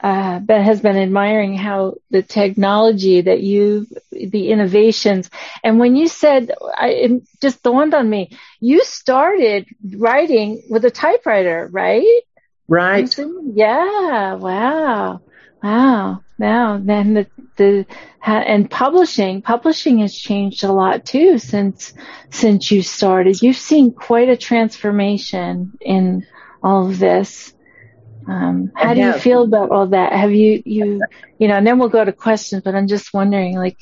uh, 0.00 0.40
has 0.48 0.80
been 0.80 0.96
admiring 0.96 1.56
how 1.56 1.94
the 2.10 2.22
technology 2.22 3.20
that 3.20 3.40
you, 3.42 3.86
the 4.10 4.50
innovations, 4.50 5.30
and 5.62 5.78
when 5.78 5.94
you 5.94 6.08
said, 6.08 6.50
I, 6.76 6.88
it 6.88 7.22
just 7.40 7.62
dawned 7.62 7.94
on 7.94 8.08
me, 8.08 8.30
you 8.60 8.82
started 8.84 9.66
writing 9.96 10.62
with 10.70 10.84
a 10.84 10.90
typewriter, 10.90 11.68
right? 11.70 12.22
Right. 12.68 13.14
Yeah. 13.54 14.34
Wow. 14.34 15.20
Wow. 15.62 16.22
Wow. 16.38 16.80
Then 16.82 17.14
the, 17.14 17.26
the, 17.56 17.86
and 18.24 18.70
publishing, 18.70 19.42
publishing 19.42 19.98
has 19.98 20.16
changed 20.16 20.64
a 20.64 20.72
lot 20.72 21.04
too 21.04 21.38
since, 21.38 21.92
since 22.30 22.70
you 22.70 22.82
started. 22.82 23.40
You've 23.42 23.56
seen 23.56 23.92
quite 23.92 24.28
a 24.28 24.36
transformation 24.36 25.78
in 25.80 26.26
all 26.62 26.88
of 26.88 26.98
this. 26.98 27.54
Um, 28.26 28.72
how 28.76 28.94
do 28.94 29.00
you 29.00 29.12
feel 29.14 29.42
about 29.42 29.70
all 29.70 29.88
that? 29.88 30.12
Have 30.12 30.32
you, 30.32 30.62
you, 30.64 31.02
you 31.38 31.48
know, 31.48 31.56
and 31.56 31.66
then 31.66 31.78
we'll 31.78 31.88
go 31.88 32.04
to 32.04 32.12
questions, 32.12 32.62
but 32.62 32.74
I'm 32.74 32.86
just 32.86 33.12
wondering, 33.12 33.56
like, 33.56 33.78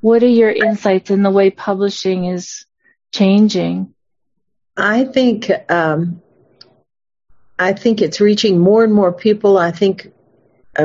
what 0.00 0.22
are 0.22 0.28
your 0.28 0.50
insights 0.50 1.10
in 1.10 1.22
the 1.22 1.30
way 1.30 1.50
publishing 1.50 2.24
is 2.24 2.64
changing? 3.12 3.94
I 4.76 5.04
think 5.04 5.50
um, 5.68 6.22
I 7.58 7.74
think 7.74 8.00
it's 8.00 8.20
reaching 8.20 8.58
more 8.58 8.82
and 8.82 8.94
more 8.94 9.12
people. 9.12 9.58
I 9.58 9.72
think 9.72 10.09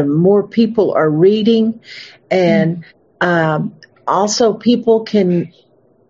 more 0.03 0.47
people 0.47 0.93
are 0.93 1.09
reading, 1.09 1.81
and 2.29 2.85
um, 3.21 3.75
also 4.07 4.53
people 4.53 5.03
can. 5.03 5.53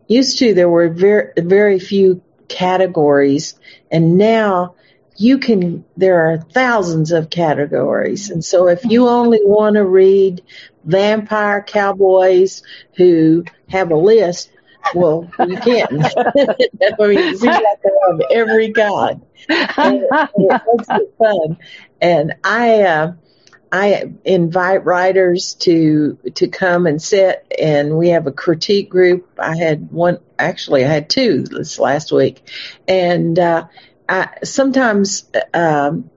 Used 0.07 0.37
to 0.39 0.53
there 0.53 0.69
were 0.69 0.89
very 0.89 1.31
very 1.37 1.79
few 1.79 2.21
categories, 2.47 3.55
and 3.89 4.17
now 4.17 4.75
you 5.17 5.39
can. 5.39 5.83
There 5.97 6.29
are 6.29 6.37
thousands 6.37 7.11
of 7.11 7.29
categories, 7.29 8.29
and 8.29 8.45
so 8.45 8.67
if 8.67 8.85
you 8.85 9.07
only 9.07 9.39
want 9.43 9.75
to 9.75 9.83
read 9.83 10.43
vampire 10.83 11.63
cowboys 11.63 12.61
who 12.95 13.45
have 13.67 13.89
a 13.91 13.95
list, 13.95 14.51
well, 14.93 15.29
you 15.39 15.57
can't. 15.57 15.91
I 15.91 17.07
mean, 17.07 17.19
it 17.19 17.39
seems 17.39 17.55
like 17.55 18.31
every 18.31 18.71
kind. 18.71 19.21
And 19.49 20.03
it 20.11 21.11
fun. 21.17 21.57
And 22.01 22.35
I, 22.43 22.81
uh, 22.83 23.13
I 23.71 24.11
invite 24.23 24.85
writers 24.85 25.55
to 25.61 26.17
to 26.35 26.47
come 26.47 26.87
and 26.87 27.01
sit, 27.01 27.45
and 27.57 27.97
we 27.97 28.09
have 28.09 28.27
a 28.27 28.31
critique 28.31 28.89
group. 28.89 29.29
I 29.37 29.57
had 29.57 29.91
one, 29.91 30.19
actually, 30.39 30.85
I 30.85 30.87
had 30.87 31.09
two 31.09 31.43
this 31.43 31.79
last 31.79 32.11
week, 32.11 32.41
and 32.87 33.37
uh, 33.37 33.65
I, 34.07 34.29
sometimes 34.43 35.29
um, 35.53 36.09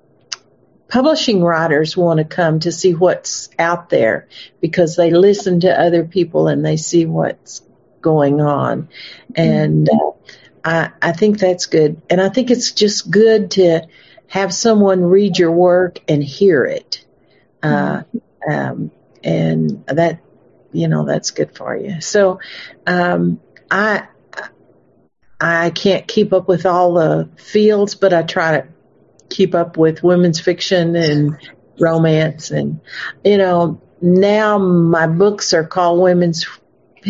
publishing 0.89 1.43
writers 1.43 1.97
want 1.97 2.19
to 2.19 2.25
come 2.25 2.61
to 2.61 2.73
see 2.73 2.95
what's 2.95 3.51
out 3.59 3.91
there 3.91 4.29
because 4.61 4.97
they 4.97 5.11
listen 5.11 5.61
to 5.61 5.81
other 5.81 6.05
people 6.05 6.49
and 6.49 6.65
they 6.65 6.77
see 6.77 7.07
what's 7.07 7.63
going 8.01 8.41
on. 8.41 8.89
And 9.35 9.89
uh, 9.89 10.13
I, 10.65 10.91
I 11.01 11.13
think 11.13 11.39
that's 11.39 11.67
good. 11.67 12.01
And 12.09 12.21
I 12.21 12.29
think 12.29 12.51
it's 12.51 12.73
just 12.73 13.11
good 13.11 13.53
to 13.53 13.87
have 14.29 14.53
someone 14.53 15.03
read 15.03 15.39
your 15.39 15.53
work 15.53 16.01
and 16.09 16.23
hear 16.23 16.65
it. 16.65 17.05
Uh, 17.63 18.03
um, 18.49 18.91
and 19.25 19.85
that, 19.87 20.21
you 20.73 20.89
know, 20.89 21.05
that's 21.05 21.31
good 21.33 21.57
for 21.57 21.77
you. 21.77 22.01
So, 22.01 22.41
um, 22.87 23.41
I, 23.71 24.09
I 25.41 25.71
can't 25.71 26.07
keep 26.07 26.33
up 26.33 26.49
with 26.49 26.67
all 26.67 26.95
the 26.95 27.29
fields, 27.37 27.95
but 27.95 28.13
I 28.13 28.23
try 28.23 28.61
to 28.61 28.69
keep 29.29 29.55
up 29.55 29.77
with 29.77 30.03
women's 30.03 30.41
fiction 30.41 30.97
and 30.97 31.39
romance 31.79 32.51
and, 32.51 32.81
you 33.25 33.39
know, 33.39 33.81
now 34.01 34.59
my 34.59 35.07
books 35.07 35.53
are 35.55 35.65
called 35.65 36.01
women's 36.01 36.47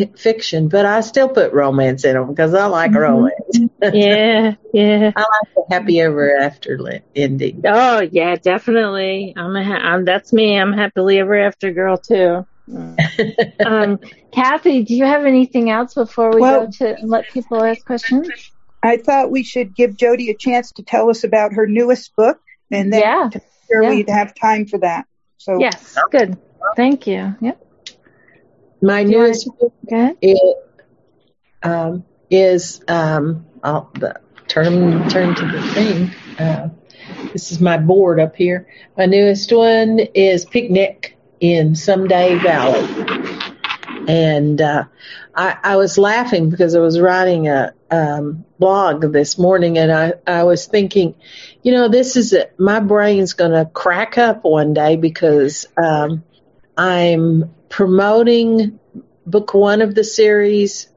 fiction, 0.06 0.68
but 0.68 0.86
I 0.86 1.00
still 1.00 1.28
put 1.28 1.52
romance 1.52 2.04
in 2.04 2.14
them 2.14 2.28
because 2.28 2.54
I 2.54 2.66
like 2.66 2.92
mm-hmm. 2.92 3.00
romance. 3.00 3.70
yeah, 3.94 4.54
yeah. 4.72 5.12
I 5.14 5.20
like 5.20 5.54
the 5.54 5.64
happy 5.70 6.00
ever 6.00 6.36
after 6.36 6.78
ending. 7.14 7.62
Oh 7.64 8.00
yeah, 8.00 8.36
definitely. 8.36 9.34
I'm 9.36 9.54
a 9.56 9.64
ha- 9.64 9.74
I'm, 9.74 10.04
that's 10.04 10.32
me. 10.32 10.58
I'm 10.58 10.72
happily 10.72 11.18
ever 11.18 11.38
after 11.38 11.72
girl 11.72 11.96
too. 11.96 12.46
um, 13.64 13.98
Kathy, 14.32 14.84
do 14.84 14.94
you 14.94 15.04
have 15.04 15.24
anything 15.24 15.70
else 15.70 15.94
before 15.94 16.30
we 16.30 16.40
well, 16.40 16.66
go 16.66 16.70
to 16.72 16.96
let 17.02 17.28
people 17.30 17.64
ask 17.64 17.84
questions? 17.84 18.28
I 18.82 18.98
thought 18.98 19.30
we 19.30 19.42
should 19.42 19.74
give 19.74 19.96
Jodi 19.96 20.30
a 20.30 20.34
chance 20.34 20.72
to 20.72 20.82
tell 20.82 21.10
us 21.10 21.24
about 21.24 21.54
her 21.54 21.66
newest 21.66 22.14
book, 22.14 22.40
and 22.70 22.92
then 22.92 23.00
yeah. 23.00 23.30
sure 23.68 23.82
yeah. 23.82 23.90
we'd 23.90 24.08
have 24.08 24.34
time 24.34 24.66
for 24.66 24.78
that. 24.78 25.06
So 25.38 25.58
yes, 25.58 25.96
good. 26.10 26.36
Thank 26.76 27.06
you. 27.06 27.34
Yep. 27.40 27.67
My 28.80 29.02
newest 29.02 29.48
book 29.58 29.74
is, 30.22 30.40
um, 31.62 32.04
is 32.30 32.80
um, 32.86 33.46
I'll 33.62 33.92
turn 34.46 35.08
turn 35.08 35.34
to 35.34 35.46
the 35.46 35.62
thing. 35.74 36.10
Uh, 36.38 36.68
this 37.32 37.50
is 37.50 37.60
my 37.60 37.76
board 37.76 38.20
up 38.20 38.36
here. 38.36 38.68
My 38.96 39.06
newest 39.06 39.52
one 39.52 39.98
is 40.14 40.44
Picnic 40.44 41.16
in 41.40 41.74
Someday 41.74 42.36
Valley, 42.38 42.86
and 44.06 44.60
uh, 44.60 44.84
I, 45.34 45.56
I 45.62 45.76
was 45.76 45.98
laughing 45.98 46.50
because 46.50 46.76
I 46.76 46.80
was 46.80 47.00
writing 47.00 47.48
a 47.48 47.74
um, 47.90 48.44
blog 48.60 49.12
this 49.12 49.38
morning, 49.38 49.78
and 49.78 49.90
I 49.90 50.14
I 50.24 50.44
was 50.44 50.66
thinking, 50.66 51.16
you 51.62 51.72
know, 51.72 51.88
this 51.88 52.14
is 52.14 52.32
a, 52.32 52.48
my 52.58 52.78
brain's 52.78 53.32
going 53.32 53.52
to 53.52 53.64
crack 53.64 54.18
up 54.18 54.44
one 54.44 54.72
day 54.72 54.94
because 54.94 55.66
um, 55.76 56.22
I'm 56.76 57.54
promoting 57.68 58.78
book 59.26 59.54
one 59.54 59.82
of 59.82 59.94
the 59.94 60.04
series, 60.04 60.88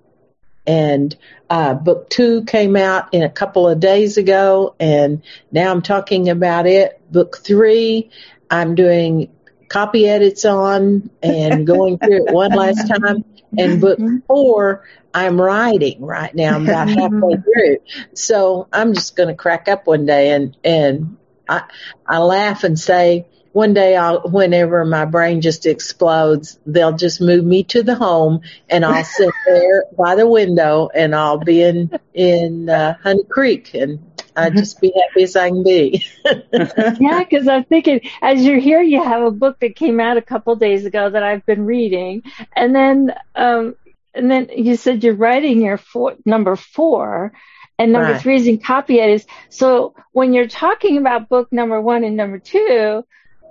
and 0.66 1.16
uh, 1.50 1.74
book 1.74 2.10
two 2.10 2.44
came 2.46 2.76
out 2.76 3.14
in 3.14 3.24
a 3.24 3.30
couple 3.30 3.68
of 3.68 3.80
days 3.80 4.18
ago, 4.18 4.76
and 4.80 5.22
now 5.52 5.72
I'm 5.72 5.82
talking 5.82 6.30
about 6.30 6.68
it. 6.68 7.02
Book 7.12 7.38
three, 7.44 8.10
I'm 8.50 8.76
doing 8.76 9.32
copy 9.72 10.08
edits 10.08 10.46
on 10.46 11.10
and 11.24 11.66
going 11.76 11.98
through 11.98 12.28
it 12.28 12.34
one 12.34 12.52
last 12.52 12.88
time. 12.88 13.24
And 13.58 13.82
book 13.82 14.00
mm-hmm. 14.00 14.18
four, 14.28 14.86
I'm 15.14 15.40
writing 15.40 16.02
right 16.02 16.34
now. 16.34 16.56
I'm 16.56 16.64
about 16.64 16.90
halfway 16.90 17.36
through. 17.38 17.78
So 18.14 18.68
I'm 18.72 18.94
just 18.94 19.16
going 19.16 19.30
to 19.30 19.36
crack 19.36 19.68
up 19.68 19.88
one 19.88 20.06
day 20.06 20.32
and, 20.32 20.56
and 20.64 21.18
I, 21.50 21.64
I 22.06 22.20
laugh 22.20 22.64
and 22.64 22.80
say, 22.80 23.28
one 23.54 23.74
day 23.74 23.96
I'll, 23.96 24.22
whenever 24.22 24.86
my 24.86 25.06
brain 25.06 25.42
just 25.42 25.66
explodes, 25.66 26.60
they'll 26.66 26.96
just 26.96 27.22
move 27.22 27.44
me 27.44 27.64
to 27.66 27.84
the 27.84 27.96
home 27.96 28.42
and 28.70 28.86
I'll 28.86 29.04
sit 29.18 29.34
there 29.46 29.86
by 29.98 30.16
the 30.16 30.28
window 30.28 30.90
and 30.94 31.14
I'll 31.16 31.40
be 31.40 31.62
in, 31.62 31.92
in, 32.14 32.70
uh, 32.70 32.96
Honey 33.04 33.24
Creek 33.26 33.74
and 33.74 34.00
I'd 34.36 34.56
just 34.56 34.80
be 34.80 34.94
happy 34.96 35.24
as 35.24 35.36
I 35.36 35.50
can 35.50 35.64
be. 35.64 36.06
yeah, 36.54 37.20
because 37.20 37.48
I'm 37.48 37.66
thinking, 37.66 38.02
as 38.22 38.44
you're 38.44 38.60
here, 38.60 38.82
you 38.82 39.04
have 39.04 39.24
a 39.24 39.32
book 39.32 39.60
that 39.60 39.76
came 39.76 40.00
out 40.00 40.18
a 40.18 40.22
couple 40.22 40.56
days 40.56 40.86
ago 40.86 41.10
that 41.10 41.24
I've 41.24 41.46
been 41.46 41.66
reading, 41.66 42.24
and 42.56 42.74
then, 42.74 43.14
um, 43.36 43.76
and 44.14 44.30
then 44.30 44.50
you 44.56 44.76
said 44.76 45.04
you're 45.04 45.16
writing 45.16 45.62
your 45.62 45.78
four, 45.78 46.16
number 46.26 46.56
four, 46.56 47.34
and 47.78 47.92
number 47.92 48.14
right. 48.14 48.22
three 48.22 48.36
is 48.36 48.48
in 48.48 48.60
copy 48.60 49.00
edits. 49.00 49.26
So 49.50 49.96
when 50.12 50.34
you're 50.34 50.48
talking 50.48 50.98
about 50.98 51.30
book 51.30 51.52
number 51.52 51.82
one 51.82 52.04
and 52.04 52.16
number 52.16 52.40
two, 52.40 53.04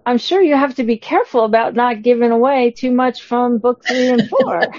I'm 0.07 0.18
sure 0.18 0.40
you 0.40 0.57
have 0.57 0.74
to 0.76 0.84
be 0.84 0.96
careful 0.96 1.44
about 1.44 1.74
not 1.74 2.03
giving 2.03 2.30
away 2.30 2.70
too 2.70 2.90
much 2.90 3.22
from 3.22 3.59
book 3.59 3.84
three 3.86 4.09
and 4.09 4.28
four. 4.28 4.61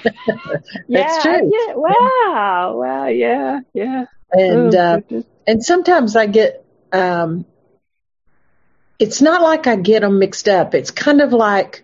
yeah, 0.87 1.19
true. 1.21 1.51
Yeah. 1.53 1.73
Wow. 1.75 2.75
Wow. 2.77 3.07
Yeah. 3.07 3.61
Yeah. 3.73 4.05
And 4.31 4.75
oh, 4.75 5.03
uh, 5.11 5.21
and 5.45 5.63
sometimes 5.63 6.15
I 6.15 6.25
get 6.25 6.65
um, 6.91 7.45
it's 8.99 9.21
not 9.21 9.41
like 9.41 9.67
I 9.67 9.75
get 9.75 10.01
them 10.01 10.19
mixed 10.19 10.47
up. 10.47 10.75
It's 10.75 10.91
kind 10.91 11.21
of 11.21 11.33
like 11.33 11.83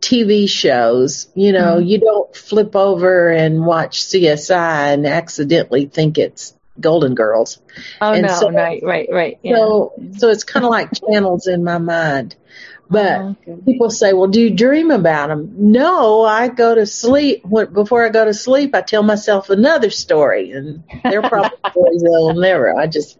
TV 0.00 0.48
shows. 0.48 1.28
You 1.34 1.52
know, 1.52 1.76
mm-hmm. 1.76 1.86
you 1.86 2.00
don't 2.00 2.34
flip 2.34 2.76
over 2.76 3.30
and 3.30 3.64
watch 3.64 4.02
CSI 4.02 4.94
and 4.94 5.06
accidentally 5.06 5.86
think 5.86 6.18
it's 6.18 6.54
Golden 6.78 7.14
Girls. 7.14 7.60
Oh 8.00 8.12
and 8.12 8.26
no, 8.26 8.34
so, 8.34 8.50
right, 8.50 8.82
right, 8.82 9.08
right. 9.10 9.38
Yeah. 9.42 9.56
So, 9.56 9.92
so 10.18 10.28
it's 10.28 10.44
kind 10.44 10.64
of 10.64 10.70
like 10.70 10.90
channels 10.92 11.46
in 11.46 11.64
my 11.64 11.78
mind. 11.78 12.36
But 12.90 13.20
oh, 13.20 13.36
okay. 13.48 13.62
people 13.64 13.88
say, 13.88 14.12
well, 14.12 14.26
do 14.26 14.40
you 14.40 14.50
dream 14.50 14.90
about 14.90 15.28
them? 15.28 15.54
No, 15.56 16.22
I 16.22 16.48
go 16.48 16.74
to 16.74 16.86
sleep. 16.86 17.44
Before 17.48 18.04
I 18.04 18.08
go 18.08 18.24
to 18.24 18.34
sleep, 18.34 18.74
I 18.74 18.80
tell 18.80 19.04
myself 19.04 19.48
another 19.48 19.90
story. 19.90 20.50
And 20.50 20.82
they're 21.04 21.22
probably 21.22 21.56
stories 21.70 22.02
that 22.02 22.10
will 22.10 22.34
never. 22.34 22.76
I 22.76 22.88
just 22.88 23.16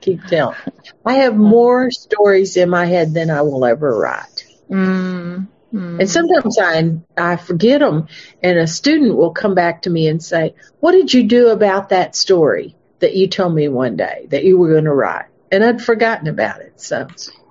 keep 0.00 0.24
telling. 0.24 0.56
I 1.04 1.14
have 1.14 1.36
more 1.36 1.92
stories 1.92 2.56
in 2.56 2.68
my 2.68 2.86
head 2.86 3.14
than 3.14 3.30
I 3.30 3.42
will 3.42 3.64
ever 3.64 3.96
write. 3.96 4.44
Mm. 4.68 5.46
And 5.72 6.10
sometimes 6.10 6.58
I 6.58 6.96
I 7.18 7.36
forget 7.36 7.80
them, 7.80 8.08
and 8.42 8.58
a 8.58 8.66
student 8.66 9.16
will 9.16 9.32
come 9.32 9.54
back 9.54 9.82
to 9.82 9.90
me 9.90 10.08
and 10.08 10.22
say, 10.22 10.54
"What 10.80 10.92
did 10.92 11.12
you 11.12 11.24
do 11.24 11.48
about 11.48 11.90
that 11.90 12.16
story 12.16 12.76
that 13.00 13.14
you 13.14 13.28
told 13.28 13.54
me 13.54 13.68
one 13.68 13.96
day 13.96 14.26
that 14.30 14.44
you 14.44 14.56
were 14.56 14.70
going 14.70 14.84
to 14.84 14.94
write?" 14.94 15.26
And 15.52 15.62
I'd 15.62 15.82
forgotten 15.82 16.28
about 16.28 16.60
it. 16.62 16.80
So 16.80 17.06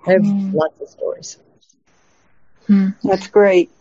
I 0.07 0.11
have 0.11 0.21
mm. 0.21 0.53
lots 0.53 0.81
of 0.81 0.89
stories. 0.89 1.37
Hmm. 2.67 2.89
That's 3.03 3.27
great. 3.27 3.71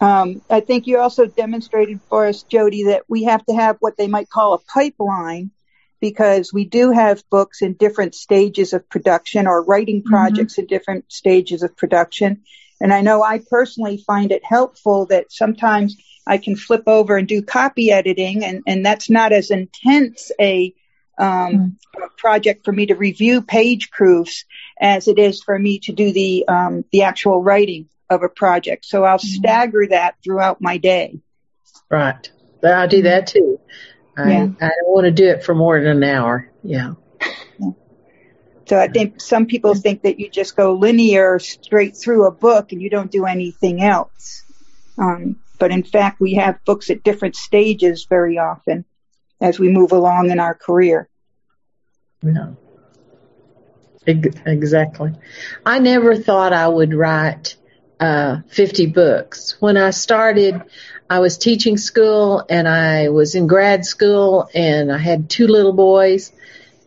Um, 0.00 0.42
I 0.50 0.60
think 0.60 0.86
you 0.86 0.98
also 0.98 1.26
demonstrated 1.26 2.00
for 2.08 2.26
us, 2.26 2.42
Jodi, 2.42 2.84
that 2.84 3.04
we 3.08 3.24
have 3.24 3.44
to 3.46 3.54
have 3.54 3.76
what 3.78 3.96
they 3.96 4.08
might 4.08 4.28
call 4.28 4.54
a 4.54 4.58
pipeline 4.58 5.52
because 6.00 6.52
we 6.52 6.64
do 6.64 6.90
have 6.90 7.22
books 7.30 7.62
in 7.62 7.74
different 7.74 8.16
stages 8.16 8.72
of 8.72 8.88
production 8.88 9.46
or 9.46 9.62
writing 9.62 10.00
mm-hmm. 10.00 10.10
projects 10.10 10.54
mm-hmm. 10.54 10.62
in 10.62 10.66
different 10.66 11.12
stages 11.12 11.62
of 11.62 11.76
production. 11.76 12.42
And 12.80 12.92
I 12.92 13.02
know 13.02 13.22
I 13.22 13.38
personally 13.48 14.02
find 14.04 14.32
it 14.32 14.44
helpful 14.44 15.06
that 15.06 15.30
sometimes 15.30 15.96
I 16.26 16.38
can 16.38 16.56
flip 16.56 16.82
over 16.88 17.16
and 17.16 17.28
do 17.28 17.40
copy 17.40 17.92
editing 17.92 18.44
and, 18.44 18.62
and 18.66 18.84
that's 18.84 19.08
not 19.08 19.32
as 19.32 19.52
intense 19.52 20.32
a 20.40 20.74
um, 21.18 21.78
mm. 21.96 22.16
project 22.16 22.64
for 22.64 22.72
me 22.72 22.86
to 22.86 22.94
review 22.94 23.42
page 23.42 23.90
proofs 23.90 24.44
as 24.80 25.08
it 25.08 25.18
is 25.18 25.42
for 25.42 25.58
me 25.58 25.78
to 25.80 25.92
do 25.92 26.12
the 26.12 26.46
um, 26.48 26.84
the 26.92 27.02
actual 27.02 27.42
writing 27.42 27.88
of 28.10 28.22
a 28.22 28.28
project. 28.28 28.84
So 28.84 29.04
I'll 29.04 29.18
mm. 29.18 29.20
stagger 29.20 29.86
that 29.90 30.16
throughout 30.22 30.60
my 30.60 30.78
day. 30.78 31.20
Right. 31.88 32.30
I 32.64 32.86
do 32.86 33.02
that 33.02 33.26
too. 33.26 33.60
I, 34.16 34.30
Yeah. 34.30 34.48
I 34.60 34.68
don't 34.68 34.94
want 34.94 35.04
to 35.04 35.10
do 35.10 35.28
it 35.28 35.44
for 35.44 35.54
more 35.54 35.80
than 35.80 36.02
an 36.02 36.04
hour. 36.04 36.50
Yeah. 36.62 36.94
So 38.64 38.78
I 38.78 38.88
think 38.88 39.20
some 39.20 39.46
people 39.46 39.74
think 39.74 40.02
that 40.02 40.18
you 40.18 40.30
just 40.30 40.56
go 40.56 40.72
linear 40.72 41.38
straight 41.40 41.94
through 41.94 42.26
a 42.26 42.30
book 42.30 42.72
and 42.72 42.80
you 42.80 42.88
don't 42.88 43.10
do 43.10 43.26
anything 43.26 43.82
else. 43.82 44.44
Um, 44.96 45.36
but 45.58 45.72
in 45.72 45.82
fact, 45.82 46.20
we 46.20 46.34
have 46.34 46.64
books 46.64 46.88
at 46.88 47.02
different 47.02 47.36
stages 47.36 48.06
very 48.08 48.38
often 48.38 48.86
as 49.42 49.58
we 49.58 49.68
move 49.68 49.92
along 49.92 50.30
in 50.30 50.40
our 50.40 50.54
career. 50.54 51.08
Ex- 54.06 54.40
Exactly. 54.46 55.12
I 55.66 55.78
never 55.80 56.16
thought 56.16 56.52
I 56.52 56.68
would 56.68 56.94
write 56.94 57.56
uh, 58.00 58.38
50 58.48 58.86
books. 58.86 59.56
When 59.60 59.76
I 59.76 59.90
started, 59.90 60.62
I 61.10 61.18
was 61.18 61.38
teaching 61.38 61.76
school 61.76 62.44
and 62.48 62.66
I 62.68 63.10
was 63.10 63.34
in 63.34 63.46
grad 63.46 63.84
school 63.84 64.48
and 64.54 64.90
I 64.92 64.98
had 64.98 65.28
two 65.28 65.46
little 65.46 65.72
boys 65.72 66.32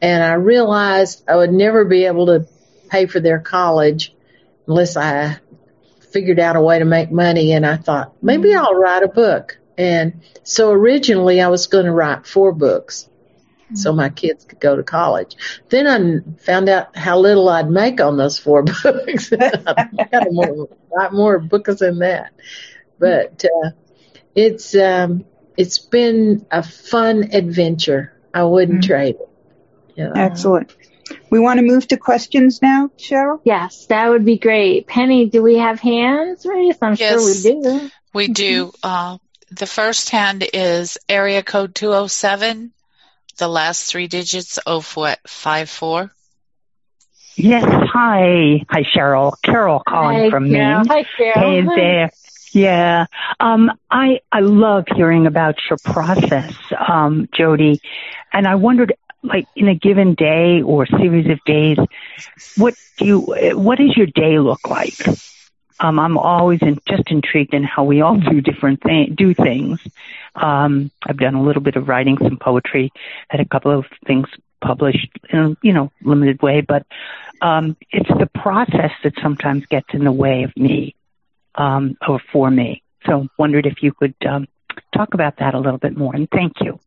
and 0.01 0.24
I 0.24 0.34
realized 0.34 1.24
I 1.28 1.36
would 1.36 1.53
never 1.53 1.86
be 1.86 2.06
able 2.06 2.28
to 2.28 2.47
pay 2.89 3.06
for 3.06 3.20
their 3.20 3.39
college 3.39 4.14
unless 4.68 4.97
I 4.97 5.38
figured 6.12 6.39
out 6.39 6.56
a 6.56 6.62
way 6.62 6.80
to 6.80 6.86
make 6.86 7.12
money 7.12 7.51
and 7.51 7.66
I 7.66 7.78
thought 7.78 8.14
maybe 8.22 8.53
I'll 8.56 8.74
write 8.74 9.03
a 9.03 9.08
book. 9.08 9.58
And 9.78 10.22
so 10.44 10.72
originally 10.72 11.42
I 11.42 11.48
was 11.50 11.68
going 11.68 11.86
to 11.86 11.92
write 11.92 12.26
four 12.26 12.52
books 12.52 13.10
so 13.74 13.92
my 13.92 14.10
kids 14.10 14.46
could 14.46 14.60
go 14.60 14.76
to 14.76 14.84
college. 14.84 15.36
Then 15.70 15.88
I 15.88 16.40
found 16.44 16.70
out 16.70 16.96
how 16.96 17.18
little 17.20 17.50
I'd 17.50 17.70
make 17.70 18.00
on 18.00 18.16
those 18.16 18.38
four 18.38 18.62
books. 18.84 19.34
I 19.34 19.38
got 20.12 20.28
more, 20.32 20.68
a 20.94 20.96
lot 20.96 21.14
more 21.14 21.40
books 21.40 21.80
than 21.80 22.00
that. 22.00 22.32
But 23.00 23.44
uh, 23.44 23.72
it's 24.36 24.76
um, 24.76 25.26
it's 25.58 25.80
been 25.80 26.46
a 26.52 26.62
fun 26.62 27.30
adventure. 27.34 28.14
I 28.34 28.44
wouldn't 28.44 28.84
Mhm. 28.84 28.88
trade 28.88 29.16
it. 29.16 29.30
Yeah. 29.96 30.12
Excellent. 30.16 30.76
We 31.30 31.40
want 31.40 31.60
to 31.60 31.66
move 31.66 31.88
to 31.88 31.98
questions 31.98 32.62
now, 32.62 32.90
Cheryl? 32.98 33.40
Yes, 33.44 33.88
that 33.88 34.10
would 34.10 34.26
be 34.26 34.38
great. 34.38 34.88
Penny, 34.88 35.30
do 35.30 35.42
we 35.42 35.58
have 35.58 35.80
hands 35.80 36.46
raised? 36.46 36.80
I'm 36.82 36.96
sure 36.96 37.24
we 37.26 37.42
do. 37.42 37.90
We 38.14 38.28
do. 38.28 38.72
Uh, 38.84 39.18
the 39.52 39.68
first 39.68 40.10
hand 40.10 40.46
is 40.54 40.98
area 41.08 41.43
code 41.43 41.76
207. 41.76 42.72
The 43.38 43.48
last 43.48 43.86
three 43.91 44.08
digits 44.08 44.58
of 44.60 44.96
what? 44.96 45.20
Five. 45.28 45.70
Yes, 47.36 47.66
hi. 47.68 48.66
Hi, 48.70 48.84
Cheryl. 48.84 49.34
Carol 49.43 49.82
calling 49.88 50.18
Hi, 50.18 50.30
from 50.30 50.50
Carol. 50.50 50.80
Maine. 50.80 50.88
Hi, 50.88 51.04
Cheryl. 51.04 51.34
Hey 51.34 51.62
Carol. 51.62 51.76
there. 51.76 52.12
Yeah. 52.54 53.06
Um, 53.41 53.72
I, 53.91 54.22
I 54.32 54.39
love 54.39 54.86
hearing 54.96 55.28
about 55.28 55.56
your 55.70 55.78
process, 55.84 56.54
um, 56.88 57.28
Jodi. 57.34 57.82
And 58.32 58.48
I 58.48 58.56
wondered, 58.56 58.93
like, 59.22 59.46
in 59.58 59.68
a 59.68 59.76
given 59.76 60.14
day 60.14 60.62
or 60.62 60.86
series 60.86 61.30
of 61.30 61.43
days, 61.46 61.78
what 62.56 62.76
do 62.98 63.06
you, 63.06 63.20
what 63.58 63.78
does 63.80 63.96
your 63.98 64.08
day 64.08 64.39
look 64.39 64.70
like? 64.70 64.96
Um, 65.80 66.00
I'm 66.00 66.18
always 66.18 66.62
in, 66.62 66.80
just 66.88 67.12
intrigued 67.12 67.54
in 67.54 67.64
how 67.64 67.84
we 67.84 68.02
all 68.02 68.18
do 68.18 68.42
different 68.42 68.82
things, 68.82 69.16
do 69.16 69.34
things. 69.34 69.80
Um, 70.36 70.92
I've 71.06 71.18
done 71.18 71.36
a 71.36 71.44
little 71.44 71.62
bit 71.62 71.76
of 71.76 71.88
writing, 71.88 72.18
some 72.18 72.38
poetry, 72.38 72.92
had 73.30 73.42
a 73.42 73.46
couple 73.46 73.78
of 73.78 73.86
things 74.06 74.28
published 74.62 75.10
in 75.30 75.40
a, 75.40 75.58
you 75.62 75.74
know, 75.74 75.92
limited 76.02 76.42
way, 76.42 76.62
but, 76.62 76.86
um, 77.42 77.76
it's 77.92 78.10
the 78.10 78.30
process 78.34 78.92
that 79.04 79.14
sometimes 79.22 79.66
gets 79.66 79.88
in 79.94 80.04
the 80.06 80.12
way 80.12 80.44
of 80.44 80.56
me 80.56 80.96
um, 81.56 81.98
or 82.08 82.20
for 82.32 82.50
me. 82.50 82.82
So 83.06 83.28
wondered 83.38 83.66
if 83.66 83.84
you 83.84 83.92
could 83.92 84.16
um, 84.28 84.48
talk 84.94 85.14
about 85.14 85.38
that 85.38 85.54
a 85.54 85.60
little 85.60 85.78
bit 85.78 85.96
more. 85.98 86.16
And 86.16 86.30
thank 86.30 86.54
you. 86.62 86.80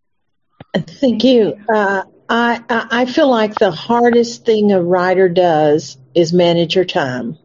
Thank 0.75 1.25
you. 1.25 1.59
Uh, 1.73 2.03
I 2.29 2.61
I 2.69 3.07
feel 3.07 3.29
like 3.29 3.55
the 3.55 3.71
hardest 3.71 4.45
thing 4.45 4.73
a 4.73 4.83
writer 4.83 5.29
does 5.29 5.97
is 6.15 6.33
manage 6.33 6.77
your 6.77 6.85
time. 6.85 7.39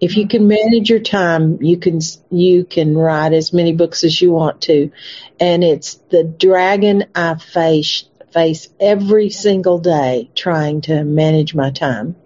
If 0.00 0.16
you 0.16 0.26
can 0.26 0.48
manage 0.48 0.88
your 0.88 1.00
time, 1.00 1.62
you 1.62 1.76
can 1.76 2.00
you 2.30 2.64
can 2.64 2.96
write 2.96 3.32
as 3.32 3.52
many 3.52 3.72
books 3.72 4.02
as 4.02 4.20
you 4.20 4.32
want 4.32 4.62
to, 4.62 4.90
and 5.38 5.62
it's 5.62 5.94
the 6.10 6.24
dragon 6.24 7.04
I 7.14 7.34
face 7.34 8.04
face 8.32 8.68
every 8.78 9.30
single 9.30 9.78
day 9.78 10.30
trying 10.34 10.82
to 10.82 11.04
manage 11.04 11.54
my 11.54 11.70
time, 11.70 12.16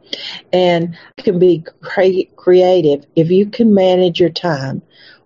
and 0.53 0.97
can 1.17 1.39
be 1.39 1.65
cre- 1.81 2.31
creative 2.37 3.07
if 3.17 3.31
you 3.31 3.47
can 3.47 3.75
manage 3.75 4.21
your 4.21 4.31
time. 4.31 4.83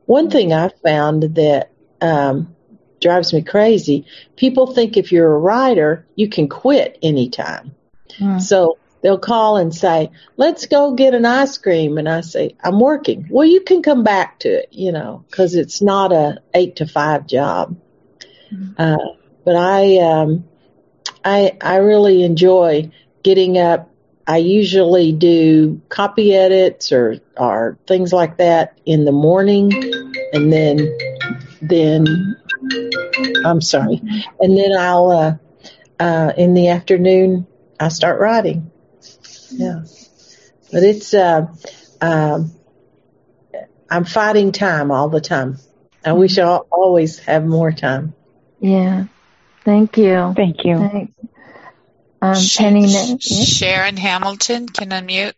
One 0.07 0.31
thing 0.31 0.55
I 0.55 0.71
found 0.83 1.35
that 1.35 1.71
um, 2.01 2.55
drives 3.01 3.33
me 3.33 3.43
crazy. 3.43 4.07
People 4.37 4.73
think 4.73 4.97
if 4.97 5.13
you're 5.13 5.35
a 5.35 5.39
writer, 5.39 6.07
you 6.15 6.29
can 6.29 6.49
quit 6.49 6.99
anytime. 7.03 7.75
Hmm. 8.17 8.39
So 8.39 8.79
they'll 9.03 9.19
call 9.19 9.57
and 9.57 9.75
say, 9.75 10.11
let's 10.37 10.67
go 10.67 10.95
get 10.95 11.15
an 11.15 11.25
ice 11.25 11.59
cream. 11.59 11.99
And 11.99 12.09
I 12.09 12.23
say, 12.23 12.57
I'm 12.63 12.81
working. 12.81 13.29
Well, 13.31 13.47
you 13.47 13.61
can 13.61 13.83
come 13.83 14.03
back 14.05 14.41
to 14.41 14.49
it, 14.49 14.69
you 14.73 14.93
know, 14.93 15.25
cause 15.31 15.55
it's 15.55 15.81
not 15.83 16.13
a 16.13 16.43
eight 16.55 16.77
to 16.77 16.87
five 16.87 17.27
job. 17.27 17.79
Uh, 18.77 18.97
but 19.45 19.57
I, 19.57 19.99
um, 19.99 20.45
I, 21.25 21.57
I 21.61 21.77
really 21.77 22.23
enjoy 22.23 22.91
getting 23.23 23.59
up. 23.59 23.91
I 24.27 24.39
usually 24.39 25.13
do 25.13 25.81
copy 25.89 26.35
edits 26.35 26.93
or, 26.93 27.17
or 27.37 27.79
things 27.87 28.13
like 28.13 28.39
that 28.39 28.79
in 28.85 29.05
the 29.05 29.13
morning 29.13 29.73
and 30.33 30.53
then, 30.53 30.99
then 31.63 32.37
I'm 33.45 33.61
sorry. 33.63 34.03
And 34.39 34.57
then 34.57 34.73
I'll, 34.79 35.11
uh, 35.11 35.37
uh, 35.99 36.33
in 36.37 36.55
the 36.55 36.69
afternoon, 36.69 37.47
I 37.81 37.89
start 37.89 38.21
writing. 38.21 38.71
Yeah. 39.51 39.81
But 40.73 40.83
it's, 40.83 41.15
uh, 41.15 41.47
um, 42.01 42.53
I'm 43.91 44.05
fighting 44.05 44.53
time 44.53 44.91
all 44.91 45.09
the 45.09 45.21
time. 45.21 45.59
I 46.05 46.13
wish 46.13 46.39
I 46.39 46.45
always 46.57 47.19
have 47.21 47.45
more 47.45 47.73
time. 47.73 48.15
Yeah. 48.61 49.07
Thank 49.65 49.97
you. 49.97 50.33
Thank 50.37 50.65
you. 50.65 50.79
Thanks. 50.79 51.13
Um, 52.21 52.35
Sh- 52.35 52.59
Penny, 52.59 52.89
Sh- 52.89 53.31
yeah. 53.31 53.45
Sharon 53.45 53.97
Hamilton 53.97 54.69
can 54.69 54.91
unmute. 54.91 55.35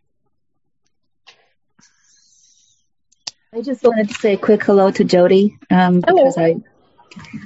I 3.53 3.63
just 3.63 3.83
wanted 3.83 4.09
to 4.09 4.15
say 4.15 4.35
a 4.35 4.39
quick 4.39 4.63
hello 4.63 4.91
to 4.93 5.05
Jodi 5.05 5.59
um, 5.71 6.03
Hello. 6.07 6.25
because 6.25 6.39
I 6.39 6.55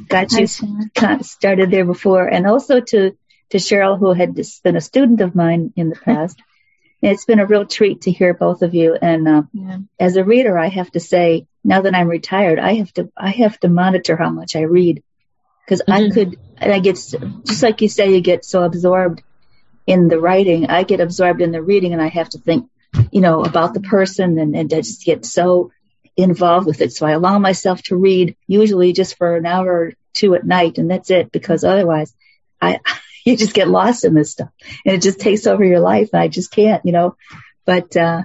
got 0.09 0.33
you 0.33 0.47
Sharon. 0.47 0.91
kind 0.95 1.21
of 1.21 1.27
started 1.27 1.71
there 1.71 1.87
before, 1.87 2.27
and 2.29 2.47
also 2.47 2.81
to 2.81 3.17
to 3.51 3.59
Cheryl, 3.59 3.99
who 3.99 4.12
had 4.12 4.37
just 4.37 4.62
been 4.62 4.77
a 4.77 4.81
student 4.81 5.21
of 5.23 5.35
mine 5.35 5.73
in 5.77 5.89
the 5.89 5.97
past. 5.97 6.39
It's 7.05 7.27
been 7.27 7.39
a 7.39 7.47
real 7.47 7.67
treat 7.67 8.03
to 8.03 8.11
hear 8.11 8.33
both 8.33 8.63
of 8.63 8.75
you. 8.75 8.97
And 9.01 9.29
uh, 9.29 9.43
Yeah. 9.53 9.79
as 10.01 10.17
a 10.17 10.25
reader, 10.25 10.59
I 10.59 10.69
have 10.69 10.91
to 10.93 11.01
say, 11.01 11.47
now 11.63 11.83
that 11.83 11.95
I'm 11.95 12.09
retired, 12.09 12.59
I 12.59 12.75
have 12.75 12.93
to 12.95 13.11
I 13.17 13.31
have 13.31 13.59
to 13.61 13.69
monitor 13.69 14.17
how 14.17 14.31
much 14.31 14.57
I 14.57 14.63
read 14.63 15.03
because 15.65 15.83
I 15.87 16.01
Mhm. 16.01 16.15
could, 16.15 16.39
and 16.59 16.73
I 16.73 16.79
get 16.79 16.97
just 16.97 17.63
like 17.63 17.83
you 17.83 17.89
say, 17.89 18.15
you 18.15 18.21
get 18.21 18.45
so 18.45 18.63
absorbed 18.63 19.23
in 19.87 20.09
the 20.09 20.19
writing. 20.19 20.67
I 20.67 20.83
get 20.85 21.01
absorbed 21.01 21.43
in 21.43 21.53
the 21.53 21.63
reading, 21.63 21.93
and 21.93 22.03
I 22.03 22.09
have 22.09 22.31
to 22.31 22.39
think, 22.39 22.69
you 23.13 23.21
know, 23.21 23.45
about 23.45 23.75
the 23.75 23.81
person, 23.81 24.39
and 24.39 24.57
and 24.57 24.73
I 24.73 24.81
just 24.81 25.05
get 25.05 25.25
so 25.27 25.71
involved 26.17 26.67
with 26.67 26.81
it. 26.81 26.93
So 26.93 27.07
I 27.07 27.13
allow 27.13 27.39
myself 27.39 27.83
to 27.85 27.97
read 27.97 28.37
usually 28.47 28.93
just 28.93 29.17
for 29.17 29.37
an 29.37 29.47
hour 29.47 29.71
or 29.73 29.93
two 30.15 30.35
at 30.35 30.47
night, 30.47 30.79
and 30.79 30.91
that's 30.91 31.11
it. 31.11 31.33
Because 31.33 31.65
otherwise, 31.65 32.15
I 32.61 32.81
you 33.31 33.37
just 33.37 33.55
get 33.55 33.68
lost 33.68 34.05
in 34.05 34.14
this 34.14 34.33
stuff, 34.33 34.51
and 34.85 34.95
it 34.97 35.03
just 35.03 35.20
takes 35.20 35.47
over 35.47 35.64
your 35.64 35.81
life, 35.81 36.11
and 36.12 36.22
I 36.22 36.29
just 36.29 36.51
can't, 36.51 36.85
you 36.85 36.93
know. 36.93 37.16
But 37.64 37.97
uh, 37.97 38.22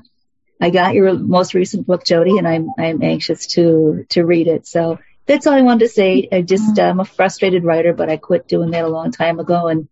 I 0.59 0.69
got 0.69 0.93
your 0.93 1.13
most 1.17 1.53
recent 1.53 1.87
book, 1.87 2.05
Jodi, 2.05 2.37
and 2.37 2.47
I'm 2.47 2.69
I'm 2.77 3.01
anxious 3.01 3.47
to 3.47 4.05
to 4.09 4.25
read 4.25 4.47
it. 4.47 4.67
So 4.67 4.99
that's 5.25 5.47
all 5.47 5.53
I 5.53 5.61
wanted 5.61 5.85
to 5.85 5.89
say. 5.89 6.27
I 6.31 6.41
just 6.41 6.77
I'm 6.77 6.99
a 6.99 7.05
frustrated 7.05 7.63
writer, 7.63 7.93
but 7.93 8.09
I 8.09 8.17
quit 8.17 8.47
doing 8.47 8.71
that 8.71 8.83
a 8.83 8.89
long 8.89 9.11
time 9.11 9.39
ago 9.39 9.67
and 9.67 9.87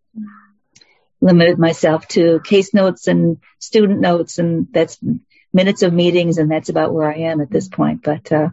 limited 1.21 1.57
myself 1.57 2.07
to 2.09 2.41
case 2.43 2.73
notes 2.73 3.07
and 3.07 3.37
student 3.59 4.01
notes, 4.01 4.39
and 4.39 4.67
that's 4.71 4.99
minutes 5.53 5.83
of 5.83 5.93
meetings, 5.93 6.37
and 6.37 6.51
that's 6.51 6.69
about 6.69 6.93
where 6.93 7.09
I 7.09 7.19
am 7.19 7.39
at 7.39 7.49
this 7.49 7.67
point. 7.67 8.03
But 8.03 8.31
uh, 8.31 8.49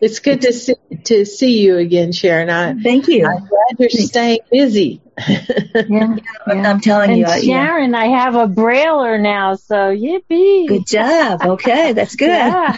It's 0.00 0.18
good 0.18 0.42
to 0.42 0.52
see, 0.52 0.74
to 1.04 1.24
see 1.24 1.60
you 1.60 1.78
again, 1.78 2.12
Sharon. 2.12 2.50
I, 2.50 2.74
thank 2.74 3.08
you. 3.08 3.26
I'm 3.26 3.46
glad 3.46 3.78
you're 3.78 3.88
staying 3.88 4.40
busy. 4.50 5.00
Yeah. 5.28 5.44
yeah. 5.88 6.16
I'm 6.46 6.80
telling 6.80 7.10
And 7.10 7.18
you, 7.20 7.26
I- 7.26 7.36
yeah. 7.38 7.66
Sharon, 7.66 7.94
I 7.94 8.06
have 8.06 8.34
a 8.34 8.46
brailler 8.46 9.20
now, 9.20 9.54
so 9.54 9.94
yippee. 9.94 10.68
good 10.68 10.86
job. 10.86 11.40
Okay, 11.42 11.92
that's 11.92 12.14
good. 12.16 12.28
Yeah. 12.28 12.76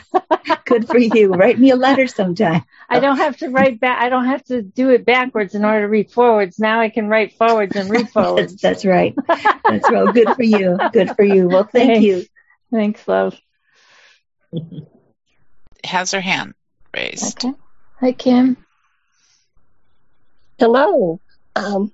Good 0.65 0.87
for 0.87 0.99
you. 0.99 1.33
Write 1.33 1.59
me 1.59 1.71
a 1.71 1.77
letter 1.77 2.07
sometime. 2.07 2.63
I 2.89 3.01
don't 3.01 3.17
have 3.17 3.37
to 3.39 3.49
write 3.49 3.81
back. 3.81 4.01
I 4.01 4.09
don't 4.09 4.27
have 4.27 4.45
to 4.45 4.63
do 4.63 4.91
it 4.91 5.05
backwards 5.05 5.55
in 5.55 5.65
order 5.65 5.81
to 5.83 5.89
read 5.89 6.11
forwards. 6.11 6.59
Now 6.59 6.81
I 6.81 6.89
can 6.91 7.09
write 7.09 7.33
forwards 7.35 7.75
and 7.77 7.91
read 7.91 8.01
That's, 8.07 8.13
forwards. 8.13 8.57
that's 8.61 8.85
right. 8.85 9.15
That's 9.27 9.91
right. 9.91 10.15
Good 10.15 10.35
for 10.35 10.43
you. 10.43 10.79
Good 10.93 11.15
for 11.17 11.23
you. 11.25 11.49
Well, 11.49 11.65
thank 11.65 11.91
Thanks. 11.91 12.05
you. 12.05 12.25
Thanks, 12.71 13.07
love. 13.09 13.39
Has 15.85 16.13
her 16.13 16.21
hand 16.21 16.55
raised. 16.95 17.45
Okay. 17.45 17.55
Hi, 18.01 18.13
Kim. 18.13 18.57
Hello. 20.59 21.21
Um, 21.57 21.93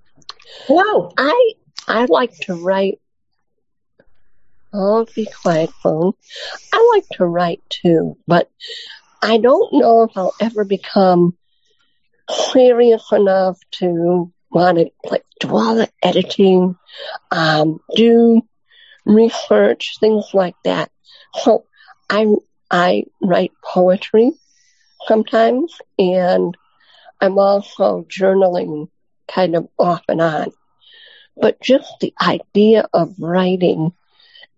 Hello. 0.62 1.12
I 1.18 1.52
I 1.86 2.06
like 2.06 2.34
to 2.42 2.54
write. 2.54 3.00
Oh, 4.72 5.06
be 5.14 5.26
quiet, 5.26 5.70
phone. 5.82 6.12
I 6.72 6.92
like 6.94 7.06
to 7.18 7.26
write 7.26 7.62
too, 7.68 8.16
but 8.26 8.50
I 9.22 9.36
don't 9.38 9.74
know 9.74 10.04
if 10.04 10.16
I'll 10.16 10.34
ever 10.40 10.64
become 10.64 11.36
serious 12.30 13.04
enough 13.12 13.58
to 13.72 14.32
want 14.50 14.78
to 14.78 14.90
like 15.10 15.24
do 15.40 15.54
all 15.54 15.74
the 15.74 15.88
editing, 16.02 16.76
um, 17.30 17.80
do 17.94 18.40
research, 19.04 19.96
things 20.00 20.30
like 20.32 20.56
that. 20.64 20.90
So 21.42 21.66
I 22.08 22.26
I 22.70 23.04
write 23.22 23.52
poetry 23.62 24.32
sometimes, 25.06 25.76
and 25.98 26.56
I'm 27.20 27.38
also 27.38 28.06
journaling 28.08 28.88
kind 29.28 29.56
of 29.56 29.68
off 29.78 30.02
and 30.08 30.20
on. 30.20 30.52
But 31.36 31.60
just 31.60 31.92
the 32.00 32.14
idea 32.20 32.88
of 32.92 33.14
writing 33.18 33.92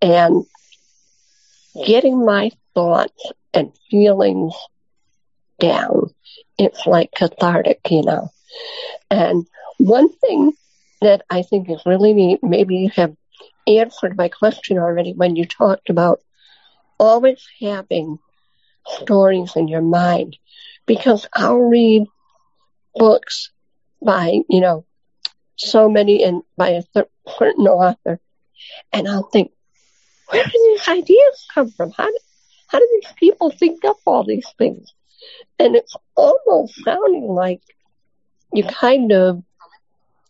and 0.02 0.44
getting 1.84 2.24
my 2.24 2.50
thoughts 2.74 3.32
and 3.54 3.72
feelings 3.90 4.54
down, 5.58 6.10
it's 6.58 6.86
like 6.86 7.10
cathartic, 7.16 7.80
you 7.90 8.02
know. 8.02 8.30
And 9.10 9.46
one 9.78 10.12
thing 10.12 10.52
that 11.00 11.22
I 11.30 11.42
think 11.42 11.70
is 11.70 11.82
really 11.86 12.14
neat, 12.14 12.40
maybe 12.42 12.76
you 12.76 12.90
have 12.96 13.14
answered 13.66 14.16
my 14.16 14.28
question 14.28 14.78
already 14.78 15.12
when 15.12 15.36
you 15.36 15.44
talked 15.44 15.90
about 15.90 16.20
always 16.98 17.46
having 17.60 18.18
stories 18.86 19.56
in 19.56 19.68
your 19.68 19.82
mind 19.82 20.36
because 20.86 21.26
I'll 21.34 21.58
read 21.58 22.04
books 22.94 23.50
by, 24.02 24.40
you 24.48 24.60
know, 24.60 24.84
so 25.56 25.88
many 25.88 26.22
and 26.22 26.42
by 26.56 26.70
a 26.70 26.82
certain 27.38 27.66
author 27.66 28.20
and 28.92 29.08
I'll 29.08 29.28
think, 29.32 29.52
where 30.28 30.44
do 30.44 30.50
these 30.50 30.88
ideas 30.88 31.46
come 31.52 31.70
from? 31.70 31.92
How 31.92 32.06
do, 32.06 32.18
how 32.68 32.78
do 32.78 32.88
these 33.00 33.12
people 33.16 33.50
think 33.50 33.84
up 33.84 33.96
all 34.04 34.24
these 34.24 34.48
things? 34.58 34.92
And 35.58 35.76
it's 35.76 35.94
almost 36.16 36.82
sounding 36.84 37.28
like 37.28 37.62
you 38.52 38.64
kind 38.64 39.12
of 39.12 39.42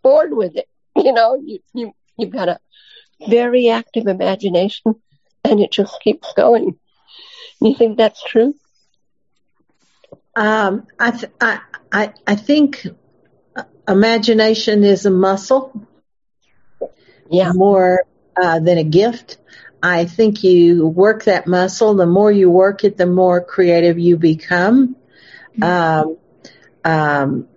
bored 0.03 0.33
with 0.33 0.57
it. 0.57 0.69
You 0.95 1.13
know, 1.13 1.35
you, 1.35 1.61
you, 1.75 1.93
you've 2.17 2.31
got 2.31 2.49
a 2.49 2.59
very 3.29 3.69
active 3.69 4.07
imagination 4.07 4.95
and 5.45 5.61
it 5.61 5.71
just 5.73 6.01
keeps 6.01 6.33
going. 6.35 6.79
You 7.61 7.75
think 7.75 7.97
that's 7.97 8.23
true? 8.23 8.55
Um, 10.35 10.87
I, 10.99 11.11
th- 11.11 11.33
I, 11.41 11.61
I, 11.93 12.13
I 12.27 12.35
think 12.35 12.87
imagination 13.89 14.85
is 14.85 15.07
a 15.07 15.11
muscle. 15.11 15.73
Yeah. 17.31 17.53
More 17.53 18.01
uh, 18.41 18.59
than 18.61 18.79
a 18.79 18.85
gift. 18.85 19.39
I 19.83 20.05
think 20.05 20.43
you 20.43 20.87
work 20.87 21.25
that 21.25 21.47
muscle. 21.47 21.95
The 21.95 22.07
more 22.07 22.31
you 22.31 22.51
work 22.51 22.85
it, 22.85 22.97
the 22.97 23.07
more 23.07 23.41
creative 23.43 23.99
you 23.99 24.17
become. 24.17 24.97
Um, 25.63 26.17
um, 26.85 27.49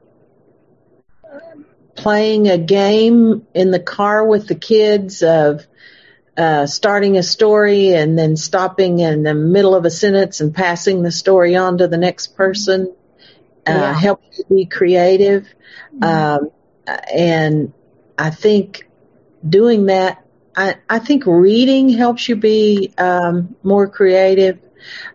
playing 1.95 2.47
a 2.47 2.57
game 2.57 3.45
in 3.53 3.71
the 3.71 3.79
car 3.79 4.25
with 4.25 4.47
the 4.47 4.55
kids 4.55 5.21
of 5.23 5.65
uh, 6.37 6.65
starting 6.65 7.17
a 7.17 7.23
story 7.23 7.93
and 7.93 8.17
then 8.17 8.35
stopping 8.37 8.99
in 8.99 9.23
the 9.23 9.33
middle 9.33 9.75
of 9.75 9.85
a 9.85 9.89
sentence 9.91 10.39
and 10.41 10.53
passing 10.53 11.01
the 11.03 11.11
story 11.11 11.55
on 11.55 11.77
to 11.77 11.87
the 11.87 11.97
next 11.97 12.35
person 12.35 12.93
uh, 13.67 13.93
Yeah. 13.93 13.93
helps 13.93 14.37
you 14.37 14.45
be 14.49 14.65
creative. 14.65 15.47
Um, 16.01 16.51
and 17.13 17.73
I 18.17 18.29
think 18.29 18.87
doing 19.47 19.87
that, 19.87 20.25
I, 20.55 20.75
I 20.89 20.99
think 20.99 21.25
reading 21.25 21.89
helps 21.89 22.27
you 22.27 22.35
be 22.35 22.93
um, 22.97 23.55
more 23.63 23.87
creative. 23.87 24.59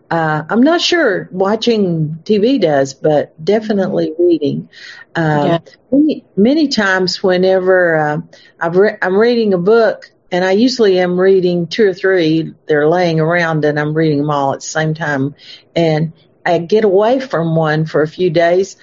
Uh, 0.09 0.43
I'm 0.49 0.61
not 0.61 0.81
sure 0.81 1.27
watching 1.31 2.19
TV 2.23 2.59
does, 2.61 2.93
but 2.93 3.43
definitely 3.43 4.13
reading. 4.17 4.69
Um, 5.15 5.45
Yeah. 5.45 5.59
many, 5.91 6.25
many 6.35 6.67
times, 6.67 7.21
whenever 7.23 7.95
uh, 7.95 8.17
I've 8.59 8.75
re- 8.75 8.97
I'm 9.01 9.17
reading 9.17 9.53
a 9.53 9.57
book, 9.57 10.11
and 10.31 10.43
I 10.45 10.51
usually 10.51 10.99
am 10.99 11.19
reading 11.19 11.67
two 11.67 11.87
or 11.87 11.93
three, 11.93 12.53
they're 12.67 12.87
laying 12.87 13.19
around, 13.19 13.65
and 13.65 13.79
I'm 13.79 13.93
reading 13.93 14.19
them 14.19 14.29
all 14.29 14.53
at 14.53 14.59
the 14.59 14.65
same 14.65 14.93
time, 14.93 15.35
and 15.75 16.13
I 16.45 16.59
get 16.59 16.83
away 16.83 17.19
from 17.19 17.55
one 17.55 17.85
for 17.85 18.01
a 18.01 18.07
few 18.07 18.29
days. 18.29 18.77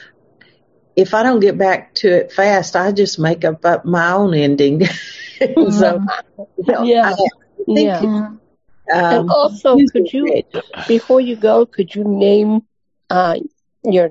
If 0.96 1.14
I 1.14 1.22
don't 1.22 1.40
get 1.40 1.56
back 1.56 1.94
to 1.96 2.08
it 2.08 2.32
fast, 2.32 2.76
I 2.76 2.92
just 2.92 3.18
make 3.18 3.44
up, 3.44 3.64
up 3.64 3.84
my 3.84 4.12
own 4.12 4.34
ending. 4.34 4.84
so, 5.38 6.00
you 6.56 6.64
know, 6.68 6.84
Yeah. 6.84 7.12
I 7.12 7.14
think 7.14 7.28
Yeah. 7.66 7.98
um, 7.98 8.40
and 8.92 9.30
also, 9.30 9.78
could 9.92 10.12
you, 10.12 10.42
before 10.88 11.20
you 11.20 11.36
go, 11.36 11.66
could 11.66 11.94
you 11.94 12.04
name 12.04 12.62
uh, 13.08 13.36
your 13.84 14.10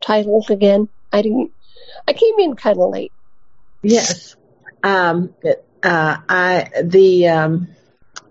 titles 0.00 0.50
again? 0.50 0.88
I 1.12 1.22
didn't. 1.22 1.50
I 2.08 2.12
came 2.12 2.34
in 2.38 2.56
kind 2.56 2.78
of 2.78 2.90
late. 2.90 3.12
Yes. 3.82 4.36
Um, 4.82 5.34
uh, 5.82 6.16
I 6.28 6.70
the 6.82 7.28
um, 7.28 7.68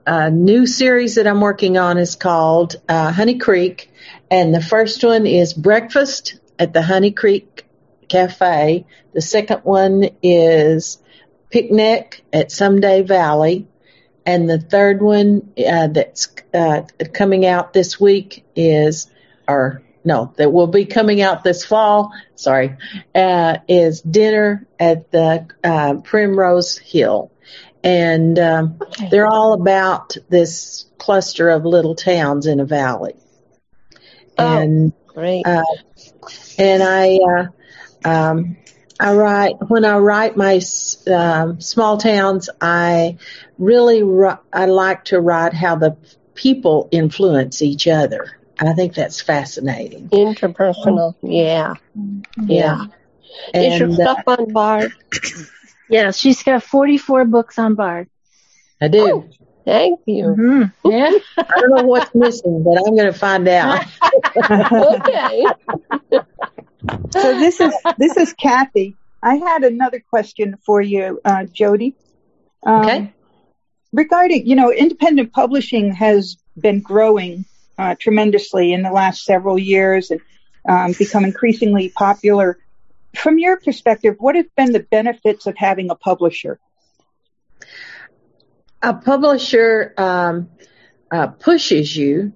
uh, 0.05 0.29
new 0.29 0.65
series 0.65 1.15
that 1.15 1.27
I'm 1.27 1.41
working 1.41 1.77
on 1.77 1.97
is 1.97 2.15
called 2.15 2.75
uh, 2.89 3.11
Honey 3.11 3.37
Creek, 3.37 3.91
and 4.31 4.53
the 4.53 4.61
first 4.61 5.03
one 5.03 5.25
is 5.27 5.53
Breakfast 5.53 6.39
at 6.59 6.73
the 6.73 6.81
Honey 6.81 7.11
Creek 7.11 7.65
Cafe. 8.13 8.85
The 9.13 9.21
second 9.21 9.61
one 9.63 10.07
is 10.21 10.99
Picnic 11.49 12.23
at 12.31 12.51
Someday 12.51 13.01
Valley, 13.01 13.67
and 14.23 14.47
the 14.47 14.59
third 14.59 15.01
one 15.01 15.51
uh, 15.57 15.87
that's 15.87 16.27
uh, 16.53 16.83
coming 17.11 17.43
out 17.47 17.73
this 17.73 17.99
week 17.99 18.45
is, 18.55 19.09
or 19.47 19.81
no, 20.05 20.31
that 20.37 20.53
will 20.53 20.67
be 20.67 20.85
coming 20.85 21.21
out 21.21 21.43
this 21.43 21.65
fall. 21.65 22.11
Sorry, 22.35 22.77
uh, 23.15 23.57
is 23.67 24.01
Dinner 24.01 24.67
at 24.79 25.09
the 25.09 25.47
uh, 25.63 25.95
Primrose 25.95 26.77
Hill, 26.77 27.31
and 27.83 28.37
um, 28.37 28.77
Okay. 28.79 29.09
they're 29.09 29.25
all 29.27 29.53
about 29.53 30.15
this 30.29 30.85
cluster 30.99 31.49
of 31.49 31.65
little 31.65 31.95
towns 31.95 32.45
in 32.45 32.59
a 32.59 32.65
valley. 32.65 33.15
Oh. 34.37 34.59
And 34.59 34.93
Great. 35.07 35.47
uh, 35.47 35.63
and 36.59 36.83
I 36.83 37.15
uh, 37.17 37.45
um, 38.05 38.57
I 38.99 39.13
write 39.13 39.55
when 39.67 39.85
I 39.85 39.97
write 39.97 40.37
my 40.37 40.55
s- 40.55 41.05
um, 41.07 41.59
small 41.61 41.97
towns. 41.97 42.49
I 42.61 43.17
really 43.57 44.03
ri- 44.03 44.37
I 44.51 44.65
like 44.65 45.05
to 45.05 45.19
write 45.19 45.53
how 45.53 45.75
the 45.75 45.97
people 46.35 46.87
influence 46.91 47.61
each 47.61 47.87
other. 47.87 48.37
I 48.59 48.73
think 48.73 48.93
that's 48.93 49.19
fascinating. 49.21 50.09
Interpersonal. 50.09 51.15
Yeah. 51.23 51.73
Yeah. 52.47 52.85
Is 53.53 53.79
your 53.79 53.89
And 53.89 53.99
uh, 53.99 54.13
stuff 54.13 54.23
on 54.27 54.53
Bard? 54.53 54.93
Yeah, 55.89 56.11
she's 56.11 56.43
got 56.43 56.63
44 56.63 57.25
books 57.25 57.59
on 57.59 57.75
Bard. 57.75 58.07
I 58.81 58.87
do. 58.87 59.29
Thank 59.65 59.99
you. 60.05 60.33
hmm 60.33 60.63
Yeah. 60.89 61.11
I 61.37 61.59
don't 61.59 61.69
know 61.71 61.83
what's 61.83 62.13
missing, 62.13 62.63
but 62.63 62.77
I'm 62.77 62.95
going 62.95 63.11
to 63.11 63.13
find 63.13 63.47
out. 63.47 63.83
Okay. 64.35 65.45
So 67.11 67.39
this 67.39 67.59
is 67.59 67.73
this 67.97 68.17
is 68.17 68.33
Kathy. 68.33 68.95
I 69.21 69.35
had 69.35 69.63
another 69.63 70.03
question 70.09 70.57
for 70.65 70.81
you, 70.81 71.19
uh, 71.23 71.45
Jodi. 71.45 71.95
Um, 72.65 72.81
Okay. 72.81 73.13
Regarding, 73.93 74.47
you 74.47 74.55
know, 74.55 74.71
independent 74.71 75.31
publishing 75.33 75.93
has 75.93 76.37
been 76.57 76.81
growing 76.81 77.45
uh, 77.77 77.95
tremendously 77.99 78.73
in 78.73 78.81
the 78.81 78.91
last 78.91 79.23
several 79.23 79.59
years 79.59 80.09
and 80.09 80.19
um, 80.67 80.93
become 80.97 81.23
increasingly 81.25 81.89
popular. 81.89 82.57
From 83.15 83.37
your 83.37 83.59
perspective, 83.59 84.15
what 84.17 84.35
have 84.35 84.47
been 84.55 84.71
the 84.71 84.79
benefits 84.79 85.45
of 85.45 85.55
having 85.57 85.91
a 85.91 85.95
publisher? 85.95 86.59
a 88.83 88.93
publisher 88.93 89.93
um, 89.97 90.49
uh, 91.09 91.27
pushes 91.27 91.95
you. 91.95 92.33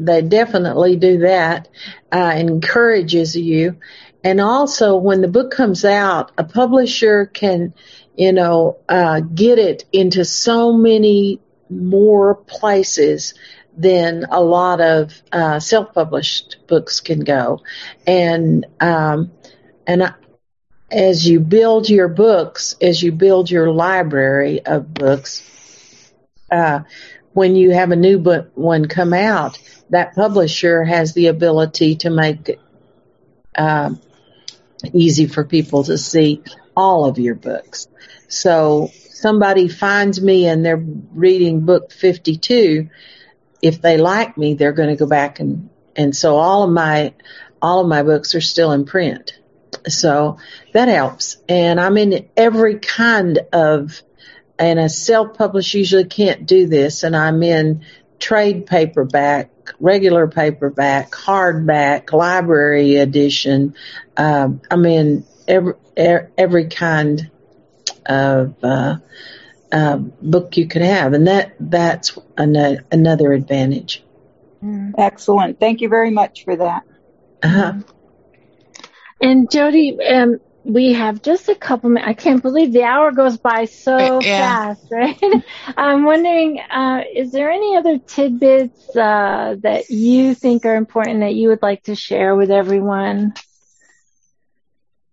They 0.00 0.22
definitely 0.22 0.96
do 0.96 1.18
that. 1.18 1.68
Uh, 2.10 2.34
encourages 2.36 3.36
you, 3.36 3.78
and 4.24 4.40
also 4.40 4.96
when 4.96 5.20
the 5.20 5.28
book 5.28 5.50
comes 5.50 5.84
out, 5.84 6.32
a 6.38 6.44
publisher 6.44 7.26
can, 7.26 7.74
you 8.16 8.32
know, 8.32 8.78
uh, 8.88 9.20
get 9.20 9.58
it 9.58 9.84
into 9.92 10.24
so 10.24 10.72
many 10.72 11.40
more 11.70 12.34
places 12.34 13.34
than 13.76 14.26
a 14.30 14.42
lot 14.42 14.80
of 14.80 15.22
uh, 15.32 15.58
self-published 15.58 16.58
books 16.66 17.00
can 17.00 17.20
go, 17.20 17.62
and 18.06 18.66
um, 18.80 19.32
and 19.86 20.02
I, 20.02 20.14
as 20.90 21.26
you 21.26 21.40
build 21.40 21.88
your 21.88 22.08
books, 22.08 22.76
as 22.82 23.02
you 23.02 23.12
build 23.12 23.50
your 23.50 23.72
library 23.72 24.64
of 24.64 24.92
books, 24.92 25.42
uh, 26.50 26.80
when 27.32 27.56
you 27.56 27.70
have 27.70 27.90
a 27.90 27.96
new 27.96 28.18
book 28.18 28.50
one 28.54 28.86
come 28.86 29.12
out, 29.12 29.58
that 29.90 30.14
publisher 30.14 30.84
has 30.84 31.12
the 31.12 31.26
ability 31.26 31.96
to 31.96 32.10
make 32.10 32.58
um, 33.56 34.00
easy 34.92 35.26
for 35.26 35.44
people 35.44 35.84
to 35.84 35.98
see 35.98 36.42
all 36.76 37.04
of 37.04 37.18
your 37.18 37.34
books. 37.34 37.88
So 38.28 38.90
somebody 39.10 39.68
finds 39.68 40.20
me 40.20 40.46
and 40.46 40.64
they're 40.64 40.76
reading 40.76 41.60
book 41.60 41.92
52, 41.92 42.88
if 43.60 43.80
they 43.80 43.96
like 43.96 44.36
me, 44.36 44.54
they're 44.54 44.72
going 44.72 44.88
to 44.88 44.96
go 44.96 45.06
back 45.06 45.38
and, 45.40 45.70
and 45.94 46.16
so 46.16 46.36
all 46.36 46.64
of 46.64 46.70
my, 46.70 47.14
all 47.60 47.80
of 47.80 47.86
my 47.86 48.02
books 48.02 48.34
are 48.34 48.40
still 48.40 48.72
in 48.72 48.84
print. 48.84 49.38
So 49.88 50.38
that 50.72 50.88
helps. 50.88 51.36
And 51.48 51.80
I'm 51.80 51.96
in 51.96 52.28
every 52.36 52.78
kind 52.78 53.38
of, 53.52 54.02
and 54.62 54.78
a 54.78 54.88
self-published 54.88 55.74
usually 55.74 56.04
can't 56.04 56.46
do 56.46 56.68
this. 56.68 57.02
And 57.02 57.16
I'm 57.16 57.42
in 57.42 57.84
trade 58.20 58.66
paperback, 58.66 59.50
regular 59.80 60.28
paperback, 60.28 61.10
hardback, 61.10 62.12
library 62.12 62.96
edition. 62.96 63.74
Um, 64.16 64.60
I'm 64.70 64.86
in 64.86 65.24
every, 65.48 65.74
every 65.96 66.68
kind 66.68 67.28
of, 68.06 68.54
uh, 68.62 68.98
uh, 69.72 69.96
book 69.96 70.56
you 70.56 70.68
could 70.68 70.82
have. 70.82 71.12
And 71.12 71.26
that, 71.26 71.54
that's 71.58 72.16
an, 72.36 72.84
another 72.92 73.32
advantage. 73.32 74.04
Excellent. 74.96 75.58
Thank 75.58 75.80
you 75.80 75.88
very 75.88 76.10
much 76.10 76.44
for 76.44 76.54
that. 76.54 76.84
Uh-huh. 77.42 77.72
And 79.20 79.50
Jodi, 79.50 79.98
um, 80.08 80.38
we 80.64 80.92
have 80.92 81.22
just 81.22 81.48
a 81.48 81.54
couple 81.54 81.90
minutes. 81.90 82.08
I 82.08 82.14
can't 82.14 82.42
believe 82.42 82.72
the 82.72 82.84
hour 82.84 83.12
goes 83.12 83.38
by 83.38 83.64
so 83.66 84.22
Yeah. 84.22 84.36
fast, 84.36 84.84
right? 84.90 85.16
I'm 85.76 86.04
wondering, 86.04 86.60
uh, 86.60 87.02
is 87.14 87.32
there 87.32 87.50
any 87.50 87.76
other 87.76 87.98
tidbits 87.98 88.94
uh, 88.96 89.56
that 89.62 89.90
you 89.90 90.34
think 90.34 90.64
are 90.64 90.76
important 90.76 91.20
that 91.20 91.34
you 91.34 91.48
would 91.48 91.62
like 91.62 91.82
to 91.84 91.94
share 91.94 92.34
with 92.36 92.50
everyone? 92.50 93.34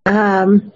Um, 0.06 0.72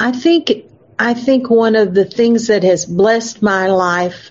I 0.00 0.12
think 0.12 0.52
I 0.98 1.14
think 1.14 1.50
one 1.50 1.76
of 1.76 1.94
the 1.94 2.04
things 2.04 2.48
that 2.48 2.62
has 2.64 2.84
blessed 2.84 3.42
my 3.42 3.68
life 3.68 4.30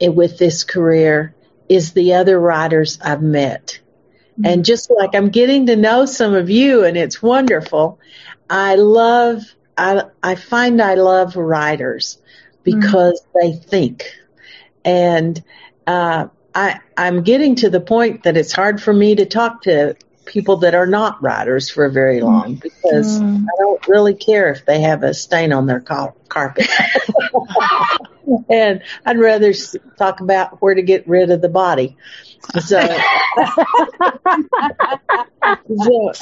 with 0.00 0.38
this 0.38 0.64
career 0.64 1.34
is 1.68 1.92
the 1.92 2.14
other 2.14 2.38
writers 2.38 2.98
I've 3.02 3.22
met. 3.22 3.78
And 4.44 4.64
just 4.64 4.90
like 4.90 5.14
I'm 5.14 5.30
getting 5.30 5.66
to 5.66 5.76
know 5.76 6.06
some 6.06 6.34
of 6.34 6.48
you 6.50 6.84
and 6.84 6.96
it's 6.96 7.22
wonderful, 7.22 7.98
I 8.48 8.76
love 8.76 9.42
I 9.76 10.04
I 10.22 10.34
find 10.36 10.80
I 10.80 10.94
love 10.94 11.36
writers 11.36 12.18
because 12.64 13.20
they 13.34 13.52
think. 13.52 14.04
And 14.84 15.42
uh 15.86 16.28
I 16.54 16.80
I'm 16.96 17.22
getting 17.22 17.56
to 17.56 17.70
the 17.70 17.80
point 17.80 18.24
that 18.24 18.36
it's 18.36 18.52
hard 18.52 18.82
for 18.82 18.92
me 18.92 19.16
to 19.16 19.26
talk 19.26 19.62
to 19.62 19.96
people 20.24 20.58
that 20.58 20.74
are 20.74 20.86
not 20.86 21.22
writers 21.22 21.70
for 21.70 21.88
very 21.88 22.20
long 22.20 22.56
because 22.56 23.22
Mm. 23.22 23.44
I 23.44 23.62
don't 23.62 23.88
really 23.88 24.14
care 24.14 24.50
if 24.52 24.66
they 24.66 24.82
have 24.82 25.02
a 25.02 25.14
stain 25.14 25.52
on 25.52 25.66
their 25.66 25.80
car- 25.80 26.14
carpet. 26.28 26.68
and 28.50 28.82
I'd 29.04 29.18
rather 29.18 29.50
s- 29.50 29.76
talk 29.98 30.20
about 30.20 30.60
where 30.60 30.74
to 30.74 30.82
get 30.82 31.08
rid 31.08 31.30
of 31.30 31.40
the 31.40 31.48
body. 31.48 31.96
So, 32.60 32.80
so 35.74 36.12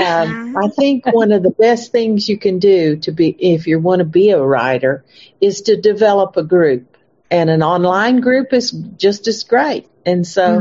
um, 0.00 0.56
I 0.56 0.68
think 0.76 1.06
one 1.06 1.32
of 1.32 1.42
the 1.42 1.54
best 1.58 1.92
things 1.92 2.28
you 2.28 2.38
can 2.38 2.58
do 2.58 2.96
to 2.98 3.12
be, 3.12 3.28
if 3.28 3.66
you 3.66 3.78
want 3.80 4.00
to 4.00 4.04
be 4.04 4.30
a 4.30 4.40
writer, 4.40 5.04
is 5.40 5.62
to 5.62 5.80
develop 5.80 6.36
a 6.36 6.42
group. 6.42 6.96
And 7.30 7.50
an 7.50 7.62
online 7.62 8.20
group 8.20 8.52
is 8.52 8.70
just 8.70 9.26
as 9.26 9.42
great. 9.44 9.88
And 10.04 10.24
so 10.26 10.60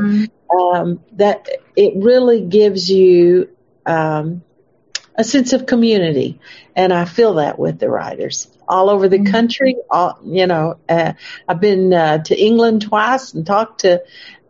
um, 0.50 1.04
that 1.14 1.48
it 1.76 1.94
really 1.96 2.42
gives 2.42 2.90
you 2.90 3.50
um, 3.86 4.44
a 5.16 5.24
sense 5.24 5.54
of 5.54 5.66
community, 5.66 6.40
and 6.76 6.92
I 6.92 7.06
feel 7.06 7.36
that 7.36 7.58
with 7.58 7.80
the 7.80 7.90
writers 7.90 8.48
all 8.68 8.90
over 8.90 9.08
the 9.08 9.24
country. 9.24 9.78
All, 9.90 10.20
you 10.24 10.48
know, 10.48 10.80
uh, 10.90 11.14
I've 11.48 11.62
been 11.62 11.94
uh, 11.94 12.24
to 12.24 12.40
England 12.40 12.82
twice 12.84 13.34
and 13.34 13.46
talked 13.46 13.82
to 13.82 14.04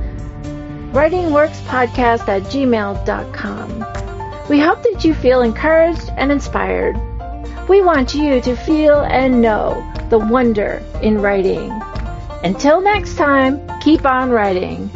writingworkspodcast 0.94 2.28
at 2.28 2.44
gmail.com. 2.44 4.09
We 4.50 4.60
hope 4.60 4.82
that 4.82 5.06
you 5.06 5.14
feel 5.14 5.42
encouraged 5.42 6.10
and 6.18 6.32
inspired. 6.32 7.00
We 7.70 7.84
want 7.84 8.16
you 8.16 8.42
to 8.42 8.56
feel 8.56 9.02
and 9.02 9.44
know 9.44 9.88
the 10.10 10.18
wonder 10.18 10.84
in 11.04 11.22
writing. 11.22 11.72
Until 12.44 12.82
next 12.82 13.16
time, 13.16 13.62
keep 13.80 14.08
on 14.08 14.32
writing. 14.32 14.90